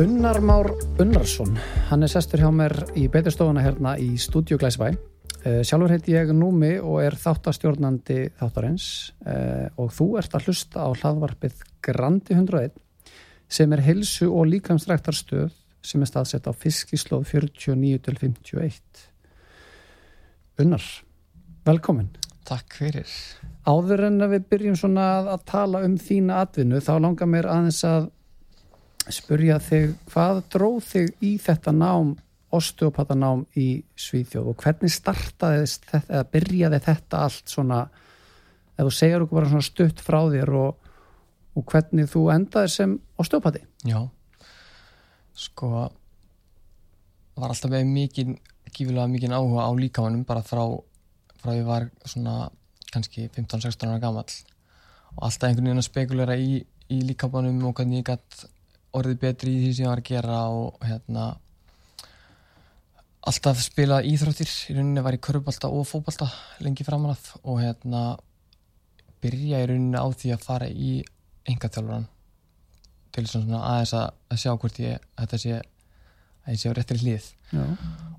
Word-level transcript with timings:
Unnar 0.00 0.40
Már 0.40 0.70
Unnarsson, 0.98 1.58
hann 1.90 2.06
er 2.06 2.08
sestur 2.08 2.40
hjá 2.40 2.48
mér 2.56 2.72
í 2.96 3.02
beturstofuna 3.12 3.60
hérna 3.60 3.90
í 4.00 4.14
Studio 4.16 4.56
Glæsbæ. 4.56 4.86
Uh, 5.44 5.58
sjálfur 5.60 5.92
heiti 5.92 6.14
ég 6.14 6.30
Númi 6.32 6.70
og 6.80 7.02
er 7.04 7.16
þáttastjórnandi 7.20 8.30
þáttarins 8.38 8.86
uh, 9.28 9.66
og 9.76 9.90
þú 9.92 10.06
ert 10.22 10.36
að 10.38 10.46
hlusta 10.48 10.86
á 10.86 10.88
hlaðvarpið 10.88 11.58
Grandi 11.84 12.32
101 12.32 12.78
sem 13.52 13.74
er 13.76 13.82
hilsu 13.84 14.30
og 14.30 14.48
líkamsræktarstöð 14.54 15.50
sem 15.84 16.00
er 16.00 16.08
staðsett 16.08 16.48
á 16.48 16.52
fiskislóð 16.56 17.26
49-51. 17.34 19.02
Unnar, 20.64 20.86
velkomin. 21.68 22.08
Takk 22.48 22.78
fyrir. 22.78 23.12
Áður 23.68 24.06
en 24.08 24.16
að 24.24 24.38
við 24.38 24.48
byrjum 24.54 24.80
svona 24.80 25.10
að, 25.18 25.30
að 25.36 25.44
tala 25.52 25.84
um 25.84 26.00
þína 26.00 26.40
atvinnu 26.46 26.80
þá 26.88 26.94
langar 27.04 27.28
mér 27.28 27.50
aðeins 27.52 27.82
að 27.84 28.08
spurja 29.14 29.58
þig 29.62 29.94
hvað 30.10 30.42
dróð 30.52 30.82
þig 30.88 31.24
í 31.26 31.32
þetta 31.42 31.74
nám 31.76 32.14
osteopatanám 32.54 33.44
í 33.60 33.68
Svíþjóð? 33.94 34.50
Og 34.52 34.62
hvernig 34.62 34.92
startaði 34.92 35.66
þetta 35.66 36.00
eða 36.08 36.28
byrjaði 36.34 36.80
þetta 36.86 37.24
allt 37.26 37.52
svona 37.52 37.80
ef 38.80 38.86
þú 38.86 38.92
segjar 38.96 39.24
okkur 39.24 39.40
bara 39.40 39.50
svona 39.52 39.66
stutt 39.66 40.02
frá 40.04 40.20
þér 40.32 40.54
og, 40.58 40.90
og 41.56 41.66
hvernig 41.72 42.08
þú 42.10 42.26
endaði 42.34 42.72
sem 42.74 42.94
osteopati 43.20 43.62
Já, 43.88 44.00
sko 45.36 45.70
var 47.40 47.52
alltaf 47.52 47.72
með 47.72 47.90
mikið 47.90 48.32
gífilega 48.70 49.08
mikið 49.10 49.34
áhuga 49.34 49.66
á 49.66 49.70
líkamannum 49.74 50.24
bara 50.28 50.44
frá, 50.46 50.62
frá 51.40 51.52
ég 51.56 51.66
var 51.66 51.88
svona 52.04 52.50
kannski 52.90 53.28
15-16 53.28 53.90
ára 53.90 54.02
gammal 54.02 54.24
og 55.16 55.22
alltaf 55.26 55.48
einhvern 55.48 55.70
veginn 55.70 55.82
að 55.82 55.88
spekulera 55.88 56.38
í, 56.38 56.60
í 56.90 56.98
líkamannum 57.08 57.62
og 57.68 57.76
hvernig 57.78 58.02
ég 58.02 58.10
gætt 58.12 58.44
orðið 58.96 59.20
betri 59.22 59.54
í 59.54 59.62
því 59.64 59.70
sem 59.74 59.84
ég 59.84 59.92
var 59.92 60.02
að 60.02 60.10
gera 60.10 60.40
og 60.54 60.84
hérna 60.86 61.26
alltaf 63.30 63.60
spila 63.62 64.00
íþróttir 64.06 64.50
í 64.70 64.76
rauninni 64.78 65.04
var 65.04 65.16
ég 65.16 65.24
körpbalta 65.24 65.68
og 65.68 65.86
fókbalta 65.88 66.28
lengi 66.64 66.86
framan 66.86 67.12
af 67.14 67.34
og 67.42 67.60
hérna 67.60 68.04
byrja 69.20 69.60
í 69.60 69.68
rauninni 69.68 70.00
á 70.00 70.06
því 70.08 70.32
að 70.34 70.46
fara 70.46 70.70
í 70.70 70.94
engaþjálfuran 71.50 72.08
til 73.14 73.26
svona 73.26 73.60
aðeins 73.66 73.92
að, 73.98 74.38
sjá 74.38 74.54
hvort 74.54 74.80
ég 74.80 75.04
þetta 75.18 75.40
sé 75.42 75.58
að 75.60 76.54
ég 76.54 76.62
sé 76.62 76.72
á 76.72 76.76
réttri 76.78 77.00
hlið 77.02 77.28
Já. 77.50 77.64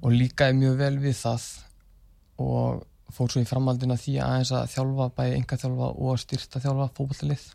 og 0.02 0.14
líkaði 0.14 0.58
mjög 0.60 0.78
vel 0.84 0.96
við 1.02 1.18
það 1.22 1.48
og 2.42 2.84
fór 3.12 3.32
svo 3.32 3.44
í 3.44 3.48
framhaldina 3.48 3.98
því 4.00 4.18
aðeins 4.24 4.54
að 4.56 4.70
þjálfa 4.76 5.10
bæði 5.18 5.40
engaþjálfa 5.40 5.90
og 5.98 6.22
styrta 6.22 6.62
þjálfa 6.64 6.92
fókbaltalið 7.00 7.50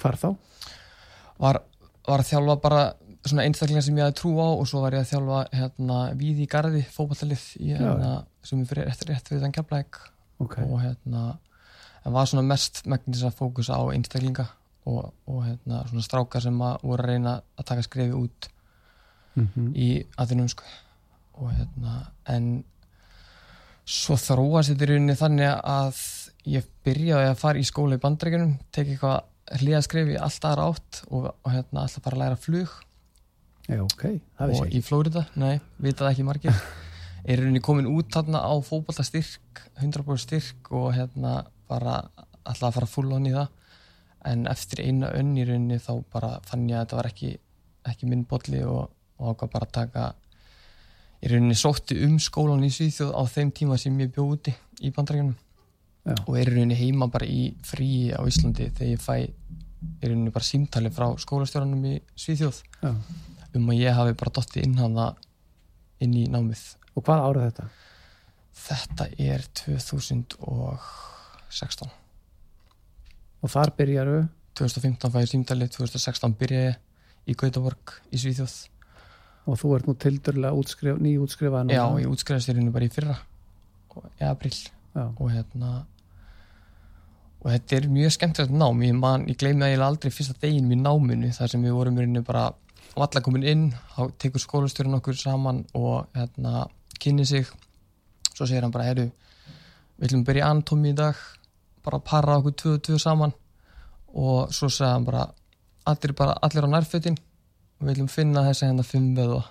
Hvar 0.00 0.16
þá? 0.16 0.28
var, 1.40 1.60
var 2.10 2.22
að 2.22 2.30
þjálfa 2.32 2.56
bara 2.62 2.82
svona 3.26 3.44
einstaklega 3.46 3.82
sem 3.84 3.98
ég 3.98 4.06
hafði 4.06 4.18
trú 4.20 4.32
á 4.40 4.48
og 4.48 4.64
svo 4.68 4.84
var 4.84 4.96
ég 4.96 5.04
að 5.04 5.10
þjálfa 5.12 5.40
hérna 5.56 5.98
við 6.20 6.44
í 6.44 6.48
gardi 6.50 6.84
fókbaltalið 6.94 7.42
hérna 7.60 8.12
sem 8.46 8.62
er 8.62 8.70
fyrir 8.70 8.88
eftir 8.92 9.12
rétt 9.12 9.30
við 9.32 9.44
þann 9.44 9.58
keflæk 9.58 10.00
Okay. 10.40 10.64
og 10.64 10.78
hérna 10.80 11.34
en 12.00 12.14
var 12.14 12.24
svona 12.24 12.46
mest 12.48 12.86
megnis 12.88 13.20
að 13.28 13.34
fókusa 13.36 13.76
á 13.76 13.84
einstaklinga 13.92 14.46
og, 14.88 15.10
og 15.28 15.42
hérna 15.44 15.82
svona 15.90 16.04
strákar 16.06 16.40
sem 16.40 16.62
að 16.64 16.78
voru 16.80 17.04
að 17.04 17.10
reyna 17.10 17.34
að 17.60 17.66
taka 17.68 17.84
skrefi 17.84 18.16
út 18.16 18.48
Mm 19.38 19.72
í 19.78 19.90
aðinum 20.18 20.48
sko. 20.50 20.64
Og 21.40 21.52
hérna 21.54 22.10
en 22.28 22.64
svo 23.86 24.16
þróast 24.18 24.72
þetta 24.72 24.86
í 24.86 24.90
rauninni 24.90 25.16
þannig 25.18 25.52
að 25.54 26.00
ég 26.50 26.66
byrjaði 26.84 27.30
að 27.30 27.38
fara 27.40 27.60
í 27.60 27.66
skóla 27.68 27.98
í 27.98 28.02
bandreikunum 28.02 28.56
tekið 28.74 28.96
eitthvað 28.96 29.20
hlýðaskref 29.58 30.12
í 30.12 30.18
allt 30.20 30.46
aðra 30.46 30.68
átt 30.70 31.00
og, 31.08 31.30
og 31.32 31.50
hérna 31.50 31.84
alltaf 31.84 32.04
bara 32.04 32.16
að 32.16 32.22
læra 32.24 32.38
flug. 32.40 32.76
Já, 33.70 33.80
ok, 33.84 34.04
það 34.38 34.44
og 34.44 34.52
vissi 34.52 34.68
í 34.70 34.78
ég 34.78 34.86
Flórida, 34.86 35.24
nei, 35.38 35.60
vitað 35.82 36.12
ekki 36.12 36.26
margir. 36.26 36.62
Er 37.20 37.36
í 37.36 37.42
rauninni 37.42 37.60
komin 37.60 37.88
út 37.90 38.08
þarna 38.14 38.40
á 38.40 38.54
fótbolta 38.64 39.04
styrk, 39.04 39.60
100% 39.82 40.22
styrk 40.24 40.70
og 40.72 40.94
hérna 40.96 41.42
bara 41.68 41.98
alltaf 42.40 42.70
að 42.70 42.78
fara 42.78 42.88
full 42.88 43.10
on 43.12 43.28
í 43.28 43.34
það. 43.34 43.50
En 44.30 44.46
eftir 44.50 44.82
eina 44.86 45.12
önn 45.16 45.36
í 45.36 45.44
rauninni 45.48 45.78
þá 45.82 45.92
bara 46.12 46.32
fann 46.48 46.64
ég 46.70 46.78
að 46.78 46.86
þetta 46.86 47.00
var 47.00 47.10
ekki, 47.10 47.34
ekki 47.92 48.08
minn 48.08 48.24
bolli 48.28 48.64
og, 48.64 48.88
og 49.20 49.34
ákvað 49.34 49.54
bara 49.54 49.68
að 49.68 49.76
taka 49.76 50.08
í 51.20 51.30
rauninni 51.30 51.58
sótti 51.58 52.00
um 52.06 52.16
skólan 52.22 52.64
í 52.64 52.72
Svíþjóð 52.72 53.12
á 53.12 53.22
þeim 53.28 53.52
tíma 53.56 53.78
sem 53.80 54.00
ég 54.00 54.12
bjóð 54.14 54.34
úti 54.38 54.56
í 54.80 54.92
bandrækjunum 54.96 55.36
Já. 56.00 56.14
og 56.16 56.32
er 56.40 56.48
í 56.48 56.54
rauninni 56.54 56.78
heima 56.78 57.10
bara 57.12 57.26
í 57.28 57.50
fríi 57.66 58.08
á 58.16 58.24
Íslandi 58.24 58.70
þegar 58.72 58.94
ég 58.94 59.02
fæ 59.04 59.16
í 59.20 60.06
rauninni 60.06 60.32
bara 60.32 60.48
símtali 60.48 60.88
frá 60.92 61.10
skólastjóranum 61.20 61.84
í 61.90 61.98
Svíþjóð. 62.16 62.62
Já. 62.80 62.90
um 63.56 63.70
að 63.72 63.80
ég 63.82 63.96
hafi 63.96 64.12
bara 64.16 64.34
dottið 64.38 64.64
inn 64.64 64.80
hana 64.80 65.06
inn 66.00 66.14
í 66.16 66.24
námið. 66.30 66.62
Og 66.96 67.04
hvað 67.04 67.26
árið 67.28 67.46
þetta? 67.50 67.66
þetta 68.60 69.04
er 69.18 69.40
2016 69.62 71.90
Og 73.40 73.48
þar 73.48 73.70
byrjaru? 73.78 74.18
2015 74.58 75.12
fæði 75.14 75.28
símtalið 75.30 75.68
2016 75.78 76.34
byrja 76.40 76.60
ég 76.66 76.74
í 77.30 77.32
Gautaborg 77.38 77.84
í 78.12 78.16
Svíþjóð. 78.20 78.54
Og 79.48 79.54
þú 79.60 79.68
ert 79.76 79.86
nú 79.88 79.94
tildurlega 79.96 80.56
útskrif, 80.56 80.96
nýjútskrifað 81.00 81.72
já, 81.72 81.84
ég 82.02 82.08
útskriðast 82.10 82.48
í 82.50 82.52
rauninu 82.56 82.72
bara 82.74 82.86
í 82.86 82.92
fyrra 82.92 83.16
í 84.20 84.22
april 84.28 84.56
Já. 84.90 85.04
og 85.06 85.30
hérna 85.30 85.84
og 87.40 87.46
þetta 87.48 87.76
er 87.76 87.86
mjög 87.88 88.14
skemmtilegt 88.16 88.52
nám 88.52 88.82
ég, 88.84 88.96
man, 88.96 89.26
ég 89.30 89.38
gleymi 89.40 89.64
að 89.64 89.74
ég 89.74 89.84
aldrei 89.84 90.12
fyrsta 90.12 90.34
degin 90.42 90.72
í 90.72 90.76
náminu 90.76 91.30
þar 91.32 91.52
sem 91.52 91.62
við 91.64 91.76
vorum 91.76 92.00
rauninu 92.00 92.24
bara 92.26 92.50
allar 92.96 93.22
komin 93.22 93.46
inn, 93.46 93.66
þá 93.94 94.10
tekur 94.18 94.42
skólastjórun 94.42 94.98
okkur 94.98 95.16
saman 95.16 95.62
og 95.78 96.10
hérna 96.16 96.66
kynni 97.00 97.24
sig 97.24 97.46
svo 98.34 98.46
segir 98.46 98.66
hann 98.66 98.74
bara, 98.74 98.88
herru 98.90 99.08
við 99.96 100.08
ætlum 100.08 100.24
að 100.24 100.30
byrja 100.30 100.50
anatómi 100.50 100.92
í 100.92 100.98
dag 100.98 101.16
bara 101.84 102.00
að 102.00 102.06
para 102.10 102.38
okkur 102.40 102.56
tvö 102.62 102.74
og 102.76 102.84
tvö 102.88 102.98
saman 103.00 103.34
og 104.12 104.52
svo 104.52 104.68
segir 104.68 104.92
hann 104.92 105.06
bara 105.08 105.28
allir, 105.86 106.12
bara, 106.18 106.36
allir 106.42 106.66
á 106.66 106.70
nærfötin 106.74 107.16
og 107.16 107.86
við 107.86 107.94
ætlum 107.94 108.10
að 108.10 108.16
finna 108.18 108.46
þessi 108.48 108.66
hérna 108.66 108.86
fimm 108.86 109.12
veða 109.16 109.44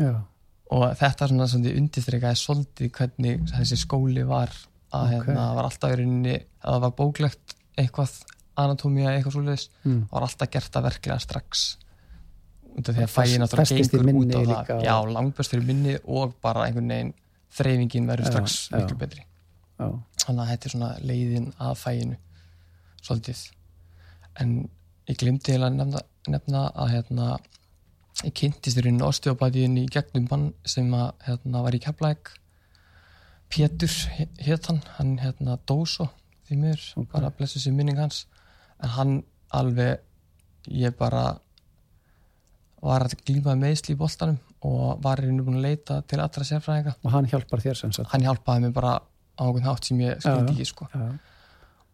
Já. 0.00 0.24
Og 0.70 0.84
þetta 0.96 1.28
svona 1.28 1.46
svona 1.50 1.72
undirstreikaði 1.78 2.38
svolítið 2.40 2.90
hvernig 2.98 3.42
þessi 3.52 3.76
skóli 3.76 4.24
var 4.26 4.50
að 4.94 5.04
Ok. 5.04 5.26
hérna 5.28 5.54
var 5.54 5.64
alltaf 5.68 5.90
í 5.92 5.96
rauninni 6.00 6.34
að 6.36 6.72
það 6.74 6.80
var 6.80 6.90
bóklegt 7.00 7.54
eitthvað 7.76 8.12
anatómía 8.56 9.10
eitthvað 9.16 9.32
svoleiðis 9.34 9.68
Mm. 9.84 10.02
það 10.08 10.12
var 10.12 10.22
alltaf 10.28 10.50
gert 10.50 10.76
að 10.76 10.82
verklega 10.88 11.20
strax 11.20 11.76
út 12.74 12.88
af 12.88 12.94
því 12.94 13.02
að 13.04 13.38
náttúrulega 13.42 13.66
festist 13.66 13.94
í 13.94 13.98
gengur 13.98 14.14
út 14.24 14.34
á 14.34 14.40
það 14.44 14.76
og- 14.76 14.84
já, 14.84 14.94
langbest 15.12 15.50
fyrir 15.50 15.66
minni 15.66 15.96
og 16.06 16.34
bara 16.40 16.64
einhvern 16.66 16.88
veginn 16.88 17.14
þreyfingin 17.54 18.06
verður 18.06 18.24
Já, 18.24 18.30
strax 18.30 18.68
já. 18.70 18.76
miklu 18.78 18.96
betri 18.98 19.22
Já. 19.78 19.86
þannig 20.24 20.40
að 20.42 20.48
þetta 20.50 20.64
er 20.66 20.70
svona 20.70 20.98
leiðin 21.02 21.52
að 21.60 21.74
fæinu 21.76 22.16
svolítið 23.02 23.50
en 24.40 24.68
ég 25.08 25.16
glimti 25.18 25.52
heila 25.52 25.68
að 25.70 25.76
nefna, 25.76 26.00
nefna 26.28 26.72
að 26.74 26.90
hérna 26.94 27.38
ég 28.24 28.34
kynntist 28.40 28.78
í 28.80 28.84
rauninu 28.84 29.06
osteopatiðin 29.08 29.78
í 29.82 29.86
gegnum 29.92 30.26
mann 30.30 30.46
sem 30.68 30.88
að 30.96 31.12
hérna 31.26 31.62
var 31.66 31.76
í 31.76 31.80
Keflæk 31.84 32.32
Pétur 33.54 33.92
hétt 34.42 34.66
hann, 34.70 34.80
hann 34.98 35.16
hérna 35.22 35.58
Dóso 35.68 36.08
því 36.48 36.56
mér, 36.60 36.80
Ok. 36.96 37.10
bara 37.12 37.30
blessu 37.30 37.60
sér 37.62 37.72
minning 37.76 37.98
hans 38.00 38.26
en 38.82 38.88
hann 38.96 39.12
alveg 39.54 40.00
ég 40.68 40.96
bara 40.98 41.38
var 42.84 43.04
að 43.06 43.14
glíma 43.24 43.54
meðsli 43.56 43.94
í 43.94 43.98
boltanum 44.00 44.38
og 44.64 44.98
var 45.04 45.20
í 45.20 45.26
rauninu 45.28 45.44
búin 45.46 45.60
að 45.60 45.66
leita 45.68 46.00
til 46.08 46.20
allra 46.20 46.44
sérfræðinga 46.48 46.96
og 47.04 47.12
hann 47.14 47.28
hjálpar 47.30 47.62
þér 47.64 47.78
sem 47.80 47.92
sagt 47.96 48.10
hann 48.12 48.24
hjálpaði 48.26 48.66
mér 48.66 48.74
bara 48.76 48.96
á 49.00 49.42
einhvern 49.44 49.68
hátt 49.68 49.88
sem 49.88 50.00
ég 50.04 50.20
skildi 50.20 50.52
ekki 50.54 50.66
sko. 50.68 50.88
Já. 50.94 51.06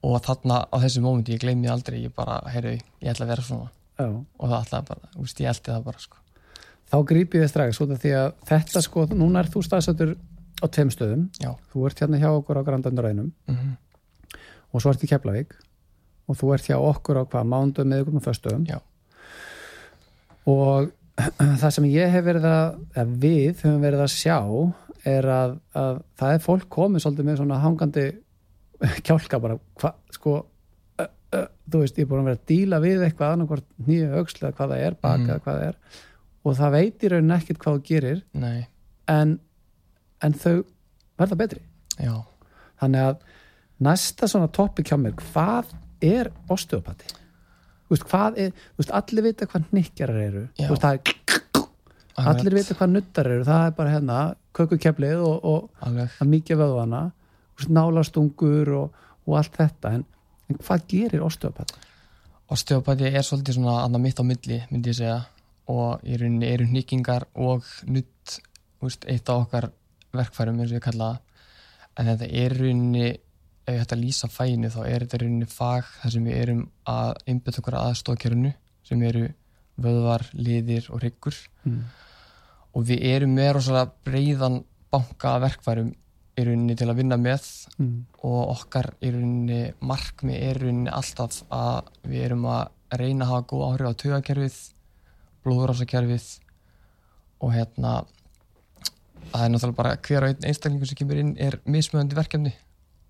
og 0.02 0.16
þarna 0.24 0.62
á 0.70 0.76
þessu 0.82 1.02
mómenti 1.04 1.34
ég 1.36 1.42
gleymi 1.44 1.68
aldrei 1.70 2.02
ég 2.06 2.14
bara, 2.16 2.40
heyrðu, 2.50 2.78
ég 3.02 3.12
ætla 3.12 3.26
að 3.26 3.32
vera 3.34 3.46
svona 3.46 3.70
Já. 4.00 4.06
og 4.08 4.48
það 4.48 4.58
ætlaði 4.64 4.88
bara, 4.90 5.12
úst, 5.20 5.40
ég 5.44 5.50
eldi 5.52 5.70
það 5.70 5.84
bara 5.84 5.98
sko. 6.06 6.19
Þá 6.90 6.96
grípið 7.10 7.44
þið 7.44 7.50
strax 7.52 7.80
út 7.84 7.94
af 7.94 8.00
því 8.02 8.12
að 8.18 8.28
þetta 8.50 8.82
sko, 8.86 9.06
núna 9.14 9.40
er 9.44 9.50
þú 9.52 9.62
staðsættur 9.66 10.14
á 10.60 10.66
tveim 10.68 10.90
stöðum, 10.92 11.28
já, 11.40 11.50
þú 11.72 11.86
ert 11.88 12.02
hérna 12.02 12.18
hjá 12.20 12.28
okkur 12.36 12.60
á 12.60 12.66
Grandandurænum 12.66 13.30
mm 13.48 13.70
og 14.70 14.78
svo 14.78 14.92
ert 14.92 15.02
í 15.02 15.08
Keflavík. 15.10 15.54
Og 16.30 16.36
þú 16.38 16.52
ert 16.54 16.68
hjá 16.68 16.76
okkur 16.78 17.18
á 17.18 17.26
hvað, 17.26 17.46
mándum 17.50 17.88
með 17.90 18.04
ykkur 18.04 18.14
með 18.14 18.22
föstum 18.28 18.66
og 20.46 20.90
það 21.60 21.72
sem 21.74 21.88
ég 21.90 22.12
hef 22.14 22.24
verið 22.24 22.46
að, 22.48 22.76
að 23.02 23.10
við 23.24 23.48
höfum 23.64 23.82
verið 23.82 24.04
að 24.04 24.12
sjá 24.14 24.36
er 25.10 25.26
að, 25.32 25.56
að 25.76 25.98
það 26.20 26.34
er 26.36 26.44
fólk 26.44 26.68
komið 26.72 27.02
svolítið 27.04 27.28
með 27.30 27.40
svona 27.40 27.58
hangandi 27.64 28.06
kjálka 29.06 29.40
bara, 29.42 29.58
hva, 29.80 29.90
sko 30.14 30.36
ö, 31.00 31.06
ö, 31.36 31.42
þú 31.72 31.82
veist, 31.82 31.98
ég 31.98 32.06
er 32.06 32.10
búin 32.12 32.22
að 32.22 32.30
vera 32.30 32.40
að 32.40 32.46
díla 32.52 32.80
við 32.84 33.04
eitthvað 33.08 33.34
annarkvort 33.34 33.66
nýju 33.88 34.08
auksl 34.20 34.44
eða 34.46 34.54
hvað 34.60 34.74
það 34.76 34.86
er 34.86 34.98
baka 35.02 35.18
Mhm. 35.18 35.30
eða 35.34 35.44
hvað 35.44 35.60
það 35.60 35.66
er 35.72 35.76
og 36.44 36.56
það 36.56 36.74
veit 36.76 37.04
í 37.04 37.12
raunin 37.12 37.36
ekkert 37.36 37.60
hvað 37.62 37.78
þú 37.78 37.86
gerir 37.90 38.20
en, 39.10 39.36
en 40.24 40.36
þau 40.40 40.62
verða 41.20 41.38
betri. 41.42 41.62
Já. 42.00 42.14
Þannig 42.80 43.08
að 43.10 43.24
næsta 43.84 44.28
svona 44.30 44.50
topic 44.52 44.88
hjá 44.88 44.96
mér 45.00 45.16
hvað 45.20 45.74
er 46.04 46.30
osteopati? 46.52 47.16
Hvað 47.90 48.38
er, 48.38 48.52
þú 48.54 48.84
veist, 48.84 48.92
allir 48.94 49.26
vita 49.26 49.48
hvað 49.50 49.72
nikkjarar 49.74 50.20
eru. 50.22 50.44
Það 50.60 50.92
er 50.94 52.28
allir 52.30 52.54
vita 52.54 52.76
hvað 52.78 52.92
nuttar 52.94 53.28
eru, 53.30 53.46
það 53.48 53.64
er 53.66 53.74
bara 53.76 53.94
hérna 53.94 54.18
kökukeflið 54.56 55.24
og, 55.24 55.44
og 55.44 56.26
mikið 56.26 56.60
vöðvana 56.62 57.08
nálastungur 57.68 58.70
og, 58.76 59.00
og 59.26 59.36
allt 59.40 59.58
þetta. 59.58 59.94
En, 59.98 60.06
en 60.48 60.60
hvað 60.62 60.86
gerir 60.88 61.24
osteopati? 61.26 61.82
Osteopati 62.50 63.10
er 63.10 63.26
svolítið 63.26 63.60
svona 63.60 64.00
mitt 64.02 64.18
á 64.18 64.24
milli, 64.26 64.62
myndi 64.70 64.90
ég 64.90 64.98
segja 65.02 65.18
og 65.68 66.00
í 66.04 66.16
rauninni 66.20 66.46
eru 66.50 66.64
nýkingar 66.66 67.26
og 67.34 67.64
nutt, 67.86 68.38
úst, 68.82 69.04
eitt 69.06 69.28
af 69.28 69.44
okkar 69.46 69.70
verkfærum 70.16 70.60
eins 70.60 70.72
og 70.72 70.78
ég 70.80 70.86
kalla 70.86 71.10
það 71.12 71.20
en 72.00 72.06
þetta 72.10 72.30
er 72.44 72.54
í 72.54 72.58
rauninni 72.62 73.04
ef 73.10 73.74
ég 73.74 73.80
hætti 73.82 73.94
að 73.96 74.02
lýsa 74.04 74.28
fæinu 74.32 74.70
þá 74.72 74.80
er 74.88 75.04
þetta 75.04 75.16
í 75.18 75.22
rauninni 75.24 75.46
fag 75.52 75.84
þar 76.00 76.10
sem 76.16 76.24
við 76.24 76.38
erum 76.42 76.62
að 76.90 77.12
einbytta 77.28 77.60
okkur 77.62 77.76
að 77.78 77.94
stóðkerfinu 78.00 78.52
sem 78.88 79.02
eru 79.06 79.28
vöðvar, 79.80 80.24
liðir 80.34 80.90
og 80.92 81.02
ryggur 81.04 81.36
Mm. 81.64 81.84
og 82.74 82.84
við 82.88 83.02
erum 83.04 83.34
með 83.36 83.52
rosalega 83.54 83.90
breiðan 84.06 84.62
banka 84.90 85.38
verkfærum 85.42 85.90
í 86.40 86.44
rauninni 86.46 86.76
til 86.76 86.88
að 86.88 86.96
vinna 87.02 87.16
með 87.20 87.46
Mm. 87.78 88.06
og 88.24 88.48
okkar 88.56 88.94
í 89.02 89.10
rauninni 89.12 89.72
markmi 89.80 90.34
er 90.40 90.56
í 90.56 90.64
rauninni 90.64 90.90
alltaf 90.90 91.42
að 91.52 91.84
við 92.08 92.24
erum 92.24 92.44
að 92.46 92.68
reyna 92.98 93.24
að 93.24 93.28
hafa 93.30 93.46
góð 93.52 93.64
áhrif 93.68 93.86
á 93.86 94.00
taugakerfið 94.02 94.58
blóðurásakerfið 95.44 96.26
og 97.40 97.54
hérna 97.54 97.94
það 99.30 99.44
er 99.44 99.52
náttúrulega 99.54 99.78
bara 99.78 99.94
hver 100.06 100.26
og 100.26 100.32
einn 100.32 100.48
einstaklingur 100.50 100.90
sem 100.90 100.98
kemur 101.00 101.20
inn 101.22 101.32
er 101.40 101.60
mismöðandi 101.68 102.18
verkefni 102.18 102.52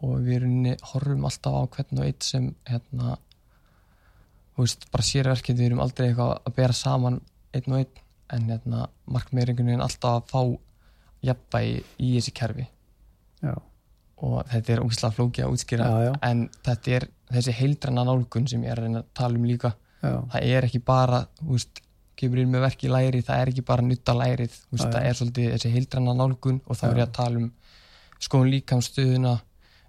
og 0.05 0.23
við 0.25 0.47
horfum 0.93 1.27
alltaf 1.29 1.57
á 1.57 1.63
hvern 1.77 2.01
og 2.01 2.07
einn 2.07 2.25
sem 2.25 2.51
hérna 2.69 3.17
veist, 4.59 4.87
bara 4.93 5.07
sér 5.07 5.31
verkefni 5.31 5.63
við 5.63 5.71
erum 5.71 5.83
aldrei 5.85 6.11
eitthvað 6.11 6.37
að 6.39 6.57
bera 6.57 6.77
saman 6.77 7.21
einn 7.57 7.73
og 7.73 7.83
einn 7.83 8.05
en 8.31 8.51
hérna 8.53 8.85
markmið 9.11 9.55
er 9.59 9.83
alltaf 9.83 10.21
að 10.21 10.29
fá 10.31 10.43
jafnvægi 11.27 11.81
í 12.01 12.13
þessi 12.17 12.33
kerfi. 12.37 12.67
Já, 13.41 13.55
og 14.25 14.41
þetta 14.53 14.73
er 14.75 14.83
ógislega 14.85 15.17
flókið 15.17 15.47
að 15.47 15.55
útskýra 15.57 15.89
Já, 15.89 16.01
já. 16.07 16.13
en 16.29 16.43
þetta 16.67 16.95
er 16.97 17.07
þessi 17.31 17.55
heildranna 17.57 18.05
nálgun 18.09 18.49
sem 18.51 18.65
ég 18.65 18.73
er 18.73 18.81
að 18.81 18.89
reyna 18.89 19.03
að 19.03 19.13
tala 19.21 19.41
um 19.41 19.47
líka. 19.49 19.73
Já, 20.01 20.13
það 20.33 20.47
er 20.57 20.69
ekki 20.69 20.83
bara, 20.85 21.23
þú 21.41 21.57
veist 21.57 21.83
kemur 22.21 22.43
inn 22.43 22.53
með 22.53 22.65
verk 22.67 22.85
í 22.85 22.93
læri, 22.93 23.23
það 23.27 23.43
er 23.43 23.53
ekki 23.53 23.65
bara 23.71 23.87
nutta 23.87 24.15
lærið, 24.17 24.55
veist, 24.71 24.87
það 24.87 25.09
er 25.09 25.19
svolítið 25.19 25.51
þessi 25.55 25.73
heildranna 25.75 26.15
nálgun 26.19 26.61
og 26.67 26.79
þá 26.79 26.87
er 26.91 27.01
ég 27.01 27.09
að 27.09 27.17
tala 27.19 27.43
um 27.43 27.51
skoðum 28.21 28.53
líkamstöðuna 28.55 29.35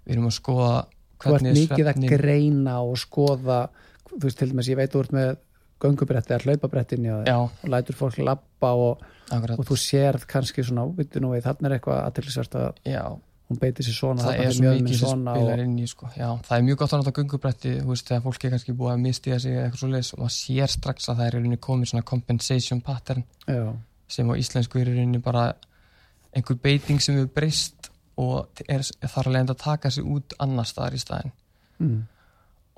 við 0.02 0.14
erum 0.16 0.28
að 0.28 0.36
skoða 0.38 0.74
þú 0.82 1.32
ert 1.32 1.32
hvernig 1.32 1.58
mikið 1.60 1.90
að 1.92 2.06
greina 2.12 2.76
og 2.82 3.00
skoða 3.00 3.58
þú 4.10 4.22
veist 4.26 4.40
til 4.40 4.50
dæmis, 4.52 4.70
ég 4.72 4.80
veit 4.80 4.92
þú 4.92 5.02
ert 5.04 5.16
með 5.16 5.34
göngubretti 5.82 6.36
eða 6.36 6.46
hlaupabrettinni 6.46 7.12
og, 7.12 7.60
lætur 7.66 7.98
fólk 7.98 8.20
lappa 8.22 8.72
og, 8.78 9.02
og 9.32 9.66
þú 9.66 9.78
sérð 9.80 10.26
kannski 10.30 10.64
svona, 10.66 10.86
veitu 10.96 11.22
nú 11.22 11.34
þarna 11.34 11.70
er 11.70 11.76
eitthvað 11.78 12.02
aðtilsvært 12.06 12.58
að 12.60 12.82
hún 13.52 13.60
beiti 13.60 13.84
sér 13.86 13.96
svona, 13.96 14.26
það 14.26 14.42
er 14.42 14.54
svo 14.56 14.72
mikið 14.76 14.98
sem 15.00 15.24
spilar 15.26 15.62
inn 15.62 15.74
í 15.78 15.86
sko. 15.90 16.10
já, 16.16 16.28
það 16.48 16.56
er 16.56 16.66
mjög 16.68 16.80
gott 16.82 16.94
að 16.94 17.02
nota 17.02 17.14
veist, 17.88 18.08
þegar 18.08 18.24
fólk 18.26 18.44
er 18.44 18.54
kannski 18.54 18.76
búið 18.78 18.92
að 18.92 19.02
mistiða 19.06 19.38
sig 19.44 19.58
eitthvað 19.58 19.82
svo 19.82 19.90
og 20.16 20.22
maður 20.22 20.36
sér 20.36 20.72
strax 20.74 21.08
að 21.08 21.20
það 21.20 21.26
er 21.26 21.36
í 21.36 21.40
rauninni 21.40 21.60
komið 21.68 21.92
svona 21.92 22.08
compensation 22.12 22.82
pattern 22.84 23.26
já, 23.46 23.64
sem 24.08 24.32
á 24.32 24.34
íslensku 24.34 24.80
er 24.80 24.92
í 24.92 24.96
rauninni 24.96 25.22
bara 25.24 25.48
einhver 26.32 26.60
beiting 26.62 27.02
sem 27.02 27.18
við 27.20 27.28
breyst 27.36 27.90
og 28.20 28.62
er, 28.68 28.84
þarf 28.84 29.26
að 29.26 29.34
leiðandi 29.34 29.56
að 29.56 29.64
taka 29.64 29.90
sig 29.92 30.04
út 30.04 30.36
annar 30.42 30.68
staðar 30.68 30.96
í 30.96 31.02
staðin 31.02 31.34
mm, 31.80 32.00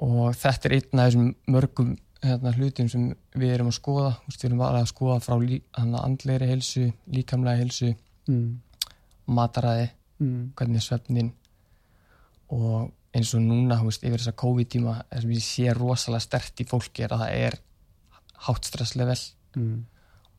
og 0.06 0.34
þetta 0.38 0.68
er 0.70 0.76
einn 0.78 1.00
af 1.02 1.08
þessum 1.08 1.30
mörgum 1.50 1.94
hérna, 2.24 2.52
hlutum 2.56 2.88
sem 2.90 3.08
við 3.36 3.54
erum 3.56 3.70
að 3.70 3.78
skoða. 3.78 4.12
Þú 4.22 4.30
veist, 4.30 4.44
við 4.44 4.50
erum 4.50 4.62
að 4.66 4.88
skoða 4.90 5.18
frá 5.24 5.36
lí, 5.42 5.60
hana, 5.76 6.02
andlegri 6.06 6.48
heilsu, 6.50 6.86
líkamlega 7.12 7.62
heilsu 7.62 7.90
mm, 8.30 8.46
mataræði, 9.36 9.90
mm, 10.22 10.52
hvernig 10.58 10.80
er 10.80 10.86
svefnin. 10.86 11.32
Og 12.54 12.90
eins 13.14 13.32
og 13.36 13.44
núna 13.44 13.78
þú 13.80 13.90
veist, 13.90 14.04
yfir 14.04 14.20
þessa 14.20 14.36
COVID-tíma 14.44 14.96
það 15.10 15.24
sem 15.24 15.34
ég 15.34 15.44
sé 15.46 15.76
rosalega 15.76 16.26
stert 16.26 16.62
í 16.64 16.68
fólki 16.68 17.06
er 17.06 17.14
að 17.14 17.24
það 17.24 17.36
er 17.48 17.58
hátt 18.46 18.70
stresslevel. 18.70 19.20
Mm, 19.54 19.76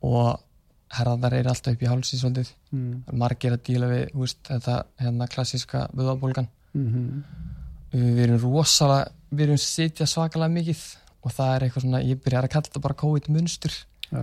og 0.06 0.34
herðar 0.96 1.34
er 1.38 1.50
alltaf 1.50 1.76
upp 1.76 1.84
í 1.84 1.90
hálsi 1.90 2.20
svolítið. 2.20 2.52
Mm, 2.76 3.18
margir 3.18 3.56
að 3.56 3.64
díla 3.70 3.90
við 3.92 4.06
þú 4.14 4.26
veist, 4.26 4.42
þetta 4.50 4.78
hérna 5.02 5.30
klassíska 5.32 5.88
vöðabólgan 5.96 6.50
mm, 6.76 7.24
við 7.96 8.22
erum 8.26 8.42
rosalega 8.44 9.12
við 9.36 9.48
erum 9.48 9.62
sitja 9.62 10.08
svakalega 10.10 10.54
mikið 10.54 10.84
og 11.26 11.34
það 11.34 11.54
er 11.54 11.66
eitthvað 11.66 11.86
svona, 11.86 12.02
ég 12.06 12.22
byrjar 12.24 12.48
að 12.48 12.54
kalla 12.54 12.70
þetta 12.70 12.84
bara 12.86 13.00
COVID 13.02 13.30
munstur 13.34 13.78
já, 14.10 14.22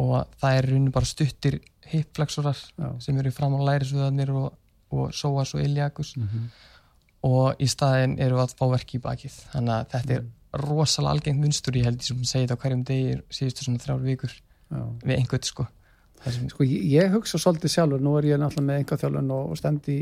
og 0.00 0.14
það 0.40 0.56
er 0.56 0.68
raunin 0.70 0.94
bara 0.94 1.08
stuttir 1.08 1.58
hipflexurar 1.90 2.58
sem 3.02 3.18
eru 3.20 3.32
fram 3.34 3.56
á 3.58 3.60
lærisvöðarnir 3.68 4.32
og, 4.34 4.50
og 4.90 5.14
sóas 5.16 5.54
og 5.56 5.64
iljakus 5.64 6.14
mm, 6.18 6.44
og 7.28 7.60
í 7.60 7.68
staðin 7.70 8.18
eru 8.18 8.38
við 8.38 8.44
að 8.46 8.54
fá 8.58 8.64
verki 8.72 8.98
í 8.98 9.02
bakið. 9.04 9.40
Þannig 9.54 9.74
að 9.76 9.90
þetta 9.94 10.16
er 10.16 10.62
rosalega 10.64 11.16
algengt 11.16 11.44
munstur 11.44 11.76
ég 11.78 11.86
held 11.86 12.00
ég 12.00 12.08
sem 12.08 12.22
segi 12.24 12.46
þetta 12.46 12.56
á 12.58 12.62
hverjum 12.64 12.86
degi 12.88 13.18
síðustu 13.30 13.66
svona 13.66 13.82
þrjár 13.82 14.00
vikur 14.06 14.32
já. 14.34 14.82
við 15.04 15.14
einhvern 15.18 15.46
sko. 15.46 15.66
Sem, 16.20 16.48
Sko, 16.52 16.66
ég, 16.68 16.82
ég 16.92 17.14
hugsa 17.14 17.38
svolítið 17.40 17.72
sjálfur, 17.72 18.02
nú 18.04 18.18
er 18.18 18.26
ég 18.28 18.40
náttúrulega 18.40 18.66
með 18.66 18.80
einhvað 18.80 19.04
þjálfun 19.04 19.30
og, 19.32 19.52
og 19.54 19.60
stend 19.60 19.86
í 19.88 20.00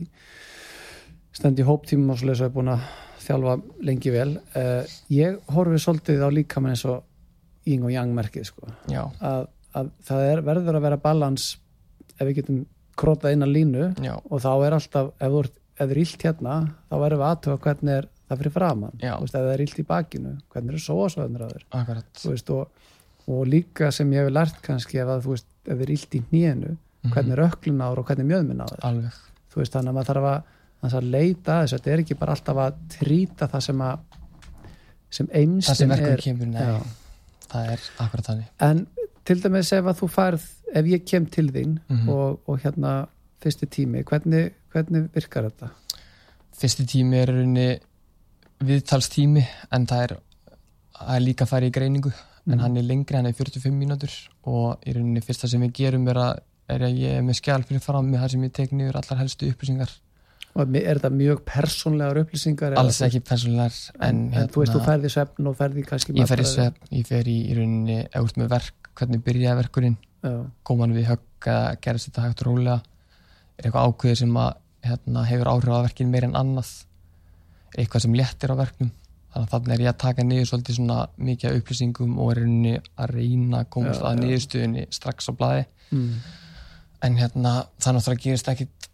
stend 1.38 1.60
í 1.60 1.66
hóptímum 1.66 2.14
og 2.14 2.18
svo 2.18 2.30
leys 2.30 2.40
og 2.42 2.48
er 2.48 2.54
búin 2.56 2.72
að 2.72 2.88
þjálfa 3.22 3.54
lengi 3.86 4.10
vel. 4.14 4.32
Uh, 4.56 4.96
ég 5.14 5.38
horfi 5.54 5.78
svolítið 5.82 6.24
á 6.24 6.28
líkamann 6.32 6.74
eins 6.74 6.82
og 6.88 7.04
ying 7.68 7.84
og 7.86 7.92
yang 7.92 8.14
merkið 8.16 8.48
sko. 8.48 8.72
að, 9.20 9.46
að 9.78 9.92
það 10.08 10.24
er, 10.32 10.42
verður 10.48 10.78
að 10.80 10.86
vera 10.88 11.00
balans 11.02 11.48
ef 12.16 12.24
við 12.24 12.40
getum 12.40 12.62
krótað 12.98 13.34
inn 13.36 13.46
að 13.46 13.54
línu 13.56 13.86
já, 14.04 14.14
og 14.18 14.42
þá 14.44 14.50
er 14.66 14.76
alltaf, 14.78 15.10
ef 15.18 15.34
þú 15.34 15.42
er 15.94 16.00
illt 16.02 16.24
hérna, 16.26 16.54
þá 16.90 16.94
verðum 17.04 17.22
við 17.22 17.28
aðtöfa 17.30 17.62
hvernig 17.68 17.94
er 18.00 18.08
það 18.28 18.40
fyrir 18.42 18.54
framann, 18.58 18.98
ef 19.22 19.30
það 19.34 19.52
er 19.54 19.62
illt 19.64 19.78
í 19.78 19.86
bakinu 19.88 20.34
hvernig 20.52 20.74
er 20.78 20.84
sóasvæðnir 20.88 21.44
að 21.46 21.54
þér? 21.54 21.64
Og, 22.58 22.84
og 23.28 23.46
líka 23.46 23.90
sem 23.94 24.12
ég 24.16 24.24
hef 24.26 24.34
lært 24.34 24.60
kannski 24.64 24.98
ef, 25.02 25.08
að, 25.14 25.24
þú 25.26 25.34
veist, 25.36 25.48
ef 25.68 25.74
þið 25.78 25.86
er 25.88 25.94
illt 25.96 26.14
í 26.18 26.22
hnénu 26.32 26.76
Mhm. 26.98 27.12
hvernig 27.14 27.32
er 27.36 27.40
öklun 27.44 27.80
ára 27.80 28.00
og 28.02 28.06
hvernig 28.08 28.24
er 28.24 28.30
mjöðminn 28.32 28.58
á 28.58 28.66
þér? 28.66 28.80
Alveg, 28.88 29.18
þú 29.52 29.60
veist, 29.60 29.72
þannig 29.76 29.88
að 29.92 29.94
maður 29.94 30.08
þarf 30.08 30.24
að, 30.28 30.48
að, 30.82 30.94
að 30.98 31.04
leita 31.14 31.52
að 31.54 31.60
þessu, 31.62 31.76
þetta 31.78 31.92
er 31.94 32.00
ekki 32.02 32.16
bara 32.18 32.34
alltaf 32.34 32.58
að 32.64 32.80
trýta 32.96 33.48
það 33.52 33.62
sem 33.68 33.82
að 33.86 33.98
sem 35.14 35.28
það 35.62 35.78
sem 35.78 35.92
verkum 35.94 36.10
er. 36.16 36.22
kemur 36.24 36.50
nei, 36.50 36.80
það 37.52 37.70
er 37.76 37.84
akkurat 38.04 38.26
þannig. 38.32 38.48
En 38.66 38.82
til 39.28 39.40
dæmis 39.44 39.72
ef 39.76 39.84
að 39.92 39.98
þú 40.00 40.08
færð 40.14 40.46
ef 40.80 40.88
ég 40.94 41.04
kem 41.08 41.26
til 41.26 41.50
þín 41.52 41.76
Mhm. 41.88 42.08
og, 42.08 42.40
og 42.48 42.58
hérna 42.64 42.94
fyrsti 43.42 43.66
tími, 43.70 44.02
hvernig, 44.04 44.50
hvernig 44.72 45.08
virkar 45.14 45.46
þetta? 45.50 45.70
fyrsti 46.58 46.84
tími 46.90 47.20
er 47.22 47.30
rauninni 47.30 47.68
viðtalstími 48.66 49.44
en 49.72 49.86
það 49.86 50.02
er, 50.08 50.14
það 50.98 51.14
er 51.16 51.22
líka 51.22 51.44
að 51.46 51.52
fara 51.52 51.68
í 51.68 51.74
greiningu 51.74 52.10
en 52.48 52.54
Mhm. 52.56 52.60
hann 52.64 52.76
er 52.76 52.82
lengri, 52.82 53.14
hann 53.16 53.26
er 53.26 53.32
45 53.36 53.72
mínútur 53.76 54.12
og 54.44 54.80
í 54.86 54.94
rauninni 54.96 55.20
fyrsta 55.22 55.48
sem 55.48 55.60
við 55.60 55.72
gerum 55.72 56.08
er 56.08 56.14
að, 56.16 56.38
er 56.68 56.80
að 56.80 56.98
ég 56.98 57.18
er 57.18 57.22
með 57.22 57.36
skjál 57.40 57.62
fyrir 57.64 57.80
fram 57.84 58.10
með 58.10 58.20
það 58.24 58.30
sem 58.30 58.42
ég 58.48 58.52
tek 58.52 58.70
niður 58.72 58.96
allar 58.96 59.18
helstu 59.22 59.50
upplýsingar 59.52 59.90
og 60.56 60.74
er 60.76 60.98
þetta 60.98 61.10
mjög 61.12 61.42
persónlegar 61.46 62.16
upplýsingar 62.24 62.74
alls 62.80 63.00
ekki 63.02 63.20
persónulegar 63.20 63.74
en, 64.00 64.16
en, 64.32 64.34
en 64.34 64.48
þú 64.48 64.62
veist, 64.64 64.72
þú 64.74 64.84
ferði 64.88 65.10
svefn 65.12 65.46
og 65.46 65.56
ferði 65.56 65.84
kannski 65.86 66.12
ég 66.18 66.26
fer 66.26 66.40
í 66.42 66.46
svefn, 66.48 66.88
ég 66.90 67.06
fer 67.06 67.24
í, 67.28 67.36
í 67.52 67.54
rauninni 67.54 67.98
út 68.18 68.36
með 68.40 68.48
verk, 68.56 68.77
hvernig 68.98 69.24
byrjaði 69.24 69.60
verkurinn? 69.62 69.98
Kom 70.66 70.82
hann 70.82 70.94
við 70.96 71.12
högg 71.12 71.48
eða 71.48 71.74
gerðist 71.82 72.10
þetta 72.10 72.24
hægt 72.26 72.44
rólega? 72.46 72.78
Er 73.58 73.68
eitthvað 73.68 73.90
ákveðið 73.90 74.20
sem 74.22 74.38
að 74.42 74.50
hérna, 74.88 75.24
hefur 75.28 75.50
áhrif 75.52 75.76
á 75.78 75.86
verkin 75.86 76.10
meir 76.12 76.26
en 76.28 76.38
annað? 76.38 76.72
Er 77.74 77.84
eitthvað 77.84 78.04
sem 78.06 78.16
léttir 78.18 78.54
á 78.54 78.56
verknum? 78.58 78.90
Þannig 79.28 79.46
að 79.46 79.52
þannig 79.52 79.74
er 79.74 79.84
ég 79.84 79.92
að 79.92 80.00
taka 80.02 80.24
niður 80.24 80.50
svolítið 80.50 80.78
svona 80.78 80.98
mikið 81.28 81.58
upplýsingum 81.60 82.18
og 82.18 82.30
er 82.32 82.40
rauninni 82.42 82.74
að 82.96 83.14
reyna 83.14 83.62
að 83.62 83.70
komast 83.76 84.00
Já, 84.00 84.06
að 84.08 84.14
já. 84.14 84.20
niðurstöðinni 84.24 84.84
strax 84.96 85.28
á 85.28 85.32
blaði. 85.38 85.64
Mm, 85.92 86.12
en 87.06 87.18
hérna 87.20 87.54
það 87.76 87.98
náttúrulega 87.98 88.24
gerist 88.24 88.52
ekkit 88.54 88.88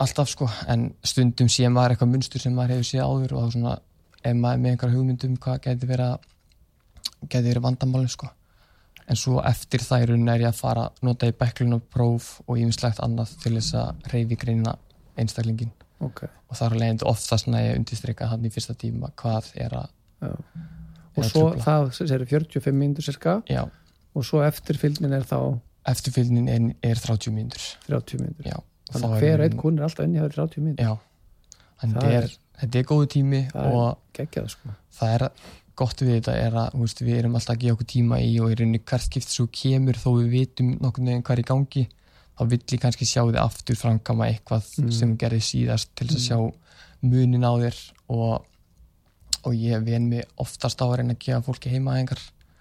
alltaf 0.00 0.30
sko. 0.30 0.48
En 0.70 0.86
stundum 1.04 1.50
sé 1.52 1.68
maður 1.68 1.96
eitthvað 1.96 2.12
munstur 2.14 2.44
sem 2.44 2.54
maður 2.56 2.78
hefur 2.78 2.90
séð 2.92 3.04
áður 3.08 3.34
og 3.36 3.44
þá 3.44 3.56
svona 3.56 3.76
ef 4.20 4.36
maður 4.36 4.62
með 4.62 4.74
einhver 4.74 4.94
hugmyndum 4.94 5.38
hvað 5.42 5.62
geti 5.66 5.90
verið 5.90 6.14
að 6.14 7.48
verið 7.50 7.64
vandamálin 7.66 8.12
sko 8.12 8.30
en 9.10 9.18
svo 9.18 9.40
eftir 9.42 9.82
rauninni 9.90 10.30
er 10.36 10.44
ég 10.46 10.52
að 10.52 10.60
fara 10.60 10.84
að 10.88 11.02
nota 11.08 11.28
í 11.30 11.34
bæklun 11.36 11.76
og 11.76 11.82
próf 11.92 12.28
og 12.46 12.58
ímislegt 12.62 13.00
annað 13.04 13.34
til 13.42 13.56
þess 13.58 13.74
að 13.80 14.10
reyfi 14.12 14.36
greina 14.38 14.76
einstaklingin 15.18 15.72
ok, 16.00 16.22
og 16.48 16.56
það 16.56 16.66
er 16.70 16.78
leiðandi 16.82 17.08
oftast 17.10 17.50
næja 17.50 17.74
undirstryka 17.76 18.28
hann 18.30 18.46
í 18.46 18.52
fyrsta 18.54 18.76
tíma 18.78 19.10
hvað 19.20 19.50
er 19.66 19.74
að 19.82 19.88
já. 20.22 20.30
er 20.30 21.18
og 21.18 21.24
að 21.24 21.30
svo 21.32 21.44
trufla. 21.50 21.64
það 21.66 22.14
er 22.16 22.24
45 22.30 22.78
mínútur 22.80 23.08
cirka 23.10 23.34
já, 23.50 23.62
og 24.14 24.24
svo 24.26 24.42
eftirfylgnin 24.46 25.12
er 25.18 25.26
þá? 25.28 25.38
Eftirfylgnin 25.90 26.48
er, 26.52 26.64
er 26.84 26.98
30 27.00 27.32
mínútur. 27.32 27.62
30 27.86 28.20
mínútur. 28.20 28.46
Já, 28.46 28.56
og 28.60 28.94
þannig 28.94 29.10
að 29.10 29.14
er 29.16 29.22
hver 29.24 29.42
einn 29.46 29.58
hún 29.62 29.78
er 29.78 29.86
alltaf 29.86 30.04
inni 30.06 30.18
hjá 30.20 30.26
þér 30.26 30.34
30 30.36 30.64
mínútur. 30.66 30.84
Já, 30.84 30.92
en 31.82 31.94
Það 31.94 31.94
þetta 31.94 32.10
er, 32.18 32.26
er- 32.60 32.80
er 32.80 32.84
góðu 32.90 33.06
tími 33.14 33.40
Það 33.50 33.64
er- 33.66 33.76
og 33.80 33.98
geggjað 34.18 34.48
sko. 34.52 34.74
það 34.98 35.14
er 35.14 35.24
gott 35.80 36.02
við 36.04 36.12
þetta 36.18 36.34
er 36.46 36.56
að 36.64 36.76
veist, 36.80 37.00
við 37.04 37.18
erum 37.22 37.34
alltaf 37.38 37.54
að 37.56 37.62
gefa 37.64 37.76
okkur 37.78 37.88
tíma 37.94 38.18
í 38.22 38.34
og 38.42 38.52
í 38.52 38.58
rauninni 38.60 38.82
hvert 38.84 39.06
skipt 39.08 39.32
svo 39.32 39.46
kemur 39.52 39.98
þó 40.00 40.10
við 40.20 40.28
vitum 40.36 40.74
nokkur 40.80 41.06
neginn 41.06 41.24
hvað 41.26 41.36
er 41.38 41.42
í 41.44 41.48
gangi 41.50 41.84
þá 42.40 42.42
vill 42.54 42.60
ég 42.72 42.80
kannski 42.84 43.08
sjá 43.08 43.22
þið 43.26 43.40
aftur 43.42 43.76
framkama 43.80 44.28
eitthvað 44.30 44.68
Mm. 44.80 44.92
sem 44.92 45.16
gerði 45.20 45.40
síðast 45.44 45.88
til 45.96 46.06
þess 46.08 46.30
að 46.30 46.44
Mm. 46.44 46.52
sjá 46.52 47.08
munin 47.10 47.44
á 47.48 47.52
þér 47.60 47.78
og, 48.08 48.44
og 49.44 49.52
ég 49.56 49.84
ven 49.84 50.08
mig 50.08 50.24
oftast 50.38 50.80
á 50.80 50.84
að 50.88 50.98
reyna 51.00 51.14
að 51.16 51.24
gefa 51.26 51.42
fólki 51.48 51.72
heimaæðingar 51.72 52.20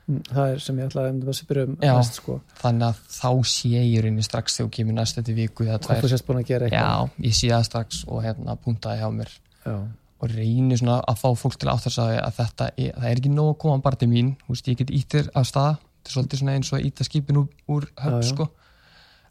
Mm, 0.10 0.24
það 0.26 0.48
er 0.56 0.60
sem 0.66 0.78
ég 0.80 0.88
ætlaði 0.90 1.10
um 1.14 1.18
að 1.30 1.40
byrja 1.46 1.64
um 1.68 1.74
Já. 1.86 1.92
næst 1.94 2.16
sko, 2.18 2.40
þannig 2.58 2.86
að 2.88 3.02
þá 3.14 3.30
sé 3.46 3.70
ég 3.70 3.84
í 3.92 3.98
rauninni 4.02 4.24
strax 4.26 4.56
þegar 4.58 4.72
kemur 4.74 4.96
næst 4.98 5.18
þetta 5.20 5.36
viku 5.38 5.66
hvað 5.68 6.00
þú 6.02 6.10
sést 6.10 6.26
búin 6.26 6.40
að 6.42 6.48
gera 6.50 6.66
já, 6.66 6.72
eitthvað 6.82 7.28
ég 7.28 7.36
sé 7.38 7.48
það 7.52 7.66
strax 7.68 8.00
og 8.08 8.24
hérna 8.26 8.56
puntaði 8.58 9.04
hjá 9.04 9.10
mér 9.14 9.30
já. 9.68 9.76
Og 10.20 10.32
reynir 10.34 10.80
svona 10.82 11.00
að 11.08 11.20
fá 11.22 11.30
fólk 11.40 11.56
til 11.60 11.70
að 11.70 11.78
átt 11.78 12.00
að 12.04 12.16
að 12.20 12.34
þetta 12.40 12.70
er, 12.76 12.94
það 12.98 13.10
er 13.10 13.22
ekki 13.22 13.32
nóg 13.34 13.52
að 13.54 13.60
koma 13.64 13.84
bara 13.86 14.00
til 14.00 14.10
mín, 14.12 14.34
þú 14.46 14.56
veist, 14.56 14.68
ég 14.68 14.80
get 14.82 14.92
ítir 14.92 15.30
af 15.34 15.48
stað, 15.48 15.78
þetta 15.80 16.10
er 16.12 16.16
svolítið 16.16 16.42
svona 16.42 16.56
eins 16.58 16.72
og 16.74 16.80
að 16.80 16.88
íta 16.90 17.08
skipin 17.08 17.40
úr, 17.42 17.48
úr 17.72 17.88
höfn, 18.04 18.24
sko. 18.28 18.50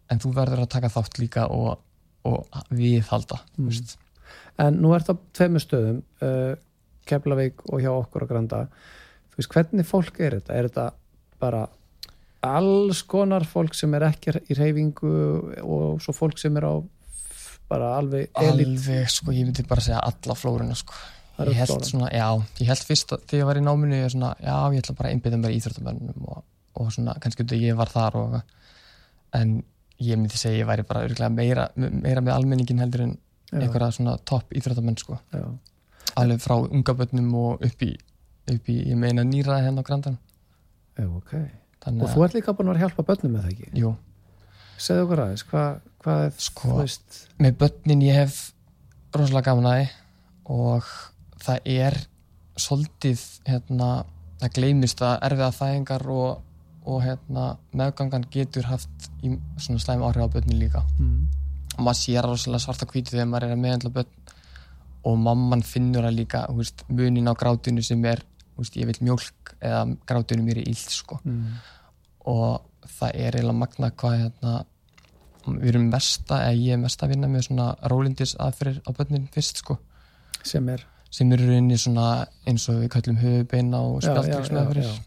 En 0.09 0.23
þú 0.23 0.33
verður 0.38 0.62
að 0.64 0.71
taka 0.73 0.88
þátt 0.92 1.18
líka 1.21 1.47
og, 1.52 1.83
og 2.25 2.62
viðhalda, 2.73 3.42
Mm. 3.59 3.68
þú 3.68 3.73
veist. 3.73 3.99
En 4.59 4.80
nú 4.83 4.95
ert 4.97 5.09
á 5.12 5.14
tveimur 5.37 5.62
stöðum 5.62 6.00
uh, 6.25 6.54
Keflavík 7.09 7.61
og 7.73 7.80
hjá 7.80 7.90
okkur 7.92 8.25
að 8.25 8.33
granda. 8.33 8.62
Þú 9.33 9.40
veist, 9.42 9.52
hvernig 9.54 9.87
fólk 9.88 10.21
er 10.21 10.38
þetta? 10.40 10.57
Er 10.57 10.68
þetta 10.68 10.87
bara 11.40 11.66
alls 12.45 13.02
konar 13.09 13.45
fólk 13.49 13.75
sem 13.75 13.95
er 13.99 14.04
ekki 14.09 14.35
í 14.49 14.57
reyfingu 14.59 15.12
og 15.64 16.00
svo 16.02 16.14
fólk 16.14 16.38
sem 16.38 16.57
er 16.59 16.66
á 16.68 16.75
bara 17.69 17.95
alveg 17.99 18.29
elit 18.43 18.67
alveg, 18.67 19.09
sko, 19.13 19.33
ég 19.37 19.49
myndi 19.49 19.65
bara 19.69 19.85
segja 19.85 20.01
alla 20.09 20.37
flóruna, 20.39 20.77
sko. 20.79 20.97
Ég 21.39 21.55
held 21.55 21.85
svona, 21.87 22.09
já, 22.11 22.27
ég 22.59 22.67
held 22.67 22.85
fyrst 22.89 23.13
þegar 23.15 23.39
ég 23.39 23.47
var 23.47 23.61
í 23.61 23.63
náminu, 23.63 23.95
ég 24.01 24.11
svona, 24.11 24.33
já, 24.43 24.57
ég 24.75 24.83
ætla 24.83 24.97
bara 24.99 25.13
einbytta 25.15 25.39
mér 25.39 25.55
í 25.55 25.59
íþróttamönnum 25.61 26.25
og, 26.33 26.41
og 26.81 26.89
svona, 26.95 27.15
kannski 27.23 27.45
út 27.45 27.55
að 27.55 27.63
ég 27.69 27.79
var 27.79 27.93
þar 27.93 28.17
og 28.19 28.39
en 29.39 29.53
ég 30.03 30.19
myndi 30.19 30.41
segja 30.41 30.65
ég 30.65 30.69
væri 30.69 30.87
bara 30.89 31.05
örugglega 31.07 31.31
meira, 31.31 31.69
meira 31.77 32.25
með 32.25 32.35
almenningin 32.35 32.83
heldur 32.83 33.05
en 33.07 33.15
Já, 33.53 33.63
einhverja 33.63 33.95
svona 33.97 34.17
topp 34.29 34.51
íþróttamenn, 34.59 34.99
sko. 35.01 35.21
Já, 35.33 35.47
alveg 36.19 36.43
frá 36.43 36.57
unga 36.59 36.97
börnum 36.99 37.31
og 37.39 37.65
upp 37.69 37.87
í, 37.87 37.93
upp 38.51 38.69
í 38.75 38.81
ég 38.91 38.99
meina 38.99 39.25
nýra 39.25 39.61
hérna 39.63 39.85
á 39.85 39.89
grandan 39.89 40.19
já, 40.99 41.07
ok. 41.07 41.33
Þannig 41.85 42.03
og 42.05 42.13
þú 42.17 42.27
ert 42.27 42.35
líka 42.35 42.55
búin 42.59 42.73
að 42.73 42.75
vera 42.75 42.81
að 42.81 42.85
hjálpa 42.89 43.07
börnum 43.13 43.37
með 43.37 43.47
það 43.47 43.55
ekki? 43.55 43.71
Jú, 43.79 43.95
segðu 44.79 45.07
okkur 45.07 45.23
aðeins, 45.25 45.45
hvað, 45.51 45.81
hvað 46.05 46.25
er 46.27 46.37
Sko, 46.43 46.69
þú 46.71 46.79
veist, 46.83 47.19
með 47.43 47.57
börnin 47.63 48.05
ég 48.07 48.21
hef 48.23 48.39
rosalega 49.17 49.51
gaman 49.51 49.71
að 49.71 49.81
því 49.81 49.89
og 50.59 50.93
það 51.45 51.71
er 51.75 51.99
svolítið 52.59 53.25
hérna, 53.49 53.89
það 54.41 54.55
gleymist 54.59 55.03
að 55.05 55.17
erfiða 55.29 55.51
fæðingar 55.57 56.07
og, 56.15 56.41
og 56.89 57.03
hérna, 57.05 57.49
meðgangan 57.77 58.27
getur 58.33 58.69
haft 58.69 59.11
í 59.23 59.35
svona 59.61 59.83
slæm 59.83 60.05
áhrif 60.07 60.29
á 60.31 60.35
börnin 60.39 60.61
líka. 60.61 60.83
Mm, 60.99 61.29
og 61.77 61.85
maður 61.87 62.01
sér 62.01 62.27
rosalega 62.27 62.65
svarta 62.65 62.89
hvítu 62.91 63.15
þegar 63.15 63.31
maður 63.31 63.49
er 63.49 63.57
að 63.57 63.63
meðhandla 63.65 63.95
börn 63.99 64.35
og 65.09 65.21
mamman 65.23 65.63
finnur 65.65 66.09
að 66.09 66.19
líka 66.19 66.43
veist, 66.53 66.83
munin 66.91 67.31
á 67.31 67.35
grátinu 67.39 67.85
sem 67.87 68.03
er 68.11 68.25
veist, 68.59 68.77
ég 68.77 68.89
vil 68.91 68.99
mjólk 69.07 69.55
eða 69.63 69.85
grátinu 70.09 70.45
mér 70.47 70.63
er 70.63 70.71
illt 70.73 70.95
sko. 70.95 71.21
Mm, 71.25 71.61
og 72.33 72.78
það 72.99 73.14
er 73.14 73.37
eiginlega 73.38 73.59
magna 73.61 73.90
hvað 73.90 74.16
hérna 74.23 74.52
við 75.49 75.68
erum 75.71 75.87
mest 75.92 76.30
að, 76.35 76.42
eða 76.45 76.61
ég 76.61 76.73
er 76.76 76.80
mest 76.83 77.02
að 77.04 77.12
vinna 77.14 77.28
með 77.33 77.45
svona 77.47 77.66
rólindis 77.92 78.35
aðferðir 78.42 78.80
á 78.85 78.90
börnin 78.99 79.28
fyrst 79.33 79.62
sko, 79.62 79.78
sem 80.45 80.68
er. 80.75 80.83
Sem 81.11 81.30
eru 81.33 81.47
rauninni 81.49 81.78
svona 81.80 82.09
eins 82.47 82.66
og 82.68 82.83
við 82.83 82.90
kallum 82.92 83.16
höfubeina 83.23 83.78
og 83.80 84.02
Já, 84.02 84.11
já, 84.11 84.18
spjaldriks 84.18 84.50
já, 84.50 84.57
meðferðir 84.59 84.90
já. 84.90 84.99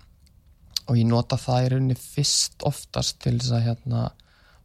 og 0.87 0.97
ég 0.97 1.05
nota 1.11 1.37
það 1.37 1.65
í 1.65 1.69
rauninni 1.75 1.97
fyrst 2.01 2.65
oftast 2.65 3.19
til 3.21 3.35
þess 3.37 3.53
að 3.59 3.65
hérna 3.67 4.05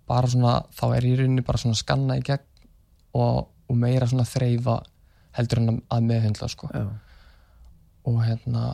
bara 0.08 0.30
svona, 0.32 0.54
þá 0.73 0.85
er 0.96 1.04
ég 1.11 1.12
í 1.12 1.20
rauninni 1.20 1.44
bara 1.44 1.61
svona 1.61 1.76
skanna 1.76 2.16
í 2.16 2.25
gegn 2.25 2.46
og, 3.20 3.49
og 3.68 3.76
meira 3.76 4.06
svona 4.08 4.25
þreyfa 4.30 4.78
heldur 5.37 5.61
en 5.61 5.68
að- 5.75 5.82
að 5.99 6.06
meðhendla 6.08 6.49
sko. 6.49 6.70
Já, 6.73 6.87
og 8.06 8.20
hérna 8.25 8.64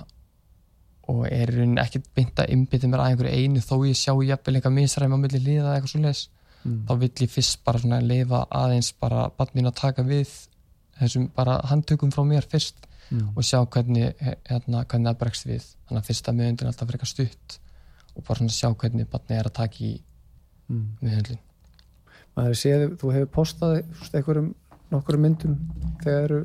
og 1.11 1.25
er 1.27 1.51
í 1.51 1.57
rauninni 1.57 1.83
ekkert 1.83 2.07
beint 2.17 2.39
að 2.39 2.53
innbytta 2.55 2.91
mér 2.91 3.03
að 3.03 3.13
einhverju 3.13 3.43
einu 3.43 3.65
þó 3.65 3.75
ég 3.89 3.99
sjá 3.99 4.13
jafnvel 4.13 4.57
eitthvað 4.59 4.77
misræmi 4.77 5.19
á 5.19 5.23
milli 5.25 5.43
liða 5.43 5.65
eða 5.65 5.75
eitthvað 5.77 5.93
svo 5.95 6.03
leis 6.05 6.23
mm, 6.63 6.79
þá 6.89 6.93
vill 7.03 7.13
ég 7.25 7.33
fyrst 7.33 7.61
bara 7.67 7.83
svona 7.83 8.01
leifa 8.05 8.45
aðeins 8.63 8.93
bara 9.03 9.27
barnin 9.39 9.71
að 9.71 9.79
taka 9.83 10.07
við 10.07 10.33
þessum 11.01 11.29
bara 11.35 11.59
handtökum 11.71 12.15
frá 12.15 12.23
mér 12.29 12.47
fyrst 12.49 12.87
mm, 13.11 13.33
og 13.35 13.47
sjá 13.47 13.59
hvernig, 13.65 14.13
hérna, 14.49 14.85
hvernig 14.85 15.11
það 15.11 15.21
bregst 15.25 15.49
við. 15.49 15.71
Þannig 15.89 16.03
að 16.03 16.11
fyrsta 16.11 16.37
meðundin 16.37 16.71
alltaf 16.71 16.93
frekar 16.93 17.11
stutt 17.11 17.59
og 18.13 18.27
bara 18.27 18.43
svona 18.43 18.55
sjá 18.55 18.69
hvernig 18.71 19.09
barni 19.11 19.39
er 19.39 19.49
að 19.49 19.59
taka 19.59 19.83
í 19.83 19.97
mm. 20.69 20.85
meðundin 21.01 21.43
maður 22.37 22.59
séð, 22.59 22.87
þú 23.01 23.13
hefur 23.17 23.31
postað 23.35 23.79
einhverjum 23.83 24.51
nokkurum 24.93 25.25
myndum 25.27 25.57
þegar 26.03 26.25
eru 26.25 26.41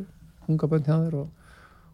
unga 0.47 0.69
bönn 0.71 0.85
hjá 0.87 0.95
þér 0.95 1.17
og, 1.21 1.49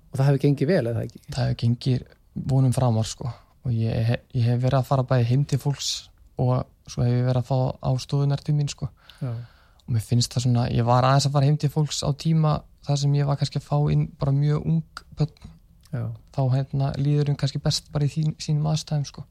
og 0.10 0.17
það 0.17 0.27
hefur 0.29 0.43
gengið 0.46 0.72
vel 0.72 0.84
eða 0.91 1.05
ekki 1.05 1.96
vonum 2.34 2.74
framar 2.75 3.08
sko. 3.08 3.32
Og 3.63 3.72
ég, 3.72 4.18
ég 4.36 4.48
hef 4.50 4.62
verið 4.62 4.80
að 4.82 4.90
fara 4.90 5.08
bæði 5.08 5.30
heim 5.32 5.46
til 5.48 5.60
fólks 5.62 5.92
og 6.42 6.66
svo 6.90 7.06
hef 7.06 7.13
ég 7.13 7.28
verið 7.30 7.44
að 7.44 7.50
fá 7.50 7.58
á 7.80 7.92
stóðunartum 8.04 8.58
mín 8.60 8.72
sko. 8.72 8.90
Já, 9.22 9.32
og 9.84 9.96
mér 9.96 10.04
finnst 10.06 10.34
það 10.34 10.46
svona, 10.46 10.68
ég 10.72 10.88
var 10.88 11.06
aðeins 11.08 11.28
að 11.28 11.36
fara 11.36 11.50
heim 11.50 11.58
til 11.60 11.72
fólks 11.72 12.02
á 12.08 12.10
tíma 12.16 12.54
þar 12.88 13.00
sem 13.02 13.16
ég 13.18 13.28
var 13.28 13.40
kannski 13.40 13.60
að 13.60 13.68
fá 13.68 13.78
inn 13.92 14.06
bara 14.20 14.34
mjög 14.36 14.68
ung 14.68 15.04
já. 15.20 16.06
þá 16.36 16.42
hérna 16.56 16.92
líður 17.00 17.34
um 17.34 17.40
kannski 17.40 17.62
best 17.63 17.92
bara 17.94 18.08
í 18.08 18.12
þín, 18.12 18.36
sínum 18.40 18.70
aðstæðum 18.72 19.08
sko. 19.10 19.25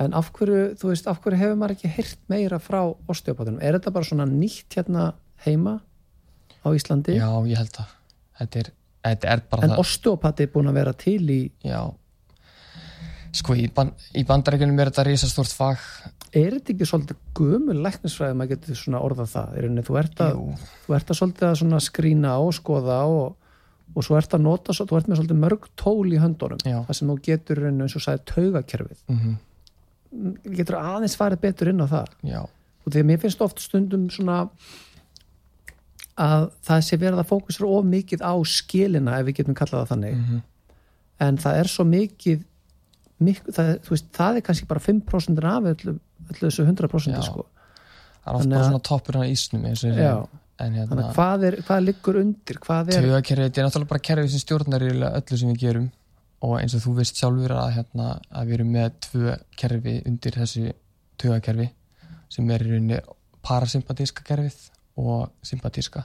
En 0.00 0.16
af 0.18 0.30
hverju, 0.34 0.72
þú 0.80 0.90
veist, 0.90 1.08
af 1.08 1.20
hverju 1.22 1.40
hefur 1.40 1.58
maður 1.60 1.76
ekki 1.76 1.92
heyrt 1.96 2.20
meira 2.32 2.58
frá 2.62 2.80
osteopatunum 3.12 3.60
er 3.62 3.76
þetta 3.76 3.92
bara 3.94 4.08
svona 4.08 4.28
nýtt 4.28 4.78
hérna 4.78 5.12
heima 5.44 5.78
á 6.64 6.68
Íslandi? 6.72 7.16
Já, 7.18 7.28
ég 7.48 7.60
held 7.60 7.80
að 7.82 7.92
þetta 8.40 8.62
er, 8.62 8.72
en 9.64 9.72
það 9.74 9.82
osteopati 9.82 10.46
er 10.46 10.50
búin 10.54 10.70
að 10.70 10.78
vera 10.78 10.92
til 10.92 11.20
í 11.30 11.40
Já. 11.66 11.82
Sko, 13.32 13.54
í, 13.56 13.64
ban, 13.72 13.90
í 14.18 14.22
bandarækjunum 14.28 14.80
er 14.82 14.90
þetta 14.90 15.04
risastórt 15.08 15.54
fag. 15.56 15.80
Er 16.36 16.50
þetta 16.58 16.72
ekki 16.74 16.88
svolítið 16.88 17.20
gömul 17.38 17.78
læknisfræði 17.84 18.36
maður 18.36 18.50
getur 18.56 18.76
svona 18.76 19.00
orðað 19.04 19.30
það? 19.32 19.54
Er 19.56 19.66
henni, 19.68 19.84
þú, 19.86 19.96
ert 20.02 20.20
að, 20.20 20.42
þú 20.84 20.96
ert 20.98 21.12
að 21.14 21.18
svolítið 21.22 21.48
að 21.48 21.80
skrína 21.86 22.34
og 22.44 22.52
skoða 22.58 22.98
og, 23.08 23.54
og 23.96 24.04
svo 24.04 24.18
ert 24.20 24.36
að 24.36 24.44
nota 24.44 24.76
svo- 24.76 24.84
þú 24.90 24.98
ert 25.00 25.08
með 25.08 25.20
svolítið 25.22 25.40
mörg 25.46 25.70
tól 25.80 26.12
í 26.12 26.20
höndunum. 26.20 26.60
Já. 26.68 26.78
það 26.90 26.98
sem 27.00 27.08
þú 27.12 27.16
getur 27.30 27.62
eins 27.70 27.96
og 27.96 28.04
sagði 28.04 28.24
taugakerfið. 28.34 29.00
Mm 29.08 29.32
getur 30.52 30.76
aðeins 30.76 31.16
farið 31.16 31.40
betur 31.40 31.70
inn 31.72 31.80
á 31.80 31.88
það? 31.88 32.08
Já, 32.28 32.40
og 32.44 32.88
því 32.92 33.00
að 33.00 33.06
mér 33.08 33.20
finnst 33.22 33.40
oft 33.44 33.62
stundum 33.64 34.02
svona 34.12 34.42
að 36.20 36.48
það 36.66 36.80
sé 36.86 36.96
verið 37.00 37.20
að 37.22 37.28
fókusra 37.30 37.68
of 37.72 37.86
mikið 37.88 38.24
á 38.24 38.34
skilina 38.44 39.18
ef 39.18 39.28
við 39.28 39.38
getum 39.40 39.56
kallað 39.56 39.84
það 39.84 39.92
þannig. 39.94 40.16
Mm 40.18 40.40
en 41.22 41.38
það 41.40 41.60
er 41.60 41.70
svo 41.70 41.86
mikið, 41.88 42.44
mikið 43.22 43.56
það, 43.56 43.72
þú 43.86 43.94
veist, 43.94 44.10
það 44.16 44.38
er 44.38 44.46
kannski 44.48 44.68
bara 44.70 44.84
5% 44.84 45.48
af 45.52 45.70
öllu, 45.72 45.96
öllu 46.28 46.42
þessu 46.42 46.66
100% 46.66 47.16
Já. 47.16 47.24
sko. 47.28 47.46
það 48.22 48.30
er 48.30 48.36
oft 48.36 48.44
Þannig 48.44 48.58
bara 48.58 48.68
svona 48.70 48.84
toppur 48.88 49.20
í 49.22 49.32
ísnum 49.32 49.66
en 49.68 49.78
þannig 50.62 50.78
hérna 50.78 51.08
að 51.08 51.16
hvað, 51.16 51.44
er, 51.48 51.58
hvað 51.66 51.84
liggur 51.88 52.20
undir 52.20 52.60
hvað 52.62 52.92
er, 52.94 53.08
er 53.08 53.32
náttúrulega 53.32 53.90
bara 53.90 54.06
kerfið 54.10 54.32
sem 54.34 54.42
stjórnar 54.44 54.84
í 54.86 54.92
öllu 54.92 55.38
sem 55.40 55.52
við 55.52 55.62
gerum. 55.64 55.90
Og 56.42 56.56
eins 56.58 56.74
og 56.74 56.82
þú 56.82 56.96
veist 56.96 57.18
sjálfur 57.18 57.52
að, 57.54 57.68
hérna, 57.76 58.06
að 58.34 58.48
við 58.48 58.56
erum 58.56 58.70
með 58.74 58.94
tvö 59.06 59.34
kerfi 59.58 59.96
undir 60.10 60.38
þessu 60.40 60.72
taugakerfi 61.22 61.68
sem 62.32 62.48
er 62.50 62.64
í 62.64 62.70
rauninni 62.72 62.98
parasympatíska 63.46 64.24
kerfið 64.26 64.56
og 65.00 65.30
sympatíska. 65.46 66.04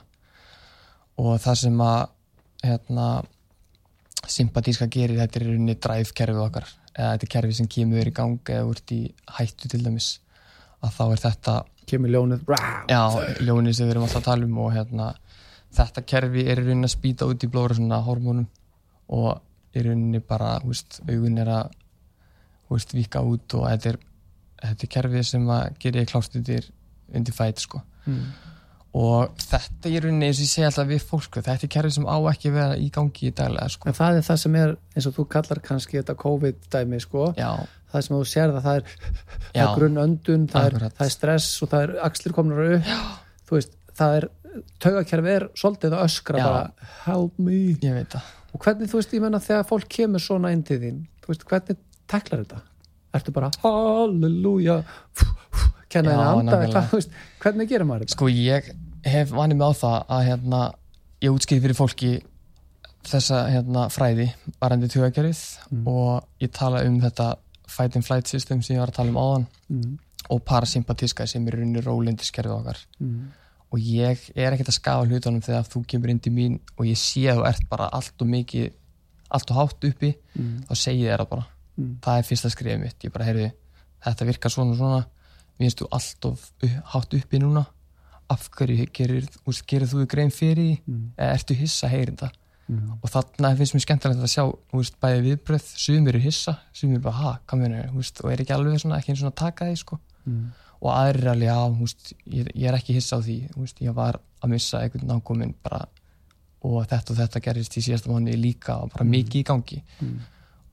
Og 1.18 1.34
það 1.42 1.58
sem 1.62 1.80
að 1.82 2.00
hérna, 2.64 3.08
sympatíska 4.28 4.88
gerir 4.92 5.18
þetta 5.18 5.40
er 5.40 5.48
rauninni 5.48 5.78
drive 5.78 6.14
kerfið 6.14 6.44
okkar. 6.44 6.68
Eða 6.94 7.10
þetta 7.14 7.26
er 7.26 7.32
kerfið 7.34 7.58
sem 7.60 7.70
kemur 7.70 8.10
í 8.10 8.14
gang 8.14 8.52
eða 8.54 8.68
úr 8.68 8.82
í 8.94 9.00
hættu 9.38 9.70
til 9.70 9.82
dæmis 9.84 10.12
að 10.82 10.94
þá 10.94 11.04
er 11.08 11.22
þetta 11.24 11.54
kemur 11.88 12.12
ljónið 12.12 12.44
Já, 12.90 13.02
ljónið 13.42 13.76
sem 13.76 13.88
við 13.88 13.94
erum 13.94 14.06
alltaf 14.06 14.20
að 14.20 14.28
tala 14.28 14.46
um 14.46 14.58
og 14.62 14.72
hérna, 14.74 15.08
þetta 15.78 16.04
kerfi 16.12 16.44
er 16.46 16.62
rauninni 16.62 16.88
að 16.88 16.94
spýta 16.94 17.28
út 17.28 17.44
í 17.44 17.50
blóra 17.50 17.76
svona 17.78 18.00
hormónum 18.04 18.48
og 19.14 19.76
í 19.76 19.84
rauninni 19.84 20.20
bara, 20.24 20.56
hú 20.62 20.72
veist, 20.72 21.00
augun 21.08 21.40
er 21.40 21.52
að 21.52 21.72
hú 22.68 22.76
veist, 22.76 22.94
vika 22.96 23.22
út 23.24 23.56
og 23.58 23.66
þetta 23.70 23.92
er, 23.92 24.00
þetta 24.64 24.86
er 24.86 24.92
kerfi 24.96 25.24
sem 25.30 25.48
að 25.54 25.88
klárt 26.10 26.38
undir, 26.38 26.68
undir 27.14 27.36
fæti 27.36 27.64
sko. 27.64 27.82
Mm. 28.06 28.28
Og 28.98 29.34
þetta 29.38 29.90
í 29.90 29.98
rauninni, 30.02 30.28
eins 30.28 30.40
og 30.40 30.46
ég 30.46 30.50
segi 30.50 30.66
alltaf 30.66 30.88
við 30.88 31.02
fólk 31.06 31.26
sko, 31.28 31.42
þetta 31.46 31.66
er 31.66 31.72
kerfi 31.74 31.94
sem 31.94 32.06
á 32.08 32.16
ekki 32.32 32.50
að 32.50 32.56
vera 32.58 32.78
í 32.78 32.88
gangi 32.94 33.28
í 33.28 33.34
daglega 33.38 33.72
sko. 33.74 33.90
En 33.90 33.96
það 33.98 34.18
er 34.18 34.24
það 34.26 34.40
sem 34.42 34.56
er 34.58 34.72
eins 34.94 35.06
og 35.06 35.14
þú 35.18 35.26
kallar 35.34 35.60
kannski 35.68 36.00
þetta 36.00 36.16
COVID-dæmi 36.22 37.00
sko. 37.04 37.28
Já, 37.38 37.52
það 37.92 38.06
sem 38.06 38.16
þú 38.16 38.22
sér 38.32 38.54
það, 38.56 38.64
það 38.64 38.80
er, 38.80 39.12
er 39.62 39.74
grunn 39.76 40.02
öndun 40.02 40.48
það 40.50 40.70
er, 40.70 40.88
það 40.88 41.06
er 41.06 41.14
stress 41.14 41.62
og 41.62 41.70
það 41.74 41.86
er 41.86 41.94
axlir 42.08 42.34
komnar 42.36 42.64
upp. 42.78 42.90
Þú 43.48 43.58
veist, 43.58 43.78
það 44.00 44.16
er 44.16 44.28
taugakerfi 44.82 45.34
er 45.34 45.46
svolítið 45.58 45.94
að 45.94 46.04
öskra 46.08 46.40
Já. 46.40 46.48
bara 46.48 46.90
help 47.04 47.38
me. 47.38 47.60
Og 48.48 48.64
hvernig, 48.64 48.90
þú 48.90 48.98
veist, 48.98 49.14
ég 49.14 49.22
menna 49.22 49.42
þegar 49.44 49.68
fólk 49.68 49.88
kemur 49.92 50.24
svona 50.24 50.50
inn 50.56 50.64
til 50.66 50.80
þín, 50.82 51.04
veist, 51.28 51.46
hvernig 51.46 51.78
teklar 52.10 52.42
þetta? 52.42 52.64
Ertu 53.18 53.32
bara 53.36 53.52
halleluja. 53.62 54.82
Kenna 55.88 56.12
þér 56.12 56.20
að 56.20 56.38
anda, 56.42 57.00
hvernig 57.40 57.70
gerir 57.70 57.88
maður 57.88 58.04
þetta? 58.04 58.16
Sko 58.18 58.28
ég 58.28 58.66
hef 59.04 59.30
vanið 59.30 59.56
mig 59.56 59.68
á 59.68 59.72
það 59.78 59.98
að 60.08 60.24
hérna, 60.28 60.60
ég 61.22 61.34
útskýði 61.34 61.62
fyrir 61.64 61.78
fólki 61.78 62.12
þessa 63.08 63.42
hérna, 63.52 63.86
fræði 63.92 64.28
varandi 64.60 64.88
tugagerið 64.92 65.40
Mm. 65.72 65.86
og 65.86 66.24
ég 66.40 66.50
tala 66.52 66.82
um 66.84 67.00
þetta 67.00 67.36
fight 67.68 67.96
and 67.96 68.04
flight 68.04 68.26
system 68.26 68.62
sem 68.62 68.76
ég 68.76 68.80
var 68.80 68.88
að 68.90 68.94
tala 68.94 69.10
um 69.10 69.16
áðan 69.16 69.46
Mm, 69.70 69.98
og 70.30 70.44
parasympatíska 70.44 71.26
sem 71.28 71.46
er 71.48 71.52
runni 71.56 71.80
rólindiskerfið 71.80 72.52
okkar. 72.58 72.78
Mm, 73.00 73.28
og 73.72 73.78
ég 73.78 74.18
er 74.34 74.52
ekkert 74.52 74.68
að 74.68 74.78
skafa 74.80 75.06
hlutunum 75.06 75.42
þegar 75.44 75.64
þú 75.68 75.86
kemur 75.86 76.08
inn 76.10 76.18
til 76.20 76.32
mín 76.32 76.58
og 76.78 76.86
ég 76.86 76.96
sé 76.96 77.20
að 77.28 77.36
þú 77.42 77.46
ert 77.48 77.68
bara 77.68 77.88
allt 77.92 78.14
og 78.20 78.26
mikið 78.26 78.72
allt 79.30 79.50
og 79.50 79.56
hátt 79.56 79.84
uppi, 79.84 80.14
mm, 80.38 80.64
þá 80.68 80.74
segi 80.74 81.02
ég 81.04 81.12
þér 81.12 81.20
það 81.20 81.28
bara. 81.30 81.46
Mm, 81.78 81.98
það 82.00 82.18
er 82.18 82.22
fyrsta 82.22 82.50
skrifið 82.50 82.80
mitt, 82.80 82.98
ég 83.04 83.12
bara 83.12 83.24
heyrði 83.24 83.52
þetta 84.04 84.26
virkar 84.26 84.50
svona 84.50 84.70
og 84.72 84.76
svona. 84.78 85.06
Mér 85.58 85.66
finnst 85.68 85.78
þú 85.82 85.88
allt 85.92 86.24
upp- 86.24 86.84
hátt 86.94 87.14
uppi 87.14 87.38
núna 87.38 87.66
af 88.32 88.48
hverju 88.56 88.86
gerir, 88.94 89.26
úst, 89.48 89.64
gerir 89.68 89.88
þú 89.88 90.04
grein 90.10 90.32
fyrir 90.34 90.78
mm, 90.84 91.14
eða 91.16 91.34
ertu 91.38 91.56
hissa 91.58 91.90
þetta? 91.92 92.30
Mm, 92.68 92.98
og 93.00 93.08
þarna 93.08 93.54
finnst 93.56 93.76
mér 93.76 93.84
skemmtilegt 93.86 94.24
að 94.24 94.32
sjá 94.34 94.42
úst, 94.76 94.98
bæði 95.00 95.22
viðbröð, 95.24 95.68
sumir 95.80 96.12
eru 96.12 96.24
hissa 96.26 96.58
sumir 96.76 97.00
bara, 97.04 97.16
ha, 97.16 97.56
meður, 97.56 97.88
og 97.96 98.32
er 98.32 98.42
ekki 98.44 98.56
alveg 98.56 98.82
svona, 98.82 98.98
ekki 99.00 99.14
eins 99.14 99.24
og 99.24 99.36
taka 99.40 99.70
því, 99.70 99.78
sko. 99.80 99.96
Mm, 100.28 100.42
og 100.82 100.90
aðrir 100.92 101.24
er 101.24 101.30
alveg, 101.32 101.48
já, 101.48 101.84
úst, 101.86 102.12
ég, 102.28 102.50
ég 102.52 102.68
er 102.68 102.76
ekki 102.76 102.98
hissa 102.98 103.16
á 103.16 103.24
því, 103.24 103.38
ég 103.86 103.96
var 103.96 104.20
að 104.44 104.52
missa 104.52 104.82
einhvern 104.84 105.08
nákominn 105.08 105.56
bara 105.64 105.86
og 106.66 106.82
þetta 106.90 107.14
og 107.14 107.18
þetta 107.20 107.42
gerist 107.42 107.76
í 107.78 107.84
síðasta 107.86 108.10
mánu 108.10 108.34
líka 108.36 108.80
og 108.82 108.92
bara 108.92 109.06
mikið 109.06 109.40
í 109.40 109.46
gangi. 109.46 109.78
Mm. 110.02 110.18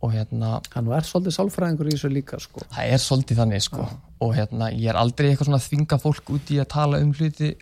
Og 0.03 0.11
hérna, 0.13 0.57
hann 0.73 0.89
er 0.91 1.07
svolítið 1.07 1.37
sálfræðingur 1.37 1.89
í 1.89 1.93
þessu 1.95 2.11
líka 2.11 2.39
sko. 2.41 2.65
það 2.73 2.91
er 2.95 3.01
svolítið 3.01 3.39
þannig 3.41 3.63
sko. 3.65 3.85
og 4.25 4.33
hérna, 4.35 4.69
ég 4.73 4.91
er 4.91 4.99
aldrei 4.99 5.29
eitthvað 5.29 5.49
svona 5.49 5.61
að 5.61 5.69
þvinga 5.69 5.99
fólk 6.03 6.33
út 6.35 6.51
í 6.51 6.59
að 6.61 6.69
tala 6.75 6.99
um 7.03 7.13
hluti 7.15 7.53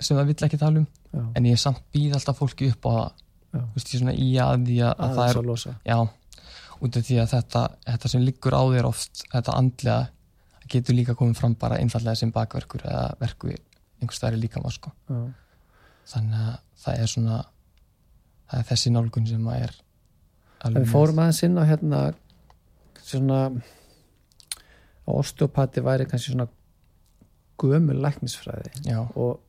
sem 0.00 0.16
það 0.16 0.32
vill 0.32 0.46
ekki 0.48 0.60
tala 0.60 0.82
um. 0.82 0.88
Já, 1.12 1.22
en 1.36 1.46
ég 1.46 1.60
samt 1.60 1.84
býð 1.94 2.16
alltaf 2.16 2.40
fólki 2.40 2.70
upp 2.72 2.88
á 2.88 2.92
það. 2.92 3.20
Þú 3.52 3.62
veist, 3.76 3.90
ég 3.92 3.94
er 3.94 4.00
svona 4.02 4.16
í 4.16 4.28
að 4.40 4.66
því 4.66 4.78
að, 4.80 4.92
að 5.04 5.18
það 5.18 5.28
er 5.28 5.80
já, 5.90 5.98
út 6.82 6.96
af 6.98 7.06
því 7.06 7.18
að 7.20 7.30
þetta, 7.34 7.62
þetta 7.90 8.10
sem 8.14 8.24
liggur 8.24 8.56
á 8.56 8.62
þér 8.72 8.88
oft 8.88 9.22
þetta 9.28 9.56
andlega, 9.60 9.98
það 10.56 10.70
getur 10.74 10.96
líka 10.96 11.16
komið 11.18 11.42
fram 11.42 11.56
bara 11.60 11.78
einfallega 11.82 12.18
sem 12.18 12.32
bakverkur 12.32 12.86
eða 12.88 13.04
verku 13.20 13.52
einhver 13.52 14.16
stæri 14.16 14.40
líka 14.40 14.62
maður 14.62 14.78
sko. 14.78 14.94
Já, 15.12 15.20
þannig 16.14 16.46
að 16.46 16.54
það 16.82 17.02
er 17.04 17.12
svona 17.12 17.42
það 18.48 18.62
er 18.62 18.68
þessi 18.72 18.94
nálgun 18.96 19.28
sem 19.28 19.50
að 19.52 19.66
er 19.66 19.76
við 20.70 20.90
fórum 20.90 21.22
aðeins 21.22 21.42
inn 21.46 21.58
á 21.58 21.64
hérna 21.66 22.00
svona 23.02 23.38
osteopati 25.10 25.82
væri 25.82 26.06
kannski 26.06 26.32
svona 26.32 26.48
gömul 27.62 27.98
læknisfræði. 28.02 28.70
Og 29.18 29.40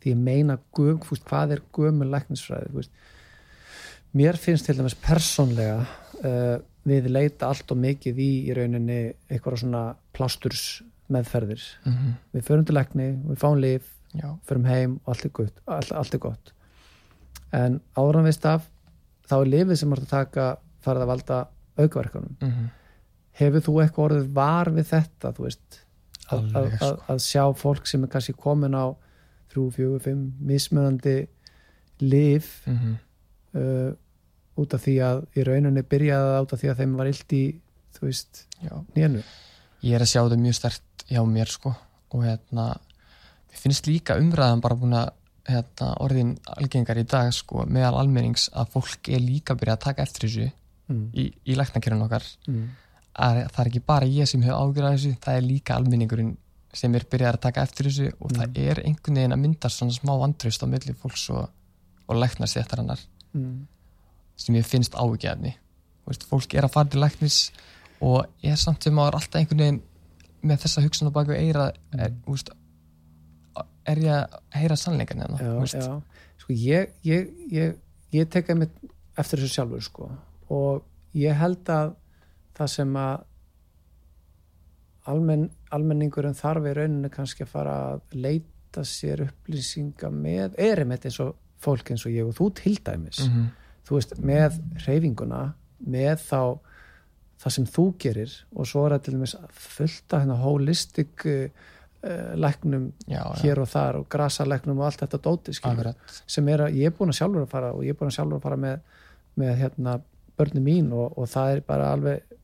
því 0.00 0.14
ég 0.14 0.20
meina 0.20 0.58
göm, 0.76 1.00
fúst, 1.04 1.26
hvað 1.28 1.56
er 1.56 1.64
gömul 1.76 2.10
læknisfræði 2.10 2.72
fúst. 2.74 2.92
mér 4.16 4.36
finnst 4.36 4.66
til 4.66 4.76
dæmis 4.78 4.96
persónlega 4.98 5.84
uh, 6.24 6.56
við 6.88 7.10
leita 7.10 7.50
allt 7.50 7.70
og 7.70 7.78
mikið 7.78 8.18
í 8.18 8.30
í 8.48 8.54
rauninni 8.56 9.00
eitthvað 9.28 9.60
svona 9.62 9.82
plasturs 10.16 10.82
meðferðir 11.10 11.62
mm 11.84 12.14
við 12.32 12.46
förum 12.46 12.64
til 12.64 12.74
lækni, 12.74 13.08
við 13.28 13.38
fáum 13.38 13.60
líf 13.60 13.92
já, 14.14 14.38
förum 14.46 14.64
heim 14.64 15.00
og 15.04 15.14
allt 15.14 15.24
er 15.24 15.30
gott, 15.30 15.62
allt, 15.66 15.92
allt 15.92 16.14
er 16.14 16.18
gott. 16.18 16.52
en 17.52 17.80
áran 17.96 18.24
veist 18.24 18.46
af 18.46 18.66
þá 19.30 19.36
er 19.38 19.52
lifið 19.54 19.80
sem 19.80 19.94
er 19.94 20.02
að 20.02 20.12
taka 20.12 20.50
farið 20.84 21.06
að 21.06 21.12
valda 21.14 21.40
aukaverkanum 21.78 22.36
mm 22.40 22.68
hefur 23.40 23.62
þú 23.64 23.72
eitthvað 23.80 24.04
orðið 24.04 24.24
var 24.36 24.68
við 24.74 24.86
þetta 24.90 25.30
þú 25.32 25.44
veist 25.46 25.76
að, 25.78 26.32
að, 26.34 26.56
Alveg, 26.58 26.72
að, 26.74 26.80
sko. 26.90 27.04
að 27.14 27.20
sjá 27.24 27.44
fólk 27.56 27.86
sem 27.88 28.02
er 28.04 28.10
kannski 28.12 28.34
komin 28.36 28.74
á 28.76 28.84
þrjú, 29.52 29.62
fjögur, 29.76 30.02
fimm 30.04 30.24
mismunandi 30.44 31.14
lif 32.02 32.50
mm 32.68 32.98
uh, 33.54 33.92
út 34.60 34.74
af 34.76 34.82
því 34.84 34.96
að 35.06 35.22
í 35.38 35.44
rauninni 35.46 35.86
byrjaði 35.88 36.32
það 36.34 36.42
út 36.44 36.52
af 36.52 36.60
því 36.60 36.70
að 36.72 36.82
þeim 36.82 36.98
var 36.98 37.08
illt 37.14 37.32
í 37.38 37.44
þú 37.96 38.02
veist, 38.10 38.42
nénu 38.98 39.22
ég 39.86 39.96
er 39.96 40.04
að 40.04 40.10
sjá 40.10 40.20
þetta 40.20 40.40
mjög 40.42 40.56
stert 40.58 41.04
hjá 41.10 41.22
mér 41.26 41.50
sko. 41.50 41.72
Og 42.10 42.24
hérna 42.26 42.66
mér 43.50 43.62
finnst 43.62 43.88
líka 43.88 44.18
umræðan 44.20 44.62
bara 44.64 44.78
búin 44.78 44.96
að 44.98 45.12
hérna, 45.50 45.88
orðin 46.04 46.34
algengar 46.56 46.98
í 47.00 47.04
dag 47.08 47.32
sko 47.34 47.64
meðal 47.66 47.96
almennings 48.02 48.48
að 48.54 48.70
fólk 48.76 49.08
er 49.12 49.20
líka 49.24 49.54
að 49.54 49.60
byrja 49.64 49.76
að 49.78 49.82
taka 49.86 50.02
eftir 50.06 50.26
þessu 50.28 50.46
mm. 50.90 51.02
í, 51.14 51.24
í 51.50 51.56
læknakerun 51.58 52.06
okkar 52.06 52.26
Mm. 52.48 52.68
að 53.20 53.40
það 53.50 53.60
er 53.64 53.70
ekki 53.72 53.82
bara 53.86 54.06
ég 54.06 54.28
sem 54.30 54.42
hefur 54.46 54.60
ágjörð 54.62 54.88
að 54.88 54.94
þessu 54.96 55.12
það 55.24 55.36
er 55.40 55.46
líka 55.48 55.76
almenningurinn 55.76 56.36
sem 56.72 56.94
er 56.94 57.04
byrjað 57.10 57.34
að 57.34 57.40
taka 57.48 57.62
eftir 57.66 57.88
þessu 57.90 58.12
og 58.20 58.30
það 58.36 58.58
er 58.62 58.80
einhvern 58.86 59.16
veginn 59.18 59.34
að 59.34 59.40
myndast 59.42 59.80
svona 59.80 59.96
smá 59.96 60.12
vantraust 60.20 60.62
á 60.62 60.66
milli 60.70 60.94
fólks 60.94 61.24
og, 61.34 61.48
og 62.06 62.20
læknast 62.22 62.56
eftir 62.62 62.82
hannar 62.84 63.02
Mm. 63.34 63.66
sem 64.36 64.54
ég 64.58 64.64
finnst 64.66 64.94
ágjörðni 64.98 65.52
fólk 66.26 66.54
er 66.58 66.64
að 66.66 66.72
fara 66.74 66.88
til 66.90 66.98
læknis 67.00 67.36
og 68.02 68.24
er 68.42 68.56
samt 68.58 68.82
sem 68.82 68.96
áður 68.98 69.18
alltaf 69.20 69.38
einhvern 69.38 69.60
veginn 69.62 69.80
með 70.42 70.62
þessa 70.64 70.82
hugsun 70.82 71.10
á 71.10 71.14
baku 71.14 71.36
eira 71.36 71.68
er, 71.94 72.14
úst, 72.26 72.50
er 73.88 74.02
ég 74.04 74.12
að 74.14 74.36
heyra 74.58 74.76
sannleikan 74.76 75.22
hérna. 75.22 75.38
Sko, 76.40 76.52
ég, 76.56 76.92
ég, 77.06 77.30
ég, 77.52 77.74
ég 78.14 78.30
tek 78.32 78.50
einmitt 78.52 78.76
eftir 79.18 79.42
þessu 79.42 79.54
sjálfur 79.54 79.84
sko. 79.84 80.10
og 80.50 80.84
ég 81.14 81.36
held 81.36 81.68
að 81.70 81.94
það 82.56 82.72
sem 82.74 82.96
að 82.96 83.26
almenn, 85.10 85.46
almenningurinn 85.70 86.36
þarf 86.38 86.66
í 86.70 86.74
rauninu 86.76 87.10
kannski 87.12 87.44
að 87.46 87.52
fara 87.54 87.76
að 87.92 88.18
leita 88.26 88.84
sér 88.86 89.24
upplýsinga 89.26 90.10
með 90.14 90.58
er 90.58 90.82
einmitt 90.82 91.06
eins 91.08 91.20
og 91.22 91.34
fólk 91.60 91.90
eins 91.92 92.06
og 92.06 92.14
ég 92.14 92.28
og 92.28 92.36
þú 92.36 92.50
til 92.60 92.76
dæmis 92.84 93.24
mm 93.26 93.48
þú 93.90 93.98
veist, 93.98 94.16
með 94.22 94.58
reyfinguna 94.86 95.44
með 95.90 96.24
þá 96.28 96.42
það 97.40 97.54
sem 97.56 97.68
þú 97.74 97.84
gerir 98.04 98.34
og 98.52 98.68
svo 98.68 98.84
er 98.84 98.94
það 98.94 99.04
til 99.06 99.14
dæmis 99.16 99.36
fullt 99.64 100.14
af 100.14 100.22
hérna 100.22 100.36
holistic 100.44 101.24
uh, 102.06 102.32
læknum 102.36 102.92
já, 103.06 103.20
já, 103.20 103.42
hér 103.42 103.60
og 103.62 103.68
þar 103.68 104.00
og 104.00 104.08
grasalæknum 104.12 104.80
og 104.80 104.88
allt 104.88 105.04
þetta 105.04 105.20
dóti 105.24 105.54
sem 106.26 106.48
er 106.48 106.64
að 106.66 106.80
ég 106.80 106.90
er 106.90 106.96
búin 106.96 107.12
að 107.12 107.20
sjálfur 107.20 107.44
að 107.44 107.52
fara 107.52 107.72
og 107.76 107.84
ég 107.84 107.94
er 107.94 108.00
búin 108.00 108.10
að 108.10 108.18
sjálfur 108.18 108.40
að 108.40 108.46
fara 108.46 108.60
með, 108.60 108.98
með 109.40 109.54
hérna 109.60 110.00
börni 110.40 110.64
mín 110.64 110.92
og, 110.96 111.16
og 111.18 111.28
það 111.30 111.56
er 111.56 111.64
bara 111.66 111.92
alveg 111.94 112.36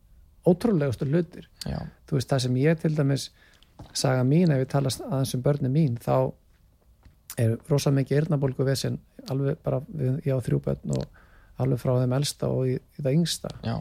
ótrúlegustu 0.47 1.09
hlutir. 1.09 1.49
Já, 1.67 1.81
þú 2.07 2.19
veist 2.19 2.31
það 2.31 2.43
sem 2.45 2.59
ég 2.63 2.81
til 2.83 2.95
dæmis 2.95 3.31
saga 3.97 4.25
mín 4.25 4.53
ef 4.55 4.63
ég 4.63 4.73
talast 4.73 5.03
aðeins 5.05 5.35
um 5.37 5.45
börni 5.45 5.73
mín 5.73 5.97
þá 6.01 6.33
er 7.41 7.57
rosa 7.69 7.91
mikið 7.93 8.23
eyrnabólgu 8.23 8.65
vesinn 8.65 9.01
alveg 9.33 9.59
bara, 9.65 9.81
við, 9.89 10.21
ég 10.25 10.39
á 10.39 10.41
þrjú 10.45 10.63
börn 10.65 10.97
og 10.97 11.23
alveg 11.61 11.81
frá 11.81 11.97
þeim 11.99 12.15
elsta 12.17 12.49
og 12.53 12.71
í, 12.71 12.77
í 12.77 13.03
það 13.03 13.19
yngsta. 13.19 13.53
Já. 13.67 13.77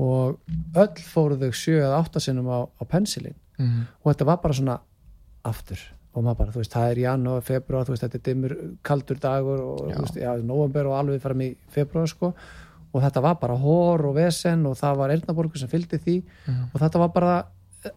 Og 0.00 0.38
öll 0.80 1.02
fóru 1.04 1.36
þau 1.40 1.50
sjö 1.56 1.80
eða 1.80 1.98
átta 1.98 2.22
sinnum 2.22 2.48
á, 2.48 2.60
á 2.64 2.82
pensilin 2.88 3.36
mm 3.60 3.80
og 4.00 4.12
þetta 4.12 4.26
var 4.28 4.38
bara 4.40 4.56
svona 4.56 4.78
aftur. 5.48 5.78
Og 6.10 6.24
maður 6.26 6.38
bara, 6.40 6.52
þú 6.54 6.62
veist, 6.62 6.72
það 6.74 6.90
er 6.90 7.00
janúar, 7.04 7.44
februar 7.46 7.86
þú 7.86 7.94
veist, 7.94 8.02
þetta 8.02 8.18
er 8.18 8.24
dimmur, 8.26 8.54
kaldur 8.82 9.20
dagur 9.22 9.60
og 9.62 9.84
Já. 9.90 9.94
þú 9.94 10.02
veist, 10.02 10.18
já, 10.18 10.30
november 10.42 10.88
og 10.90 10.96
alveg 10.98 11.22
fram 11.22 11.44
í 11.46 11.52
februar 11.70 12.10
sko. 12.10 12.32
Og 12.90 13.04
þetta 13.04 13.22
var 13.22 13.36
bara 13.38 13.54
hór 13.54 14.08
og 14.08 14.16
vesen 14.16 14.66
og 14.66 14.74
það 14.80 14.96
var 14.98 15.14
eyrnaborgu 15.14 15.60
sem 15.60 15.70
fylgdi 15.70 16.00
því. 16.02 16.16
Mhm. 16.48 16.70
og 16.74 16.80
þetta 16.80 16.98
var 16.98 17.08
bara 17.14 17.36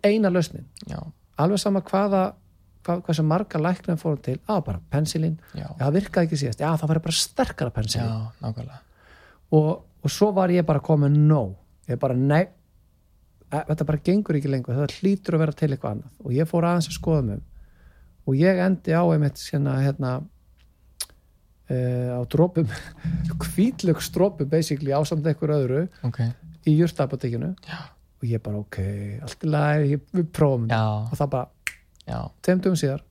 eina 0.05 0.29
lausnin. 0.29 0.65
Já, 0.87 0.99
alveg 1.41 1.59
sama 1.59 1.81
hvaða 1.81 2.33
hvað, 2.83 3.01
hvað 3.05 3.15
sem 3.15 3.25
marga 3.27 3.59
læknum 3.59 3.99
fórum 3.99 4.21
til 4.21 4.39
á 4.47 4.59
bara 4.63 4.79
pensilin, 4.91 5.39
já, 5.55 5.65
já 5.65 5.85
það 5.85 5.93
virkaði 5.97 6.27
ekki 6.27 6.41
síðast. 6.41 6.59
Já 6.63 6.69
það 6.77 6.91
var 6.91 6.99
bara 6.99 7.17
sterkara 7.17 7.71
já, 7.71 7.75
pensilin 7.75 8.13
nákvæmlega. 8.43 8.79
Og, 9.53 9.83
og 10.03 10.11
svo 10.11 10.31
var 10.35 10.49
ég 10.53 10.65
bara 10.65 10.79
komin 10.83 11.27
no, 11.27 11.55
ég 11.87 11.99
bara 11.99 12.13
nei 12.13 12.47
þetta 13.53 13.85
bara 13.89 14.01
gengur 14.09 14.37
ekki 14.39 14.49
lengur 14.51 14.75
þetta 14.77 14.99
hlýtur 15.01 15.37
að 15.37 15.43
vera 15.43 15.55
til 15.59 15.69
eitthvað 15.71 15.95
annað. 15.95 16.11
Og 16.25 16.35
ég 16.35 16.49
fór 16.49 16.67
aðeins 16.69 16.89
að 16.91 16.97
skoða 16.97 17.25
mig 17.27 17.39
um. 17.39 17.43
og 18.27 18.37
ég 18.39 18.61
endi 18.65 18.93
á 18.95 19.03
einmitt 19.03 19.41
hérna, 19.51 19.73
hérna 19.83 20.11
uh, 21.69 22.09
á 22.17 22.21
drópum 22.31 22.67
kvítlöks 23.43 24.09
drópum 24.15 24.49
basically 24.49 24.93
ásamt 24.95 25.27
einhver 25.27 25.53
öðru 25.57 25.81
ok, 26.07 26.21
í 26.69 26.77
jurtapotekinu. 26.79 27.53
Já, 27.67 27.79
og 28.21 28.29
ég 28.29 28.41
bara 28.45 28.61
ok, 28.63 28.79
allt 29.25 29.43
í 29.43 29.51
lagi 29.51 29.91
ég- 29.97 30.07
við 30.15 30.29
prófum 30.35 30.69
já, 30.71 30.81
og 31.11 31.17
það 31.19 31.33
bara, 31.35 31.49
dugum 32.63 32.79
síðar 32.79 33.03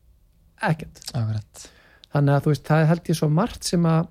ekkert. 0.63 1.05
Akkurat. 1.19 1.69
Þannig 2.13 2.35
að 2.37 2.45
þú 2.45 2.51
veist, 2.53 2.67
það 2.69 2.83
er 2.83 2.91
held 2.93 3.09
ég 3.11 3.19
svo 3.19 3.29
margt 3.33 3.65
sem 3.67 3.87
að 3.89 4.09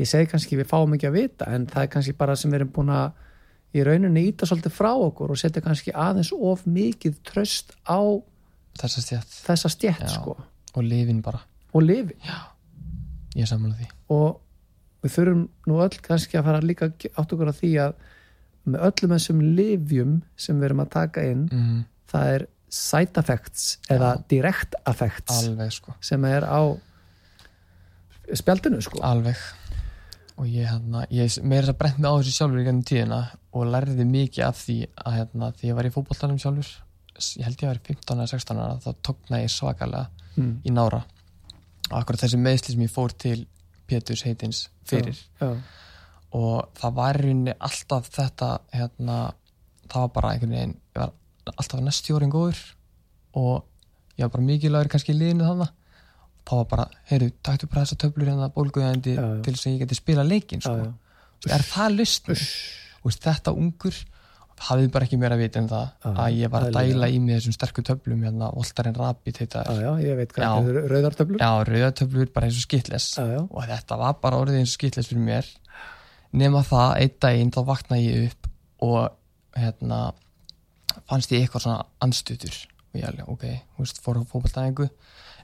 ég 0.00 0.08
segi 0.08 0.28
kannski 0.30 0.58
við 0.58 0.68
fáum 0.70 0.94
ekki 0.96 1.08
að 1.08 1.16
vita 1.18 1.46
en 1.54 1.66
það 1.70 1.84
er 1.84 1.90
kannski 1.92 2.14
bara 2.18 2.34
sem 2.36 2.50
við 2.50 2.60
erum 2.62 2.72
búin 2.74 2.90
að 2.94 3.12
í 3.72 3.84
rauninni 3.86 4.26
íta 4.28 4.48
svolítið 4.48 4.74
frá 4.76 4.90
okkur 4.92 5.32
og 5.32 5.40
setja 5.40 5.62
kannski 5.64 5.94
aðeins 5.96 6.32
of 6.36 6.64
mikið 6.68 7.18
tröst 7.28 7.72
á 7.88 8.00
þess 8.78 8.98
að 8.98 9.06
stjætt 9.06 9.36
þessa 9.46 9.72
stjætt 9.72 10.06
Já. 10.06 10.14
sko. 10.16 10.36
Og 10.72 10.86
lifin 10.86 11.20
bara. 11.24 11.42
Og 11.76 11.84
lifi 11.84 12.16
já, 12.24 12.38
ég 13.36 13.44
er 13.44 13.50
sammála 13.50 13.76
því. 13.76 13.88
Og, 14.12 14.40
við 15.02 15.14
þurfum 15.16 15.44
nú 15.68 15.78
öll 15.84 16.00
kannski 16.04 16.38
að 16.38 16.48
fara 16.48 16.64
líka 16.64 16.88
átt 16.92 17.34
okkur 17.34 17.50
á 17.50 17.54
því 17.56 17.72
að 17.86 17.94
með 18.72 18.84
öllum 18.88 19.14
þessum 19.16 19.40
livjum 19.56 20.12
sem 20.38 20.60
við 20.60 20.68
erum 20.68 20.84
að 20.84 20.92
taka 20.92 21.24
inn 21.26 21.46
mm, 21.50 21.78
það 22.12 22.34
er 22.36 22.44
side 22.72 23.20
effects 23.20 23.64
eða 23.90 24.12
direct 24.30 24.76
effects 24.88 25.40
alveg 25.42 25.74
sko. 25.74 25.96
sem 26.00 26.24
er 26.28 26.46
á 26.46 26.62
spjaldinu 28.38 28.78
sko. 28.84 29.02
Alveg. 29.04 29.40
Og 30.40 30.46
ég, 30.48 30.68
hérna, 30.70 31.02
ég 31.12 31.34
meira 31.44 31.74
að 31.74 31.80
brent 31.82 31.98
mig 31.98 32.08
á 32.08 32.14
þessu 32.14 32.36
sjálfur 32.36 32.62
í 32.62 32.66
gennum 32.68 32.86
tíðina 32.88 33.18
og 33.52 33.68
lærði 33.68 34.06
mikið 34.08 34.46
af 34.46 34.60
því 34.64 34.78
að 34.96 35.16
hérna, 35.18 35.50
því 35.58 35.68
ég 35.68 35.78
var 35.78 35.88
í 35.88 35.92
fótboltanum 35.94 36.40
sjálfur 36.40 36.72
ég 37.12 37.46
held 37.46 37.60
ég 37.60 37.68
að 37.68 37.72
vera 37.72 37.84
15 37.88 38.22
eða 38.22 38.30
16 38.32 38.62
ára 38.62 38.78
þá 38.80 38.90
tókna 39.08 39.42
ég 39.42 39.52
svakalega 39.52 40.30
mm. 40.38 40.54
í 40.64 40.72
nára 40.72 41.02
og 41.90 41.96
akkurat 42.00 42.24
þessi 42.24 42.40
meðsli 42.40 42.74
sem 42.74 42.84
ég 42.86 42.92
fór 42.92 43.12
til 43.12 43.42
Péturs 43.88 44.24
heitins 44.24 44.64
fyrir 44.88 45.18
já, 45.40 45.50
og 46.38 46.72
það 46.78 46.96
var 46.96 47.20
rauninni 47.20 47.56
alltaf 47.58 48.08
þetta 48.14 48.50
hérna, 48.72 49.18
það 49.84 50.06
var 50.06 50.14
bara 50.16 50.32
einhvern 50.32 50.56
veginn 50.56 50.74
ég 50.78 51.02
var 51.02 51.12
alltaf 51.52 51.84
næstjórin 51.84 52.32
góður 52.32 52.62
og 53.36 53.68
ég 54.16 54.24
var 54.24 54.34
bara 54.38 54.48
mikilvægur 54.48 54.92
kannski 54.94 55.12
í 55.12 55.20
liðinu 55.20 55.48
þannig 55.50 55.78
þá 56.42 56.54
var 56.56 56.68
bara, 56.72 56.86
heyrðu, 57.10 57.32
taktu 57.44 57.68
bara 57.70 57.84
þessa 57.84 58.00
töflur 58.02 58.32
hérna 58.32 58.48
bólguðandi 58.54 59.14
Já, 59.14 59.22
já. 59.22 59.40
til 59.44 59.54
þess 59.54 59.66
að 59.66 59.74
ég 59.74 59.82
geti 59.84 59.98
spila 59.98 60.24
leikin 60.26 60.62
já, 60.62 60.70
sko. 60.70 60.88
já. 60.88 61.52
Er 61.54 61.64
það 61.66 61.98
lust 62.00 62.30
veist, 63.06 63.22
þetta 63.24 63.54
ungur 63.58 63.96
hafði 64.62 64.90
bara 64.94 65.06
ekki 65.08 65.18
meira 65.18 65.34
að 65.34 65.40
vita 65.42 65.58
en 65.58 65.68
það 65.70 65.86
Já, 65.88 66.10
að 66.22 66.34
ég 66.38 66.50
var 66.52 66.66
að 66.68 66.76
dæla 66.76 67.08
í 67.10 67.16
mig 67.22 67.38
þessum 67.38 67.54
sterku 67.56 67.82
töflum 67.86 68.20
hérna, 68.22 68.50
Voltaren 68.54 68.94
Rapid 68.94 69.40
heita 69.42 69.64
já, 69.64 69.72
þær. 69.72 69.80
já, 69.82 69.90
ég 70.06 70.20
veit 70.20 70.34
hvað 70.36 70.44
Já. 70.44 70.52
þetta 70.52 70.82
er 70.84 70.92
rauðartöflur 70.92 71.42
já, 71.42 71.48
rauðatöflur 71.70 72.30
bara 72.36 72.46
eins 72.50 72.60
og 72.60 72.66
skitles 72.68 73.08
já, 73.16 73.24
já, 73.32 73.40
og 73.42 73.66
þetta 73.72 73.98
var 74.04 74.14
bara 74.22 74.38
orðið 74.44 74.60
eins 74.60 74.70
og 74.70 74.76
skitles 74.78 75.10
fyrir 75.10 75.24
mér. 75.26 75.50
Nema 76.32 76.62
það, 76.68 76.92
einn 77.02 77.16
daginn 77.26 77.50
þá 77.56 77.60
vaknaði 77.72 78.06
ég 78.06 78.28
upp 78.30 78.50
og 78.86 79.58
hérna 79.58 79.98
fannst 81.10 81.34
ég 81.34 81.42
eitthvað 81.42 81.66
svona 81.66 81.82
anstutur 82.06 82.54
og 82.92 83.00
ég 83.00 83.08
alveg, 83.08 83.28
ok, 83.34 83.44
þú 83.74 83.84
veist, 83.86 84.00
fór 84.04 84.22
á 84.22 84.30
fótboltaðingu 84.30 84.88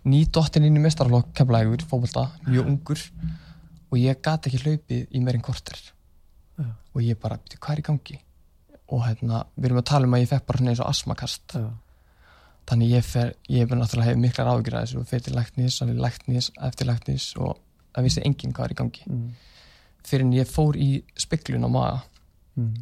nýdóttin 0.09 0.69
inn 0.69 0.79
í 0.79 0.85
mestarflokk 0.85 1.35
kemlaðið 1.37 1.89
fótbolta, 1.91 2.29
mjög 2.47 2.71
ungur. 2.71 3.03
Og 3.89 3.97
ég 3.99 4.21
gat 4.23 4.47
ekki 4.47 4.61
hlaupið 4.63 5.07
í 5.17 5.21
meirinn 5.25 5.43
korter 5.43 5.81
Já. 6.59 6.65
og 6.95 7.03
ég 7.03 7.19
bara, 7.21 7.39
"Bíddu, 7.39 7.59
hvað 7.59 7.73
er 7.73 7.81
í 7.81 7.87
gangi? 7.89 8.19
Og 8.89 9.05
hérna, 9.05 9.45
við 9.59 9.65
erum 9.65 9.79
að 9.79 9.85
tala 9.85 10.07
um 10.07 10.15
að 10.15 10.23
ég 10.23 10.29
fekk 10.29 10.47
bara 10.47 10.59
svona 10.59 10.71
eins 10.71 10.81
og 10.81 10.89
asmakast 10.89 11.55
já, 11.55 11.71
þannig 12.67 12.91
ég 12.91 13.05
fer, 13.05 13.35
ég 13.49 13.59
hef 13.59 13.69
náttúrulega 13.69 14.09
hefur 14.09 14.23
miklar 14.23 14.47
ágjur 14.47 14.75
að 14.75 14.85
þessu 14.85 15.01
og 15.01 15.07
fer 15.07 15.21
til 15.21 15.35
læknis, 15.35 15.83
alveg 15.83 16.01
læknis, 16.05 16.51
eftir 16.69 16.87
læknis 16.87 17.37
og 17.37 17.59
það 17.95 18.03
vissi 18.09 18.25
enginn 18.25 18.53
hvað 18.53 18.65
er 18.65 18.75
í 18.75 18.79
gangi. 18.81 19.03
Mm, 19.07 19.31
fyrir 20.05 20.25
en 20.25 20.33
ég 20.33 20.49
fór 20.49 20.77
í 20.77 21.03
spiklun 21.17 21.65
á 21.65 21.71
maga. 21.71 22.03
Mm, 22.57 22.75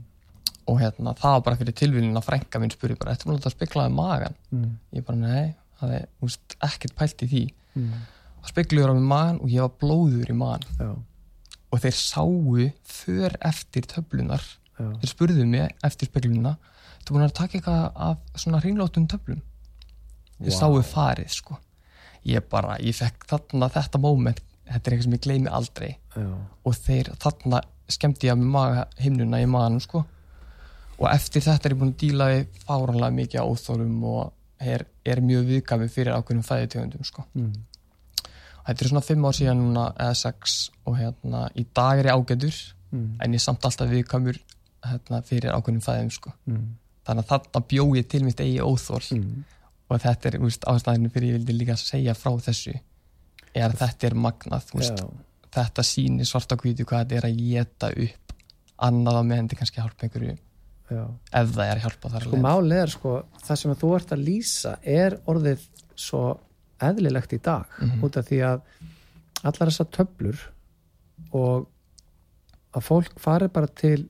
og 0.67 0.81
hérna, 0.81 1.15
það 1.15 1.37
var 1.37 1.45
bara 1.47 1.57
fyrir 1.61 1.77
tilvílun 1.79 2.19
að 2.19 2.27
frænka 2.27 2.61
minn 2.63 2.71
spurði 2.75 2.99
bara, 2.99 3.15
þetta 3.15 3.27
er 3.27 3.33
múlið 3.33 3.47
að 3.47 3.55
spiklaði 3.55 3.95
magan 3.95 4.35
mm, 4.51 4.71
ég 4.99 5.05
bara, 5.07 5.19
nei, 5.19 5.55
það 5.81 5.93
er 6.01 6.07
úst, 6.27 6.57
ekkert 6.67 6.97
pælt 6.99 7.23
í 7.23 7.29
því. 7.31 7.45
Mm, 7.77 7.93
það 8.41 8.55
spekluður 8.55 8.91
á 8.91 8.95
mig 8.97 9.07
magan 9.13 9.43
og 9.43 9.53
ég 9.53 9.67
var 9.67 9.77
blóður 9.83 10.33
í 10.33 10.39
magan 10.39 10.67
já, 10.81 10.91
og 11.73 11.83
þeir 11.83 11.97
sáu 11.99 12.71
för 12.85 13.37
eftir 13.41 13.87
töflunar 13.91 14.43
já, 14.79 14.87
þeir 15.03 15.13
spurðu 15.13 15.47
mig 15.47 15.75
eftir 15.85 16.11
speklununa 16.11 16.57
þú 17.07 17.15
búin 17.15 17.27
að 17.27 17.37
taka 17.39 17.59
eitthvað 17.59 17.85
af 18.09 18.19
svona 18.35 18.61
hringlótum 18.63 19.07
töflum? 19.11 19.43
Þeir 20.41 20.53
Vá. 20.53 20.59
sáu 20.59 20.83
farið 20.83 21.31
sko. 21.33 21.57
Ég 22.27 22.45
bara, 22.51 22.77
ég 22.83 22.97
fekk 22.97 23.29
þarna 23.31 23.71
þetta 23.73 24.01
moment 24.03 24.43
þetta 24.67 24.91
er 24.91 24.97
eitthvað 24.97 25.07
sem 25.07 25.15
ég 25.17 25.25
gleymi 25.27 25.53
aldrei. 25.55 25.91
Já, 26.17 26.27
og 26.67 26.79
þeir 26.83 27.13
þarna 27.23 27.63
skemmti 27.93 28.27
ég 28.27 28.35
að 28.35 28.43
maga 28.51 28.87
himnuna 28.99 29.41
í 29.43 29.47
maganum 29.51 29.83
sko. 29.85 30.03
Og 30.97 31.07
eftir 31.13 31.45
þetta 31.45 31.69
er 31.69 31.75
ég 31.77 31.81
búin 31.81 31.93
að 31.93 32.01
díla 32.03 32.29
við 32.33 32.61
fáranlega 32.65 33.17
mikið 33.21 33.45
á 33.45 33.47
óþólum 33.47 33.97
og 34.11 34.33
er, 34.59 34.87
er 35.05 35.23
mjög 35.23 35.49
viðkami 35.53 35.89
fyrir 35.93 36.17
ákveðnum 36.17 36.47
fæðitegundum 36.47 37.07
sko. 37.07 37.27
Mm, 37.37 37.53
þetta 38.67 38.85
er 38.85 38.91
svona 38.91 39.05
fimm 39.05 39.27
ár 39.29 39.37
síðan 39.37 39.63
núna 39.63 39.87
eða 39.95 40.17
sex 40.19 40.57
og 40.87 40.99
hérna 40.99 41.47
í 41.55 41.67
dag 41.77 42.01
er 42.01 42.11
ég 42.11 42.19
ágætur 42.19 42.57
mm, 42.91 43.07
en 43.23 43.37
ég 43.37 43.43
samt 43.43 43.67
alltaf 43.69 43.91
viðkamur 43.91 44.41
hérna, 44.87 45.23
fyrir 45.27 45.55
ákveðnum 45.55 45.85
fæðum 45.85 46.11
sko. 46.15 46.33
Mm, 46.47 46.67
þannig 47.07 47.25
að 47.25 47.31
þarna 47.33 47.63
bjó 47.73 47.87
ég 47.99 48.09
til 48.11 48.23
mitt 48.27 48.43
eigi 48.43 48.59
óþól 48.63 49.03
mm, 49.17 49.45
og 49.87 50.03
þetta 50.03 50.31
er 50.31 50.39
ástæðinu 50.75 51.13
fyrir 51.15 51.33
ég 51.33 51.39
vildi 51.41 51.59
líka 51.61 51.79
segja 51.81 52.17
frá 52.19 52.33
þessu 52.49 52.75
er 53.57 53.69
að 53.71 53.79
þetta 53.85 54.09
er 54.09 54.19
magnað 54.27 54.73
úst, 54.77 55.03
já, 55.03 55.07
þetta 55.57 55.85
sýnir 55.87 56.29
svarta 56.29 56.59
hvítu 56.61 56.87
hvað 56.89 57.07
þetta 57.07 57.21
er 57.21 57.29
að 57.31 57.39
geta 57.41 57.93
upp 57.95 58.35
annað 58.87 59.21
á 59.21 59.23
meðan 59.25 59.47
þetta 59.47 59.61
kannski 59.63 59.81
hjálpa 59.81 60.07
einhverju 60.07 60.35
já. 60.35 61.05
ef 61.07 61.55
það 61.55 61.63
er 61.65 61.79
að 61.79 61.85
hjálpa 61.87 62.11
þar 62.13 62.27
sko 62.27 62.41
málið 62.45 62.83
er 62.83 62.93
sko 62.93 63.15
það 63.47 63.61
sem 63.63 63.77
þú 63.81 63.93
ert 63.97 64.13
að 64.17 64.27
lýsa 64.27 64.75
er 64.97 65.17
orðið 65.31 65.65
svo 65.97 66.25
eðlilegt 66.81 67.33
í 67.33 67.39
dag 67.43 67.65
Mhm. 67.81 68.03
út 68.05 68.17
af 68.17 68.27
því 68.29 68.39
að 68.45 68.61
allar 69.45 69.69
þessar 69.71 69.91
töflur 69.93 70.39
og 71.33 71.67
að 72.77 72.83
fólk 72.83 73.19
fari 73.19 73.49
bara 73.49 73.67
til 73.67 74.09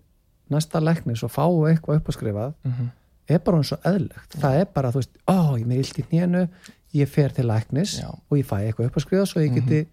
næsta 0.51 0.81
læknis 0.81 1.23
og 1.23 1.31
fái 1.31 1.73
eitthvað 1.75 2.01
uppaskrifað 2.01 2.55
mm 2.65 2.73
-hmm. 2.73 2.89
er 3.29 3.39
bara 3.39 3.57
eins 3.57 3.73
og 3.73 3.79
eðlilegt 3.85 4.37
það 4.41 4.61
er 4.61 4.65
bara, 4.75 4.91
þú 4.91 4.95
veist, 4.95 5.17
ó, 5.27 5.59
ég 5.59 5.67
með 5.67 5.79
illt 5.79 5.99
í 5.99 6.05
hnénu 6.11 6.49
ég 6.95 7.09
fer 7.09 7.29
til 7.33 7.45
læknis 7.47 8.01
Já. 8.01 8.09
og 8.31 8.39
ég 8.39 8.45
fæ 8.47 8.57
eitthvað 8.63 8.87
uppaskrifað 8.87 9.27
svo 9.27 9.41
ég 9.41 9.55
geti 9.55 9.87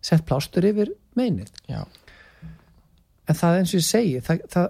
sett 0.00 0.24
plástur 0.26 0.64
yfir 0.64 0.88
meinið 1.16 1.48
já, 1.68 1.84
en 3.28 3.34
það 3.34 3.58
eins 3.58 3.74
og 3.74 3.80
ég 3.80 3.84
segi 3.88 4.20
það, 4.20 4.40
það, 4.48 4.68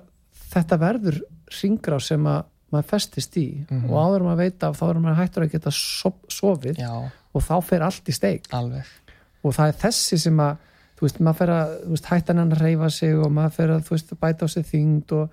þetta 0.55 0.79
verður 0.79 1.21
ringrá 1.63 1.99
sem 2.01 2.27
að 2.27 2.45
maður 2.75 2.91
festist 2.91 3.39
í 3.41 3.47
Mhm. 3.71 3.89
og 3.91 3.97
áður 4.03 4.27
maður 4.27 4.43
veit 4.43 4.67
af 4.69 4.79
þá 4.81 4.85
er 4.91 5.01
maður 5.05 5.21
hættur 5.23 5.47
að 5.47 5.53
geta 5.55 5.71
sof, 5.71 6.21
sofið 6.29 6.79
já, 6.83 6.93
og 7.35 7.43
þá 7.43 7.57
fer 7.65 7.83
allt 7.87 8.09
í 8.09 8.15
steik. 8.15 8.49
Alveg. 8.53 8.85
Og 9.45 9.55
það 9.55 9.69
er 9.73 9.81
þessi 9.85 10.19
sem 10.19 10.41
að 10.41 10.57
þú 10.95 11.07
veist, 11.07 11.21
maður 11.21 11.39
fer 11.41 11.53
að, 11.55 11.73
veist, 11.91 12.07
hættan 12.11 12.39
hann 12.41 12.55
reyfa 12.59 12.91
sig 12.91 13.15
og 13.19 13.33
maður 13.35 13.57
fer 13.59 13.73
að, 13.75 13.83
þú 13.89 13.95
veist, 13.97 14.15
bæta 14.21 14.47
á 14.47 14.49
sig 14.49 14.67
þyngd 14.71 15.13
og 15.19 15.31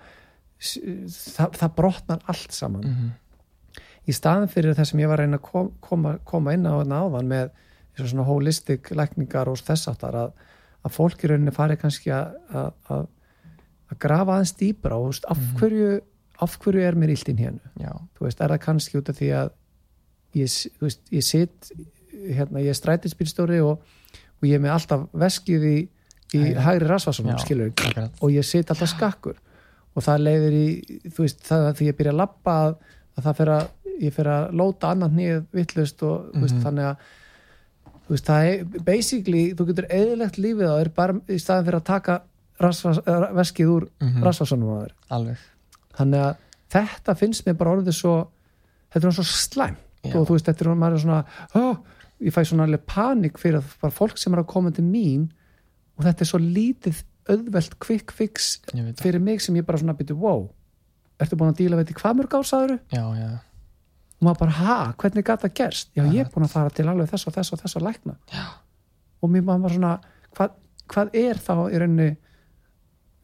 það, 0.61 1.57
það 1.57 1.75
brotnar 1.77 2.23
allt 2.27 2.51
saman. 2.53 2.85
Mm 2.85 2.95
-hmm. 2.95 3.11
í 4.07 4.13
staðin 4.13 4.49
fyrir 4.49 4.75
það 4.75 4.85
sem 4.89 4.99
ég 4.99 5.07
var 5.07 5.19
að 5.19 5.25
reyna 5.25 5.37
að 5.37 5.41
kom, 5.51 5.71
koma, 5.79 6.17
koma 6.25 6.53
inn 6.53 6.65
á 6.65 6.73
þarna 6.81 7.01
áðan 7.01 7.27
með 7.27 7.49
svona 8.01 8.23
holistic 8.25 8.89
lækningar 8.91 9.47
og 9.47 9.57
þess 9.57 9.87
áttar 9.87 10.15
að, 10.15 10.31
að 10.83 10.91
fólk 10.91 11.23
í 11.23 11.27
rauninni 11.27 11.51
fari 11.51 11.77
kannski 11.77 12.09
að, 12.09 12.33
að, 12.89 13.07
grafa 13.99 14.33
aðeins 14.33 14.55
dýpra 14.57 14.97
og 14.97 15.03
þú 15.03 15.11
veist, 15.11 15.25
af, 15.29 15.37
hverju, 15.59 16.01
af 16.41 16.57
hverju 16.63 16.81
er 16.87 16.95
mér 16.99 17.13
illt 17.13 17.29
inn 17.29 17.37
hérna 17.37 17.71
já, 17.79 17.91
þú 18.17 18.25
veist, 18.27 18.41
er 18.41 18.53
það 18.55 18.61
kannski 18.65 18.97
út 19.01 19.09
af 19.09 19.17
því 19.19 19.29
að 19.41 19.51
ég, 20.41 20.47
þú 20.79 20.87
veist, 20.87 21.01
ég 21.11 21.23
sit 21.27 21.71
hérna, 22.11 22.61
ég 22.63 22.69
er 22.73 22.77
strætisbílstóri 22.79 23.59
og, 23.65 23.81
og 24.41 24.47
ég 24.47 24.55
er 24.57 24.63
með 24.63 24.73
alltaf 24.75 25.07
veskið 25.13 25.63
í, 25.69 25.77
í 26.33 26.41
Hægri. 26.41 26.61
hægri 26.65 26.87
rasvarsunum, 26.91 27.37
skilur 27.43 27.71
og 28.21 28.31
ég 28.31 28.45
sit 28.47 28.69
alltaf 28.71 28.89
skakkur. 28.93 29.37
Og 29.95 30.03
það 30.05 30.21
leiðir 30.23 30.53
í, 30.55 30.65
þú 31.11 31.25
veist, 31.25 31.41
það 31.43 31.65
að 31.67 31.73
því 31.81 31.87
ég 31.89 31.95
byrja 31.99 32.11
að 32.13 32.19
labba 32.21 32.53
að, 32.65 32.75
að 33.17 33.25
það 33.25 33.35
fer 33.41 33.49
að 33.57 33.65
ég 34.01 34.13
fer 34.15 34.29
að 34.31 34.53
lóta 34.61 34.91
annan 34.95 35.11
nýð 35.17 35.41
vittlust 35.53 36.03
og 36.07 36.29
þú 36.31 36.41
veist, 36.45 36.55
Mhm. 36.55 36.63
þannig 36.63 36.85
að 36.87 36.95
þú 38.07 38.13
veist, 38.15 38.25
það 38.29 38.47
er 38.51 38.83
basically, 38.87 39.43
þú 39.53 39.65
getur 39.67 39.87
eðilegt 39.89 40.37
lífið 40.39 40.71
á 40.71 40.75
þér 40.79 40.91
bara 40.95 41.13
í 41.27 41.37
staðin 41.43 41.65
fyrir 41.67 41.79
að 41.81 41.89
taka 41.91 42.21
eh, 42.61 43.27
veskið 43.41 43.67
úr 43.75 43.87
Mhm. 44.01 44.23
rasvarsunum 44.23 44.69
á 44.71 44.77
þér. 44.85 44.91
Alveg 45.11 45.37
þannig 45.97 46.25
að 46.25 46.45
þetta 46.71 47.17
finnst 47.19 47.47
mér 47.47 47.57
bara 47.59 47.75
orðið 47.77 47.97
svo 47.97 48.15
þetta 48.93 49.07
er 49.07 49.17
svo 49.19 49.27
slæmt. 49.27 49.87
Já. 50.01 50.15
og 50.17 50.25
þú 50.25 50.33
veist, 50.33 50.47
þetta 50.47 50.65
er 50.65 50.77
maður 50.81 50.95
er 50.97 51.03
svona 51.03 51.19
oh, 51.59 51.75
ég 52.25 52.33
fæ 52.33 52.41
svona 52.49 52.65
alveg 52.65 52.87
panik 52.89 53.37
fyrir 53.37 53.59
að 53.59 53.75
bara 53.83 53.93
fólk 53.93 54.17
sem 54.17 54.33
er 54.33 54.41
að 54.41 54.49
koma 54.49 54.71
til 54.73 54.85
mín 54.87 55.27
og 55.99 56.07
þetta 56.07 56.25
er 56.25 56.29
svo 56.31 56.39
lítið 56.41 57.03
auðvelt 57.29 57.77
quick 57.83 58.09
fix 58.17 58.55
það, 58.71 58.95
fyrir 58.97 59.21
mig 59.21 59.43
sem 59.45 59.59
ég 59.59 59.67
bara 59.67 59.77
svona 59.77 59.93
byrju, 59.99 60.17
wow 60.17 60.47
ertu 61.21 61.37
búin 61.37 61.53
að 61.53 61.61
díla 61.61 61.77
veit 61.77 61.93
í 61.93 61.97
hvað 61.99 62.17
mörg 62.17 62.33
ársaður 62.39 62.79
já, 62.89 63.03
já, 63.13 63.29
og 64.21 64.27
maður 64.27 64.41
bara, 64.43 64.55
ha, 64.61 64.79
hvernig 65.01 65.25
gata 65.25 65.49
gerst? 65.49 65.89
Já, 65.97 66.03
ég 66.05 66.21
er 66.21 66.27
búin 66.29 66.45
að 66.45 66.53
fara 66.53 66.69
til 66.69 66.85
alveg 66.85 67.09
þess 67.09 67.25
og 67.25 67.33
þess 67.33 67.55
og 67.55 67.61
þess 67.63 67.77
að 67.79 67.85
lækna. 67.87 68.17
Já, 68.29 68.43
og 69.17 69.31
mér 69.33 69.45
maður 69.47 69.73
svona 69.77 69.93
hvað, 70.37 70.59
hvað 70.93 71.15
er 71.17 71.41
þá 71.41 71.53
í 71.65 71.79
rauninni 71.81 72.09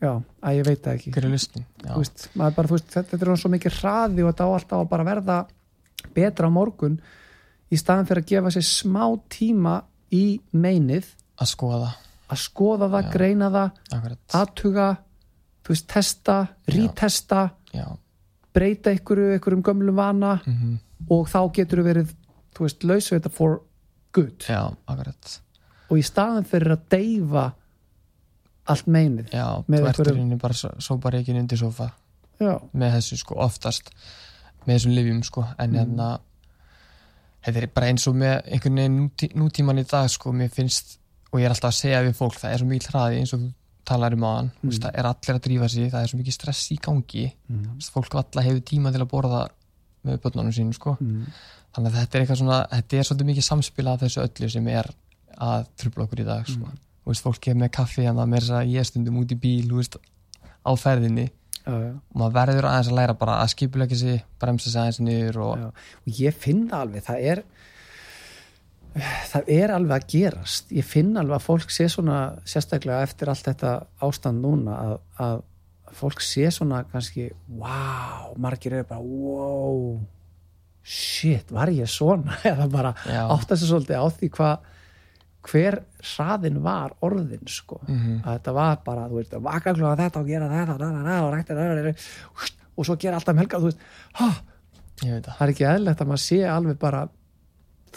já, 0.04 0.12
að 0.18 0.58
ég 0.60 0.68
veit 0.68 0.82
það 0.84 0.98
ekki. 0.98 1.14
Hver 1.16 1.28
er 1.28 1.34
lustin 1.34 1.68
veist, 1.84 2.26
maður 2.38 2.58
bara, 2.58 2.72
veist, 2.74 2.90
þetta, 2.96 3.20
er 3.20 3.42
svo 3.42 3.54
mikið 3.54 3.78
hraði 3.82 4.26
og 4.26 4.32
þetta 4.32 4.48
á 4.48 4.52
alltaf 4.58 4.82
að 4.82 4.90
bara 4.94 5.08
verða 5.08 5.38
betra 6.16 6.50
á 6.50 6.52
morgun 6.54 6.98
í 7.68 7.80
staðan 7.80 8.10
fyrir 8.10 8.24
að 8.24 8.34
gefa 8.34 8.56
sér 8.56 8.68
smá 8.68 9.04
tíma 9.34 9.78
í 10.14 10.26
meinið. 10.56 11.10
Að 11.38 11.52
skoða, 11.52 11.92
að 12.32 12.42
skoða 12.42 12.92
það, 12.94 13.08
Já. 13.08 13.12
greina 13.14 13.52
það 13.54 14.12
aðtuga, 14.40 14.90
veist, 15.68 15.88
testa 15.92 16.38
rítesta, 16.72 17.48
breyta 18.56 18.94
ykkur 18.96 19.24
ykkur 19.36 19.58
um 19.58 19.64
gömlu 19.66 19.94
vana 19.98 20.38
mm 20.42 20.78
og 21.14 21.28
þá 21.30 21.40
getur 21.56 21.82
þú 21.82 21.88
verið, 21.88 22.14
þú 22.56 22.66
veist, 22.66 22.86
lausu 22.88 23.16
þetta 23.16 23.32
for 23.34 23.60
good. 24.16 24.48
Já, 24.50 24.74
akkurat. 24.90 25.38
Og 25.88 26.02
í 26.02 26.06
staðan 26.06 26.48
fyrir 26.48 26.76
að 26.76 26.88
deyfa 26.92 27.46
allt 28.68 28.88
meinið 28.92 29.34
já, 29.34 29.46
þú 29.68 29.82
ert 29.88 30.00
í 30.00 30.08
rauninni 30.10 30.38
bara 30.42 31.20
ekki 31.22 31.36
undir 31.40 31.60
sofa 31.62 31.90
já, 32.40 32.54
með 32.74 32.96
þessu 32.98 33.18
sko 33.24 33.38
oftast 33.48 33.92
með 34.68 34.74
þessum 34.76 34.96
livjum 34.98 35.22
sko 35.24 35.46
en 35.58 35.70
Mm. 35.72 35.78
hérna 35.80 36.08
þetta 37.46 37.62
er 37.62 37.68
bara 37.74 37.92
eins 37.92 38.08
og 38.10 38.16
með 38.20 38.36
einhvern 38.52 38.80
veginn 38.82 38.98
nútí, 39.02 39.30
nútíman 39.38 39.80
í 39.80 39.86
dag 39.88 40.10
sko 40.12 40.34
mér 40.36 40.50
finnst 40.54 40.98
og 41.32 41.40
ég 41.40 41.46
er 41.48 41.54
alltaf 41.56 41.72
að 41.72 41.78
segja 41.80 42.02
við 42.04 42.16
fólk 42.20 42.38
það 42.42 42.54
er 42.54 42.62
svo 42.62 42.68
mikil 42.68 42.92
hraði 42.94 43.22
eins 43.22 43.34
og 43.36 43.44
þú 43.46 43.52
talar 43.88 44.16
um 44.18 44.26
aðan 44.28 44.50
mm. 44.62 44.72
það 44.84 44.98
er 45.00 45.08
allir 45.12 45.38
að 45.38 45.44
drífa 45.48 45.70
sig, 45.72 45.92
það 45.94 46.02
er 46.04 46.12
svo 46.12 46.18
mikið 46.20 46.36
stress 46.36 46.66
í 46.76 46.78
gangi 46.84 47.28
mm. 47.48 47.62
Veist, 47.78 47.94
fólk 47.96 48.18
alltaf 48.20 48.44
hefur 48.44 48.66
tíma 48.68 48.92
til 48.92 49.04
að 49.06 49.12
borða 49.14 49.46
með 50.08 50.20
börnunum 50.26 50.56
sínum 50.56 50.76
sko 50.76 50.98
Mm. 51.00 51.24
þannig 51.78 51.94
að 51.94 52.00
þetta 52.02 52.18
er 52.18 52.24
eitthvað 52.26 52.42
svona, 52.42 52.60
þetta 52.74 52.98
er 52.98 53.08
svolítið 53.08 53.30
mikið 53.32 53.46
samspil 53.48 53.88
af 53.88 54.00
þessu 54.02 54.22
öllu 54.26 54.50
sem 54.50 54.68
er 54.74 54.88
að 55.38 55.66
trubla 55.78 56.06
okkur 56.08 56.22
í 56.24 56.26
dag 56.26 56.48
sko. 56.50 56.72
Veist, 57.08 57.24
fólk 57.24 57.48
er 57.48 57.58
með 57.58 57.74
kaffi 57.78 58.04
hérna 58.06 58.28
með 58.28 58.46
þess 58.46 58.56
að 58.60 58.72
ég 58.76 58.88
stundum 58.88 59.20
út 59.22 59.32
í 59.32 59.40
bíl 59.40 59.72
veist, 59.72 59.98
á 60.64 60.72
ferðinni. 60.80 61.30
Já, 61.68 61.74
já, 61.84 61.92
og 61.96 62.20
maður 62.20 62.36
verður 62.38 62.70
aðeins 62.70 62.90
að 62.92 62.98
læra 63.00 63.16
bara 63.20 63.40
að 63.44 63.52
skipulegja 63.52 64.00
sig 64.00 64.22
bremsa 64.40 64.72
sig 64.72 64.82
aðeins 64.82 65.02
niður 65.04 65.40
og 65.44 65.66
og 65.68 66.20
ég 66.22 66.36
finn 66.36 66.62
það 66.70 66.84
alveg 66.86 67.04
það 67.08 67.26
er 67.32 67.42
það 69.28 69.52
er 69.58 69.74
alveg 69.76 69.98
að 69.98 70.08
gerast. 70.14 70.72
Ég 70.74 70.88
finn 70.88 71.12
alveg 71.20 71.38
að 71.38 71.46
fólk 71.46 71.74
sé 71.74 71.90
svona 71.92 72.20
sérstaklega 72.48 73.04
eftir 73.06 73.32
allt 73.32 73.50
þetta 73.50 73.74
ástand 74.08 74.44
núna 74.44 74.78
að, 74.80 74.96
að 75.28 75.44
fólk 75.98 76.24
sé 76.24 76.48
svona 76.54 76.84
kannski 76.92 77.30
wow, 77.48 78.34
margir 78.42 78.80
eru 78.80 78.88
bara 78.88 79.04
wow 79.04 80.00
shit, 80.88 81.52
var 81.52 81.72
ég 81.74 81.90
svona? 81.92 82.40
Eða 82.48 82.68
bara 82.72 82.94
átt 83.28 83.50
þessu 83.52 83.72
svolítið 83.72 84.00
á 84.00 84.06
því 84.08 84.32
hvað 84.38 84.74
hver 85.48 85.80
hraðin 86.04 86.62
var 86.64 86.96
orðin 87.06 87.48
sko. 87.48 87.80
Mhm. 87.88 88.22
að 88.24 88.38
þetta 88.38 88.54
var 88.54 88.78
bara, 88.86 89.08
þú 89.08 89.20
veist, 89.22 89.34
vaka 89.48 89.74
klúða 89.74 89.98
þetta 89.98 90.20
og 90.22 90.28
gera 90.28 90.50
þetta 90.52 90.78
na, 90.78 90.92
na, 90.92 91.04
na, 91.04 91.18
og 91.26 91.34
rækta 91.34 91.56
þetta 91.56 91.96
og 92.78 92.86
svo 92.86 92.98
gera 93.00 93.18
alltaf 93.18 93.34
um 93.34 93.42
helga, 93.42 93.60
þú 93.60 93.72
veist. 93.72 93.80
Það, 94.18 94.42
það 95.02 95.42
er 95.42 95.54
ekki 95.54 95.68
eðlilegt 95.72 96.02
að 96.02 96.12
maður 96.12 96.24
sé 96.26 96.40
alveg 96.52 96.80
bara 96.80 97.08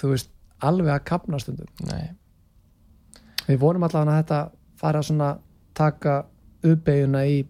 þú 0.00 0.14
veist, 0.14 0.30
alveg 0.60 0.94
að 0.94 1.04
kapna 1.04 1.40
stundum. 1.40 1.68
Nei. 1.88 2.10
Við 3.46 3.58
vorum 3.60 3.82
allavega 3.84 4.14
að 4.14 4.22
þetta 4.22 4.40
fara 4.80 5.02
svona 5.02 5.30
taka 5.74 6.24
uppbeiguna 6.62 7.24
í 7.26 7.40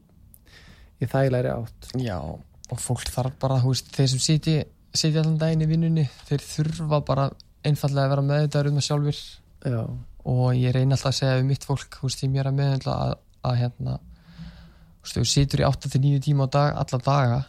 í 1.00 1.08
þægilegri 1.08 1.52
átt. 1.54 1.92
Já, 1.96 2.18
og 2.20 2.78
fólk 2.80 3.08
þarf 3.08 3.38
bara, 3.40 3.60
þú 3.62 3.72
veist, 3.72 3.90
þeir 3.94 4.10
sem 4.12 4.22
sitji 4.22 4.58
sitja 4.94 5.22
allan 5.22 5.38
daginn 5.38 5.64
í 5.64 5.68
vinnunni, 5.70 6.06
þeir 6.28 6.42
þurfa 6.44 7.00
bara 7.06 7.28
einfallega 7.66 8.08
að 8.08 8.12
vera 8.14 8.24
með 8.26 8.42
þetta 8.44 8.62
um 8.70 8.78
það 8.80 8.86
sjálfur 8.88 9.20
já, 9.64 9.80
og 10.24 10.54
ég 10.54 10.72
reyna 10.74 10.94
alltaf 10.96 11.10
að 11.12 11.18
segja 11.20 11.36
við 11.40 11.44
mitt 11.50 11.64
fólk, 11.64 11.98
þú 12.00 12.08
veist, 12.08 12.22
ég 12.24 12.30
mér 12.30 12.46
að 12.50 12.58
meðhendla 12.60 12.94
að, 13.06 13.14
að 13.50 13.56
hérna 13.60 13.98
þú 14.00 15.04
veist, 15.04 15.16
þú 15.16 15.24
situr 15.34 15.60
í 15.62 15.68
8-9 15.68 16.20
tíma 16.26 16.46
á 16.46 16.48
dag, 16.50 16.74
alla 16.84 17.00
daga 17.06 17.40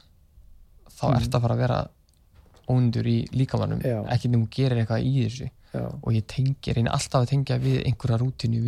þá 0.91 1.03
Mm. 1.07 1.15
ert 1.17 1.35
að 1.35 1.41
fara 1.41 1.55
að 1.55 1.61
vera 1.63 1.79
óndur 2.71 3.07
í 3.09 3.17
líkamannum, 3.33 3.79
ekki 4.13 4.29
nefnum 4.29 4.47
gerir 4.53 4.77
eitthvað 4.83 5.03
í 5.07 5.13
þessu. 5.25 5.47
Já, 5.73 5.85
og 6.03 6.13
ég 6.13 6.25
tengi, 6.27 6.73
reyna 6.75 6.91
alltaf 6.93 7.21
að 7.23 7.29
tengja 7.31 7.57
við 7.57 7.79
einhverja 7.87 8.17
rútinu 8.21 8.59
í 8.59 8.61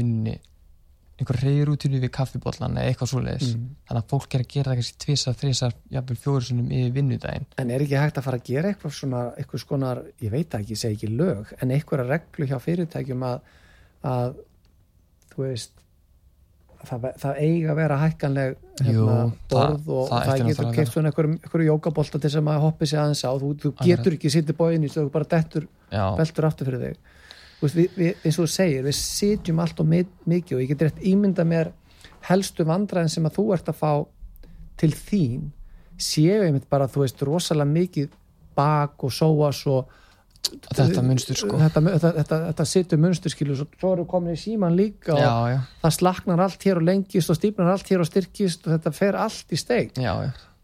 einhverja 1.22 1.46
reyðrútinu 1.50 2.00
við 2.02 2.10
kaffibóllan 2.16 2.78
eða 2.80 2.90
eitthvað 2.90 3.12
svoleiðis, 3.12 3.52
Mm. 3.54 3.68
þannig 3.88 4.02
að 4.04 4.10
fólk 4.14 4.34
er 4.36 4.42
að 4.44 4.48
gera 4.54 4.72
það 4.72 4.80
kannski 4.80 4.98
tvisar, 5.06 5.36
þrisar, 5.38 5.76
jafnvel 5.94 6.18
fjóður 6.24 6.48
sinnum 6.48 6.72
yfir 6.74 6.96
vinnudaginn, 6.96 7.46
en 7.62 7.70
er 7.76 7.86
ekki 7.86 8.00
hægt 8.02 8.18
að 8.18 8.26
fara 8.28 8.40
að 8.42 8.48
gera 8.50 8.72
eitthvað 8.74 8.96
svona, 8.98 9.22
eitthvað 9.38 9.64
skonar, 9.66 10.02
ég 10.26 10.32
veit 10.34 10.58
ekki, 10.58 10.74
ég 10.74 10.82
segi 10.82 10.98
ekki 10.98 11.12
lög, 11.14 11.54
en 11.62 11.70
eitthvað 11.76 12.08
reglu 12.10 12.50
hjá 12.50 12.58
fyrirtækjum 12.66 13.24
að, 13.30 13.40
að 14.04 14.36
þú 15.36 15.46
veist 15.46 15.72
það, 16.88 17.06
það 17.22 17.40
eiga 17.40 17.72
að 17.72 17.80
vera 17.80 17.98
hækkanleg 18.02 18.56
hérna, 18.84 19.18
borð 19.54 19.90
og 19.94 20.10
það 20.10 20.30
það, 20.30 20.46
getur 20.50 20.72
keitt 20.76 20.92
svona 20.92 21.12
einhverjum 21.14 21.68
jókabolta 21.70 22.20
til 22.20 22.32
sem 22.34 22.50
að 22.52 22.64
hoppi 22.66 22.90
sig 22.90 23.00
aðeins 23.00 23.24
á, 23.24 23.32
þú, 23.40 23.52
þú 23.62 23.72
getur 23.86 24.18
ekki 24.18 24.32
sittið 24.34 24.58
bóin 24.60 24.84
í 24.84 24.92
stöðu, 24.92 25.12
bara 25.14 25.30
dettur 25.30 25.68
já, 25.94 26.04
veltur 26.18 26.50
aftur 26.50 26.72
fyrir 26.72 26.84
þig 26.88 26.98
veist, 27.68 27.78
við, 27.78 27.96
við, 27.98 28.12
eins 28.24 28.38
og 28.40 28.46
þú 28.46 28.52
segir, 28.54 28.84
við 28.88 28.98
sitjum 29.00 29.60
allt 29.64 29.80
og 29.84 29.90
mi- 29.90 30.06
mikið 30.30 30.58
og 30.58 30.64
ég 30.64 30.72
get 30.74 30.86
rétt 30.88 31.02
ímynda 31.14 31.46
mér 31.48 31.72
helstu 32.30 32.66
vandræðin 32.68 33.12
sem 33.12 33.26
að 33.28 33.38
þú 33.40 33.48
ert 33.56 33.72
að 33.74 33.80
fá 33.82 33.92
til 34.80 34.92
þín 34.96 35.50
séu 36.00 36.42
einmitt 36.46 36.70
bara, 36.72 36.88
þú 36.90 37.04
veist, 37.04 37.22
rosalega 37.28 37.70
mikið 37.70 38.10
bak 38.58 39.04
og 39.04 39.12
sóas 39.14 39.62
og 39.70 39.90
þetta 40.44 41.02
munstur 41.06 41.38
sko. 41.40 41.58
Þetta, 41.62 41.82
þetta, 41.88 42.10
þetta, 42.18 42.40
þetta 42.50 42.66
situr 42.68 43.00
munstur 43.02 43.32
skilur 43.34 43.58
svo, 43.58 43.68
svo 43.80 43.94
eru 43.96 44.06
komin 44.10 44.36
í 44.36 44.40
síman 44.42 44.76
líka 44.78 45.14
og 45.16 45.22
já, 45.22 45.32
já, 45.54 45.60
það 45.86 45.96
slaknar 45.98 46.44
allt 46.44 46.66
hér 46.68 46.82
og 46.82 46.88
lengist 46.90 47.32
og 47.32 47.40
stífnar 47.40 47.72
allt 47.74 47.88
hér 47.94 48.04
og 48.04 48.10
styrkist 48.10 48.68
og 48.68 48.76
þetta 48.76 48.94
fer 48.98 49.18
allt 49.20 49.56
í 49.56 49.60
já. 50.04 50.14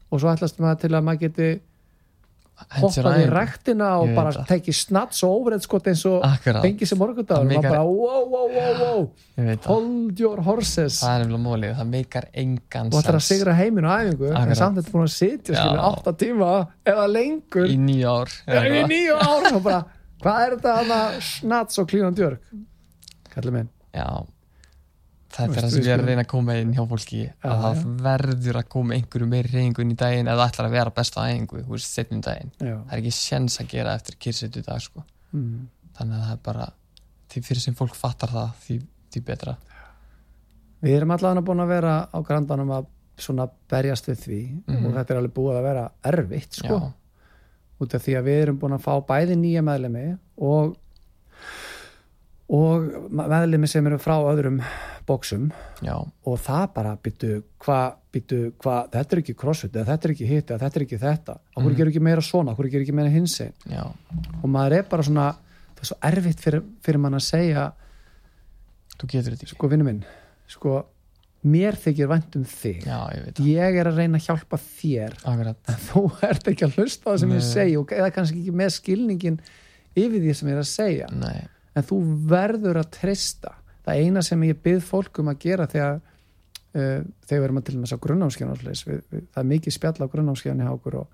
Og 0.10 0.20
svo 0.22 0.32
ætlast 0.34 0.60
maður 0.60 0.82
til 0.84 0.94
að 0.98 1.06
maður 1.06 1.22
geti 1.28 1.50
Hendur 2.70 2.90
hoppað 2.90 3.20
í 3.22 3.28
rektina 3.32 3.90
og 4.02 4.12
bara 4.18 4.32
það. 4.36 4.48
tekið 4.50 4.76
snats 4.78 5.24
og 5.26 5.36
overhead 5.38 5.64
skot 5.66 5.90
eins 5.90 6.04
og 6.10 6.26
fengið 6.46 6.92
sem 6.92 7.00
morgundagur. 7.00 7.50
Það 7.50 7.60
og 7.60 7.68
bara 7.68 7.84
wow, 7.88 8.26
wow, 8.34 8.48
wow, 8.54 8.82
wow. 8.82 9.06
það. 9.38 9.68
hold 9.70 10.24
your 10.24 10.44
horses. 10.46 11.00
Það 11.02 11.14
er 11.14 11.24
nefnilega 11.24 11.44
mólið, 11.46 11.76
það 11.80 11.92
meikar 11.94 12.28
engan 12.44 12.92
og 12.92 13.00
ætlar 13.00 13.20
að 13.20 13.24
sens. 13.24 13.30
sigra 13.32 13.56
heiminn 13.58 13.88
á 13.88 13.92
æfingu 14.04 14.34
en 14.34 14.56
samt 14.60 14.82
þetta 14.82 14.96
búin 14.96 15.08
að 15.08 15.14
sitja 15.16 15.56
Já. 15.56 15.62
skilur 15.62 15.86
átta 15.88 16.16
tíma 16.24 16.56
eða 16.94 17.06
lengur. 17.14 17.70
Í 17.70 17.78
nýja 17.80 18.18
ár 18.20 18.36
í 18.60 18.84
nýju 18.92 19.22
ár. 19.22 19.50
Bara, 19.70 19.80
hvað 20.20 20.44
er 20.44 20.58
þetta 20.58 20.76
hana 20.82 21.00
snats 21.32 21.82
og 21.82 21.90
klínan 21.90 22.18
djörg 22.18 22.44
kallið 23.34 23.56
minn. 23.56 23.72
Já 23.96 24.10
þetta 25.30 25.56
er 25.58 25.64
það 25.64 25.70
sem 25.70 25.84
ég 25.84 25.88
er 25.88 25.94
að 25.94 26.00
skulum- 26.00 26.08
reyna 26.10 26.24
að 26.24 26.28
koma 26.34 26.54
inn 26.58 26.74
hjá 26.74 26.84
fólki 26.90 27.20
Já, 27.22 27.34
að 27.44 27.60
það 27.64 27.76
já. 27.80 27.90
verður 28.10 28.60
að 28.62 28.68
koma 28.70 28.94
einhverju 28.96 29.28
meiri 29.30 29.50
reyningu 29.54 29.82
inn 29.86 29.92
í 29.92 29.96
daginn 29.96 30.28
eða 30.28 30.48
ætlar 30.50 30.68
að 30.68 30.72
vera 30.78 30.90
besta 30.96 31.22
æfingu 31.30 31.64
þú 31.64 31.70
veist, 31.76 31.94
setnum 31.94 32.22
daginn 32.22 32.52
Já. 32.60 32.76
það 32.76 32.94
er 32.94 32.98
ekki 33.04 33.12
sjens 33.14 33.60
að 33.62 33.68
gera 33.76 33.94
eftir 33.96 34.16
kyrsetu 34.20 34.64
dag 34.66 34.82
sko. 34.82 35.04
Mm. 35.34 35.68
þannig 36.00 36.16
að 36.16 36.24
það 36.26 36.32
er 36.34 36.44
bara 36.44 36.70
því 37.30 37.44
fyrir 37.46 37.62
sem 37.62 37.76
fólk 37.76 37.94
fattar 37.96 38.30
það 38.34 38.54
því, 38.66 38.80
því 39.14 39.22
betra 39.26 39.58
við 40.84 40.96
erum 40.98 41.12
allavega 41.12 41.44
búin 41.46 41.62
að 41.64 41.68
vera 41.74 41.94
á 42.10 42.18
grandanum 42.26 42.72
að 42.80 42.86
svona 43.20 43.50
berjast 43.70 44.06
við 44.08 44.20
því 44.24 44.40
Mhm. 44.68 44.86
og 44.86 44.94
þetta 44.96 45.12
er 45.12 45.18
alveg 45.20 45.34
búið 45.36 45.58
að 45.60 45.64
vera 45.64 45.92
erfitt 46.04 46.54
sko. 46.54 46.68
já, 46.80 46.94
út 47.82 47.94
af 47.96 48.02
því 48.06 48.14
að 48.18 48.24
við 48.30 48.42
erum 48.44 48.60
búin 48.60 48.74
að 48.78 48.82
fá 48.86 48.94
bæði 49.06 49.36
nýja 49.38 49.62
meðlemi 49.62 50.18
og 50.40 50.78
og 52.50 53.10
meðlemi 53.14 53.70
sem 53.70 53.86
eru 53.86 54.00
frá 54.02 54.16
öðrum 54.18 54.60
bóksum 55.10 55.50
já, 55.86 55.96
og 55.98 56.40
það 56.42 56.64
bara 56.76 56.94
byttu 57.04 57.32
hvað, 57.62 57.98
hvað, 58.62 58.88
þetta 58.96 59.16
er 59.16 59.22
ekki 59.24 59.36
crossfit 59.38 59.76
eða 59.76 59.92
þetta 59.92 60.08
er 60.08 60.14
ekki 60.16 60.30
hitt 60.30 60.54
eða 60.54 60.64
þetta 60.64 60.80
er 60.80 60.86
ekki 60.88 61.02
þetta. 61.04 61.36
Okkur 61.56 61.70
mm. 61.70 61.78
gerur 61.78 61.94
ekki 61.94 62.06
meira 62.10 62.26
svona, 62.26 62.56
okkur 62.56 62.72
gerur 62.72 62.88
ekki 62.88 62.98
meira 62.98 63.14
hinsinn 63.14 63.54
já, 63.70 63.84
og 64.42 64.48
maður 64.50 64.80
er 64.80 64.88
bara 64.90 65.06
svona 65.06 65.28
það 65.80 65.84
er 65.84 65.92
svo 65.92 66.00
erfitt 66.12 66.46
fyrir, 66.46 66.64
fyrir 66.86 67.04
mann 67.04 67.18
að 67.20 67.28
segja 67.28 67.68
þú 69.00 69.12
getur 69.14 69.36
þetta 69.36 69.46
ekki. 69.46 69.54
Sko 69.56 69.70
vinnu 69.72 69.88
minn, 69.88 70.02
sko 70.50 70.80
mér 71.48 71.78
þykir 71.80 72.10
vænt 72.12 72.36
um 72.36 72.44
þig. 72.48 72.82
Já, 72.84 73.00
ég 73.16 73.40
ég 73.48 73.80
er 73.80 73.90
að 73.90 74.02
reyna 74.02 74.20
að 74.20 74.26
hjálpa 74.28 74.60
þér. 74.60 75.16
Akkurat. 75.24 75.72
Þú 75.88 76.04
ert 76.28 76.52
ekki 76.52 76.68
að 76.68 76.76
hlusta 76.80 77.12
það 77.12 77.22
sem 77.22 77.36
ég 77.36 77.46
Nei. 77.46 77.48
segi 77.54 77.78
og 77.80 77.94
eða 77.96 78.10
kannski 78.16 78.42
ekki 78.42 78.56
með 78.60 78.74
skilningin 78.76 79.40
yfir 79.96 80.20
því 80.20 80.36
sem 80.36 80.52
ég 80.52 80.58
er 80.58 80.64
að 80.64 80.70
segja. 80.74 81.08
Nei, 81.16 81.38
en 81.76 81.86
þú 81.86 82.00
verður 82.30 82.82
að 82.82 82.92
treysta. 82.98 83.56
Það 83.86 84.04
eina 84.06 84.24
sem 84.26 84.48
ég 84.48 84.62
byrð 84.64 84.86
fólk 84.86 85.22
um 85.22 85.32
að 85.32 85.42
gera 85.46 85.68
þegar 85.70 86.00
uh, 86.00 87.02
þegar 87.26 87.40
við 87.40 87.48
erum 87.48 87.62
að 87.62 87.68
til 87.68 87.78
þess 87.80 87.96
að 87.96 88.04
grunnámskeiðan 88.06 88.60
það 88.60 89.42
er 89.44 89.50
mikið 89.54 89.76
spjall 89.76 89.96
á 90.00 90.74
okkur 90.74 91.00
og, 91.02 91.08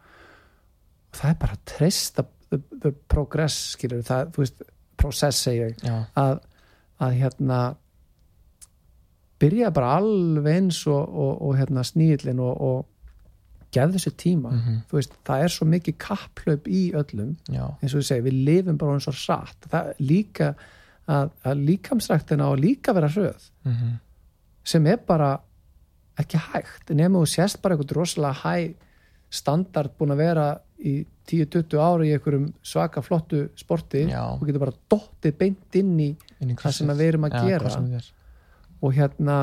og 1.12 1.20
það 1.20 1.32
er 1.32 1.40
bara 1.44 1.58
að 1.58 1.64
treysta 1.72 2.26
the, 2.50 2.62
the 2.84 2.94
progress 3.12 3.58
skilur 3.76 4.04
það, 4.06 4.34
þú 4.36 4.44
veist, 4.44 4.68
process 5.00 5.48
já, 5.48 5.96
að, 6.18 6.38
að 7.04 7.18
hérna 7.20 7.62
byrja 9.42 9.72
bara 9.76 9.98
alveg 10.00 10.62
eins 10.62 10.82
og, 10.88 11.04
og, 11.04 11.34
og 11.44 11.58
hérna 11.60 11.84
sníðlinn 11.86 12.40
og, 12.44 12.54
og 12.56 12.86
gefðu 13.76 14.02
sér 14.04 14.16
tíma. 14.22 14.52
Mhm. 14.56 14.78
þú 14.90 14.98
veist, 15.00 15.18
það 15.28 15.44
er 15.46 15.54
svo 15.56 15.68
mikið 15.72 15.98
kapplaup 16.06 16.68
í 16.68 16.82
öllum. 16.94 17.36
Já, 17.50 17.66
eins 17.82 17.94
og 17.96 18.02
ég 18.02 18.08
segi, 18.10 18.26
við 18.30 18.40
lifum 18.50 18.78
bara 18.82 18.98
eins 18.98 19.08
og 19.12 19.18
satt 19.20 19.70
það 19.72 19.94
líka 20.00 20.54
að, 21.08 21.30
að 21.46 21.66
líkamsræktina 21.70 22.48
og 22.52 22.60
líka 22.64 22.94
vera 22.98 23.08
hröð. 23.12 23.50
Mhm, 23.66 24.00
sem 24.64 24.88
er 24.88 24.98
bara 24.98 25.34
ekki 26.18 26.40
hægt. 26.40 26.90
Nema 26.96 27.20
þú 27.20 27.28
sést 27.28 27.62
bara 27.62 27.76
eitthvað 27.76 27.98
rosalega 28.00 28.42
hæ 28.42 28.74
standard 29.30 29.92
búin 30.00 30.14
að 30.14 30.22
vera 30.24 30.46
í 30.80 31.06
10-20 31.28 31.80
ári 31.82 32.10
í 32.10 32.14
einhverjum 32.16 32.54
svaka 32.64 33.02
flottu 33.02 33.50
sporti. 33.58 34.06
Já. 34.10 34.22
og 34.34 34.46
getur 34.48 34.60
bara 34.62 34.76
dottið 34.90 35.38
beint 35.38 35.76
inn 35.76 35.96
í 36.00 36.10
inn 36.42 36.52
í 36.54 36.56
það 36.56 36.72
sem 36.78 36.88
við 36.88 37.08
erum 37.10 37.26
að 37.28 37.34
Já, 37.34 37.46
gera. 37.48 37.72
er. 37.98 38.12
og 38.82 38.94
hérna 38.94 39.38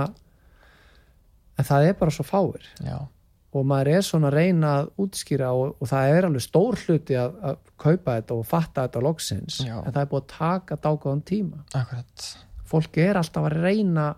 en 1.58 1.64
það 1.68 1.88
er 1.88 1.96
bara 1.98 2.14
svo 2.14 2.24
fáir. 2.24 2.64
Já, 2.80 2.98
og 3.52 3.66
maður 3.68 3.90
er 3.98 4.06
svona 4.06 4.30
að 4.30 4.38
reyna 4.38 4.70
að 4.78 4.88
útskýra 5.04 5.50
og, 5.52 5.74
og 5.76 5.90
það 5.90 6.14
er 6.14 6.28
alveg 6.28 6.44
stór 6.46 6.78
hluti 6.86 7.18
að, 7.20 7.36
að 7.50 7.58
kaupa 7.82 8.16
þetta 8.16 8.38
og 8.38 8.48
fatta 8.48 8.86
þetta 8.86 9.04
loksins. 9.04 9.60
Já. 9.66 9.76
en 9.82 9.92
það 9.92 10.02
er 10.02 10.10
búið 10.12 10.22
að 10.22 10.32
taka 10.32 10.78
dágóðan 10.86 11.24
tíma. 11.28 11.62
Akkurat. 11.76 12.26
Fólk 12.72 12.98
er 13.02 13.20
alltaf 13.20 13.48
að 13.50 13.58
reyna 13.60 14.08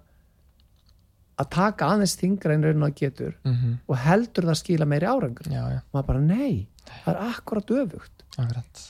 að 1.34 1.50
taka 1.50 1.90
aðeins 1.90 2.14
þingra 2.20 2.54
en 2.54 2.66
raun 2.68 2.86
og 2.86 2.98
getur 2.98 3.34
mm 3.42 3.78
og 3.88 3.96
heldur 4.04 4.46
það 4.46 4.60
skila 4.60 4.86
meiri 4.86 5.10
árangur. 5.10 5.50
Já, 5.50 5.62
já, 5.74 5.80
maður 5.92 6.06
bara 6.12 6.20
nei, 6.20 6.66
það 6.86 7.14
er 7.14 7.22
akkurat 7.28 7.70
öfugt. 7.80 8.26
Akkurat. 8.38 8.84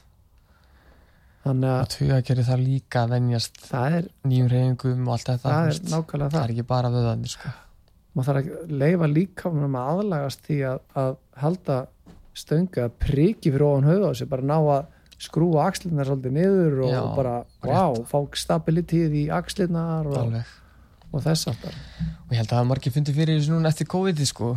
Þannig 1.44 1.70
að 1.70 1.88
tuga 1.92 2.20
gerir 2.24 2.46
það 2.46 2.62
líka 2.64 3.02
að 3.04 3.10
venjast 3.16 3.58
er, 3.76 4.06
nýjum 4.24 4.46
reyngum 4.48 5.08
og 5.08 5.16
allt 5.16 5.26
þetta 5.28 5.50
það 5.50 5.66
er 5.68 5.80
það. 5.82 6.30
Það 6.32 6.42
er 6.42 6.52
ekki 6.54 6.66
bara 6.68 6.92
vöðandi 6.94 7.32
sko. 7.32 7.50
Maður 8.14 8.28
þarf 8.30 8.50
að 8.64 8.74
leifa 8.82 9.10
líka 9.10 9.50
um 9.50 9.76
að 9.78 9.90
aðlagast 9.94 10.44
því 10.46 10.58
að, 10.70 10.82
að 11.02 11.16
halda 11.42 11.78
stönga 12.34 12.88
að 12.88 12.98
priki 13.02 13.52
fyrir 13.54 13.66
ofan 13.68 13.88
höfða 13.88 14.10
á 14.10 14.12
sig 14.18 14.30
bara 14.30 14.46
ná 14.46 14.56
að 14.58 14.84
skrúa 15.24 15.66
axlirnar 15.68 16.08
svolítið 16.08 16.34
niður 16.34 16.78
og 16.84 16.92
Já, 16.92 17.00
bara, 17.16 17.34
rétt. 17.62 17.68
wow, 17.70 17.98
fá 18.10 18.38
stabilitíð 18.38 19.18
í 19.20 19.24
axlirnar 19.32 20.08
og, 20.10 20.38
og 21.12 21.22
þess 21.24 21.50
aftar 21.52 21.76
og 21.76 22.34
ég 22.34 22.40
held 22.40 22.50
að 22.50 22.56
það 22.58 22.70
margir 22.70 22.94
fundi 22.94 23.14
fyrir 23.16 23.38
þessu 23.38 23.54
núna 23.54 23.70
eftir 23.70 23.88
COVID 23.94 24.24
sko. 24.26 24.54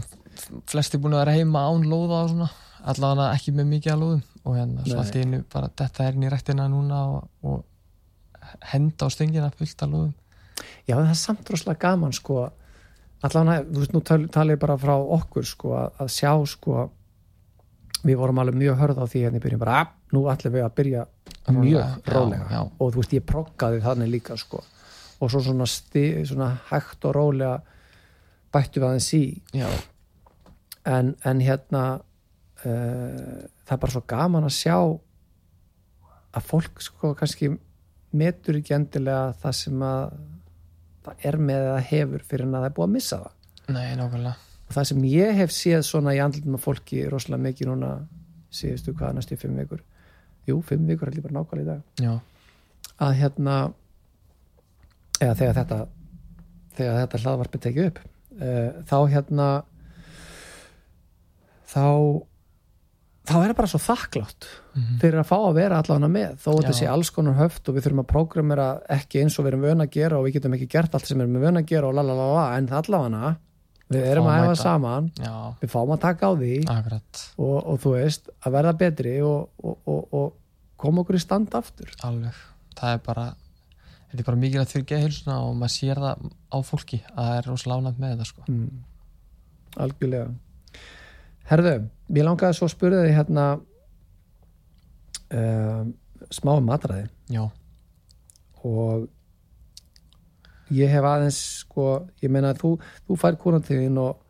flesti 0.69 0.99
búin 1.01 1.15
að 1.17 1.23
vera 1.25 1.37
heima 1.37 1.65
án 1.69 1.85
lóða 1.87 2.23
og 2.25 2.33
svona 2.33 2.49
allavega 2.87 3.33
ekki 3.37 3.53
með 3.57 3.69
mikið 3.73 3.93
að 3.93 4.03
lóðum 4.03 4.23
og 4.43 4.57
hérna 4.57 4.85
svo 4.85 4.95
Nei. 4.95 5.01
allt 5.03 5.17
í 5.17 5.23
einu 5.25 5.41
bara 5.53 5.71
þetta 5.81 6.05
er 6.05 6.17
inn 6.17 6.25
í 6.27 6.31
rættina 6.31 6.67
núna 6.71 7.01
og, 7.15 7.27
og 7.43 8.61
henda 8.71 9.09
á 9.09 9.13
stöngina 9.13 9.51
fullt 9.53 9.83
að 9.83 9.93
lóðum 9.95 10.15
Já, 10.87 10.95
það 10.95 11.09
er 11.11 11.19
samt 11.19 11.49
rosalega 11.51 11.83
gaman 11.83 12.15
sko 12.15 12.47
allavega, 13.25 13.63
þú 13.71 13.81
veist, 13.81 13.93
nú 13.95 14.01
tal- 14.05 14.27
tala 14.33 14.53
ég 14.53 14.59
bara 14.61 14.77
frá 14.77 14.93
okkur 14.97 15.45
sko, 15.45 15.73
að, 15.77 15.91
að 16.03 16.11
sjá 16.13 16.31
sko 16.45 16.89
við 18.05 18.17
vorum 18.19 18.39
alveg 18.39 18.55
mjög 18.61 18.77
hörð 18.77 18.99
á 19.01 19.05
því 19.09 19.23
hérna 19.25 19.39
í 19.39 19.43
byrjun 19.43 19.59
bara, 19.59 19.79
"Ah, 19.81 19.87
nú 20.13 20.25
ætlum 20.31 20.53
við 20.53 20.63
að 20.65 20.75
byrja 20.77 21.05
mjög 21.49 21.79
já, 21.81 22.13
rólega. 22.13 22.47
já. 22.51 22.61
og 22.79 22.91
þú 22.93 22.95
veist, 23.01 23.13
ég 23.13 23.25
proggaði 23.25 23.81
þannig 23.81 24.09
líka 24.11 24.37
sko. 24.37 24.63
Og 25.19 25.31
svo 25.31 25.41
svona, 25.41 25.65
sti, 25.65 26.25
svona 26.25 26.59
hægt 26.69 27.05
og 27.05 27.15
rólega 27.15 27.61
bættu 28.53 28.79
við 28.79 28.85
aðeins 28.87 29.13
í. 29.13 29.41
Já, 29.53 29.67
en, 30.85 31.15
en 31.25 31.39
hérna 31.41 32.01
uh, 32.65 33.43
það 33.65 33.71
er 33.71 33.81
bara 33.81 33.91
svo 33.91 34.03
gaman 34.07 34.43
að 34.47 34.55
sjá 34.55 34.77
að 36.37 36.43
fólk 36.45 36.81
sko 36.81 37.15
kannski 37.17 37.49
metur 38.13 38.59
ekki 38.59 38.75
endilega 38.77 39.33
það 39.41 39.55
sem 39.57 39.81
að 39.81 40.17
er 41.29 41.39
með 41.39 41.65
eða 41.71 41.81
hefur 41.91 42.27
fyrir 42.27 42.47
en 42.47 42.55
að 42.55 42.65
það 42.65 42.69
er 42.69 42.75
búið 42.77 42.87
að 42.87 42.93
missa 42.95 43.19
það. 43.23 43.33
Nei, 43.75 43.87
nákvæmlega. 43.99 44.35
Og 44.67 44.75
það 44.75 44.87
sem 44.89 45.03
ég 45.07 45.37
hef 45.41 45.53
séð 45.55 45.83
svona 45.87 46.15
í 46.15 46.21
andlutum 46.23 46.57
af 46.57 46.65
fólki 46.65 47.03
rosalega 47.11 47.45
mikið 47.45 47.71
núna 47.71 47.91
síðustu 48.57 48.93
hvað 48.97 49.17
næstu 49.17 49.37
í 49.37 49.41
fimm 49.41 49.59
vikur. 49.61 49.83
Jú, 50.47 50.59
fimm 50.65 50.87
vikur 50.87 51.09
er 51.09 51.17
líka 51.17 51.29
bara 51.29 51.39
nákvæmlega 51.39 51.63
í 51.63 51.69
dag. 51.71 52.03
Já, 52.03 52.13
að 53.07 53.17
hérna 53.21 53.55
eða 55.21 55.37
þegar 55.39 55.57
þetta 55.61 55.79
þegar 56.77 56.99
þetta 57.01 57.21
hlaðvarpi 57.23 57.61
tekið 57.63 57.89
upp 57.91 58.01
uh, 58.03 58.69
þá 58.89 58.97
hérna 59.13 59.47
þá 61.67 61.85
þá 63.27 63.33
er 63.43 63.49
það 63.51 63.57
bara 63.59 63.69
svo 63.73 63.79
þakklátt 63.83 64.47
Mhm. 64.77 64.99
fyrir 65.01 65.19
að 65.19 65.27
fá 65.27 65.35
að 65.41 65.55
vera 65.57 65.77
allavega 65.81 66.09
með 66.13 66.35
þó 66.37 66.47
að 66.53 66.57
þetta 66.61 66.73
sé 66.77 66.87
alls 66.91 67.09
konar 67.09 67.33
höft 67.39 67.67
og 67.69 67.75
við 67.75 67.83
þurfum 67.87 68.01
að 68.03 68.07
prógramera 68.11 68.67
ekki 68.93 69.21
eins 69.23 69.37
og 69.39 69.45
við 69.45 69.51
erum 69.53 69.65
vön 69.67 69.81
að 69.83 69.91
gera 69.97 70.19
og 70.19 70.25
við 70.27 70.33
getum 70.37 70.53
ekki 70.57 70.67
gert 70.69 70.93
allt 70.95 71.05
sem 71.09 71.17
við 71.17 71.25
erum 71.27 71.41
vön 71.41 71.57
að 71.61 71.65
gera 71.71 71.87
og 71.89 71.95
lalalala 71.97 72.43
en 72.57 72.67
allavega 72.69 73.31
við 73.89 74.03
erum 74.11 74.25
Fáum 74.27 74.35
að 74.37 74.47
mæta. 74.51 74.61
saman 74.61 75.11
já, 75.17 75.33
við 75.61 75.69
fáum 75.73 75.93
að 75.95 76.01
taka 76.03 76.27
á 76.27 76.31
því 76.37 76.53
og, 77.39 77.57
og 77.71 77.79
þú 77.81 77.93
veist 77.95 78.29
að 78.45 78.51
verða 78.57 78.73
betri 78.77 79.15
og, 79.23 79.49
og, 79.63 79.77
og, 79.87 80.13
og 80.13 80.33
koma 80.77 81.01
okkur 81.01 81.15
í 81.17 81.23
stand 81.23 81.55
aftur 81.57 81.89
alveg, 82.03 82.35
það 82.77 82.93
er 82.93 83.01
bara 83.07 83.25
þetta 84.11 84.19
er 84.19 84.27
bara 84.27 84.37
mikilvægt 84.43 84.71
fyrir 84.75 84.85
geðhilsuna 84.91 85.39
og 85.47 85.55
maður 85.57 85.73
sér 85.73 86.03
það 86.03 86.27
á 86.53 86.57
fólki 86.67 86.99
að 87.15 87.23
það 87.25 87.37
er 87.39 87.49
rosalega 87.49 87.81
ánægt 87.81 87.99
með 88.03 88.13
þetta 88.13 88.29
sko. 88.29 88.41
mm. 88.47 88.83
algjörlega 89.77 90.27
herðu, 91.47 91.75
ég 92.15 92.27
langaði 92.27 92.57
svo 92.57 92.67
að 92.67 92.73
spurði 92.73 93.03
því 93.05 93.13
hérna 93.15 93.45
um, 95.31 95.93
smá 96.33 96.51
um 96.57 96.67
matræði 96.67 97.07
já, 97.31 97.43
og 98.67 99.07
ég 100.75 100.91
hef 100.91 101.07
aðeins 101.07 101.39
sko, 101.63 101.89
ég 102.23 102.31
meina 102.33 102.51
að 102.51 102.63
þú, 102.63 102.73
þú 103.07 103.19
fær 103.21 103.39
kúrantíðin 103.39 103.99
og 104.03 104.23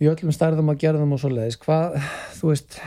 í 0.00 0.08
öllum 0.08 0.32
stærðum 0.32 0.72
að 0.72 0.80
gera 0.80 1.00
þeim 1.00 1.16
og 1.16 1.20
svo 1.20 1.30
leiðis 1.34 1.60
hvað, 1.60 1.96
þú 2.38 2.52
veist 2.54 2.80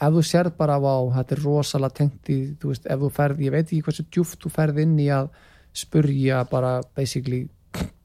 ef 0.00 0.14
þú 0.14 0.22
sérð 0.24 0.56
bara 0.58 0.78
á 0.78 0.98
þetta 1.18 1.36
er 1.36 1.42
rosalega 1.44 1.96
tengt 1.98 2.30
í, 2.32 2.40
þú 2.60 2.72
veist, 2.72 2.86
ef 2.86 3.00
þú 3.02 3.10
ferð 3.16 3.42
ég 3.44 3.54
veit 3.54 3.64
ekki 3.66 3.82
hversu 3.86 4.06
djúft 4.08 4.44
þú 4.44 4.52
ferð 4.54 4.82
inn 4.84 4.94
í 5.02 5.08
að 5.12 5.32
spurja 5.76 6.44
bara 6.50 6.78
basically 6.96 7.48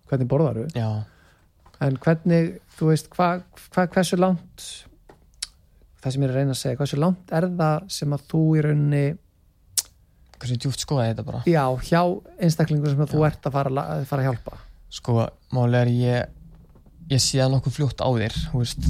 hvernig 0.09 0.29
borðar 0.29 0.65
já, 0.73 1.05
en 1.83 1.99
hvernig, 2.01 2.55
þú 2.77 2.91
veist, 2.91 3.09
hvað 3.13 3.43
hva, 3.73 3.87
hversu 3.91 4.19
langt 4.19 4.65
það 6.01 6.13
sem 6.13 6.23
ég 6.23 6.29
er 6.29 6.33
að 6.33 6.39
reyna 6.39 6.55
að 6.55 6.61
segja, 6.61 6.79
hversu 6.79 7.01
langt 7.01 7.35
er 7.35 7.49
það 7.59 7.87
sem 7.97 8.15
að 8.15 8.25
þú 8.31 8.43
í 8.55 8.63
rauninni 8.65 9.05
hversu 10.35 10.57
djúft 10.59 10.83
skoða 10.83 11.09
þetta 11.09 11.25
bara 11.27 11.43
já, 11.49 11.63
hjá 11.89 12.01
einstaklingur 12.43 12.93
sem 12.93 13.03
að 13.05 13.13
þú 13.15 13.21
Já. 13.23 13.27
ert 13.29 13.49
að 13.49 13.57
fara, 13.57 13.85
að 13.95 14.07
fara 14.09 14.23
að 14.23 14.29
hjálpa 14.29 14.57
sko, 14.95 15.17
málega 15.55 15.85
er 15.85 15.93
ég 15.95 17.11
ég 17.11 17.21
sé 17.21 17.39
það 17.41 17.53
nokkuð 17.55 17.77
fljótt 17.79 18.03
á 18.03 18.09
þér 18.09 18.37
þú 18.49 18.61
veist, 18.61 18.89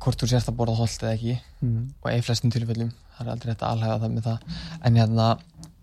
hvort 0.00 0.22
þú 0.22 0.30
sérst 0.30 0.50
að 0.50 0.58
borða 0.60 0.78
holt 0.80 1.04
eða 1.04 1.14
ekki 1.16 1.36
mm. 1.60 1.82
og 2.00 2.10
í 2.12 2.22
flestum 2.26 2.54
tilfellum 2.54 2.92
það 3.16 3.26
er 3.26 3.32
aldrei 3.34 3.52
hægt 3.52 3.64
að 3.64 3.74
alhæfa 3.74 3.98
það 4.04 4.14
með 4.14 4.28
það 4.28 4.62
en 4.88 5.00
hérna, 5.00 5.28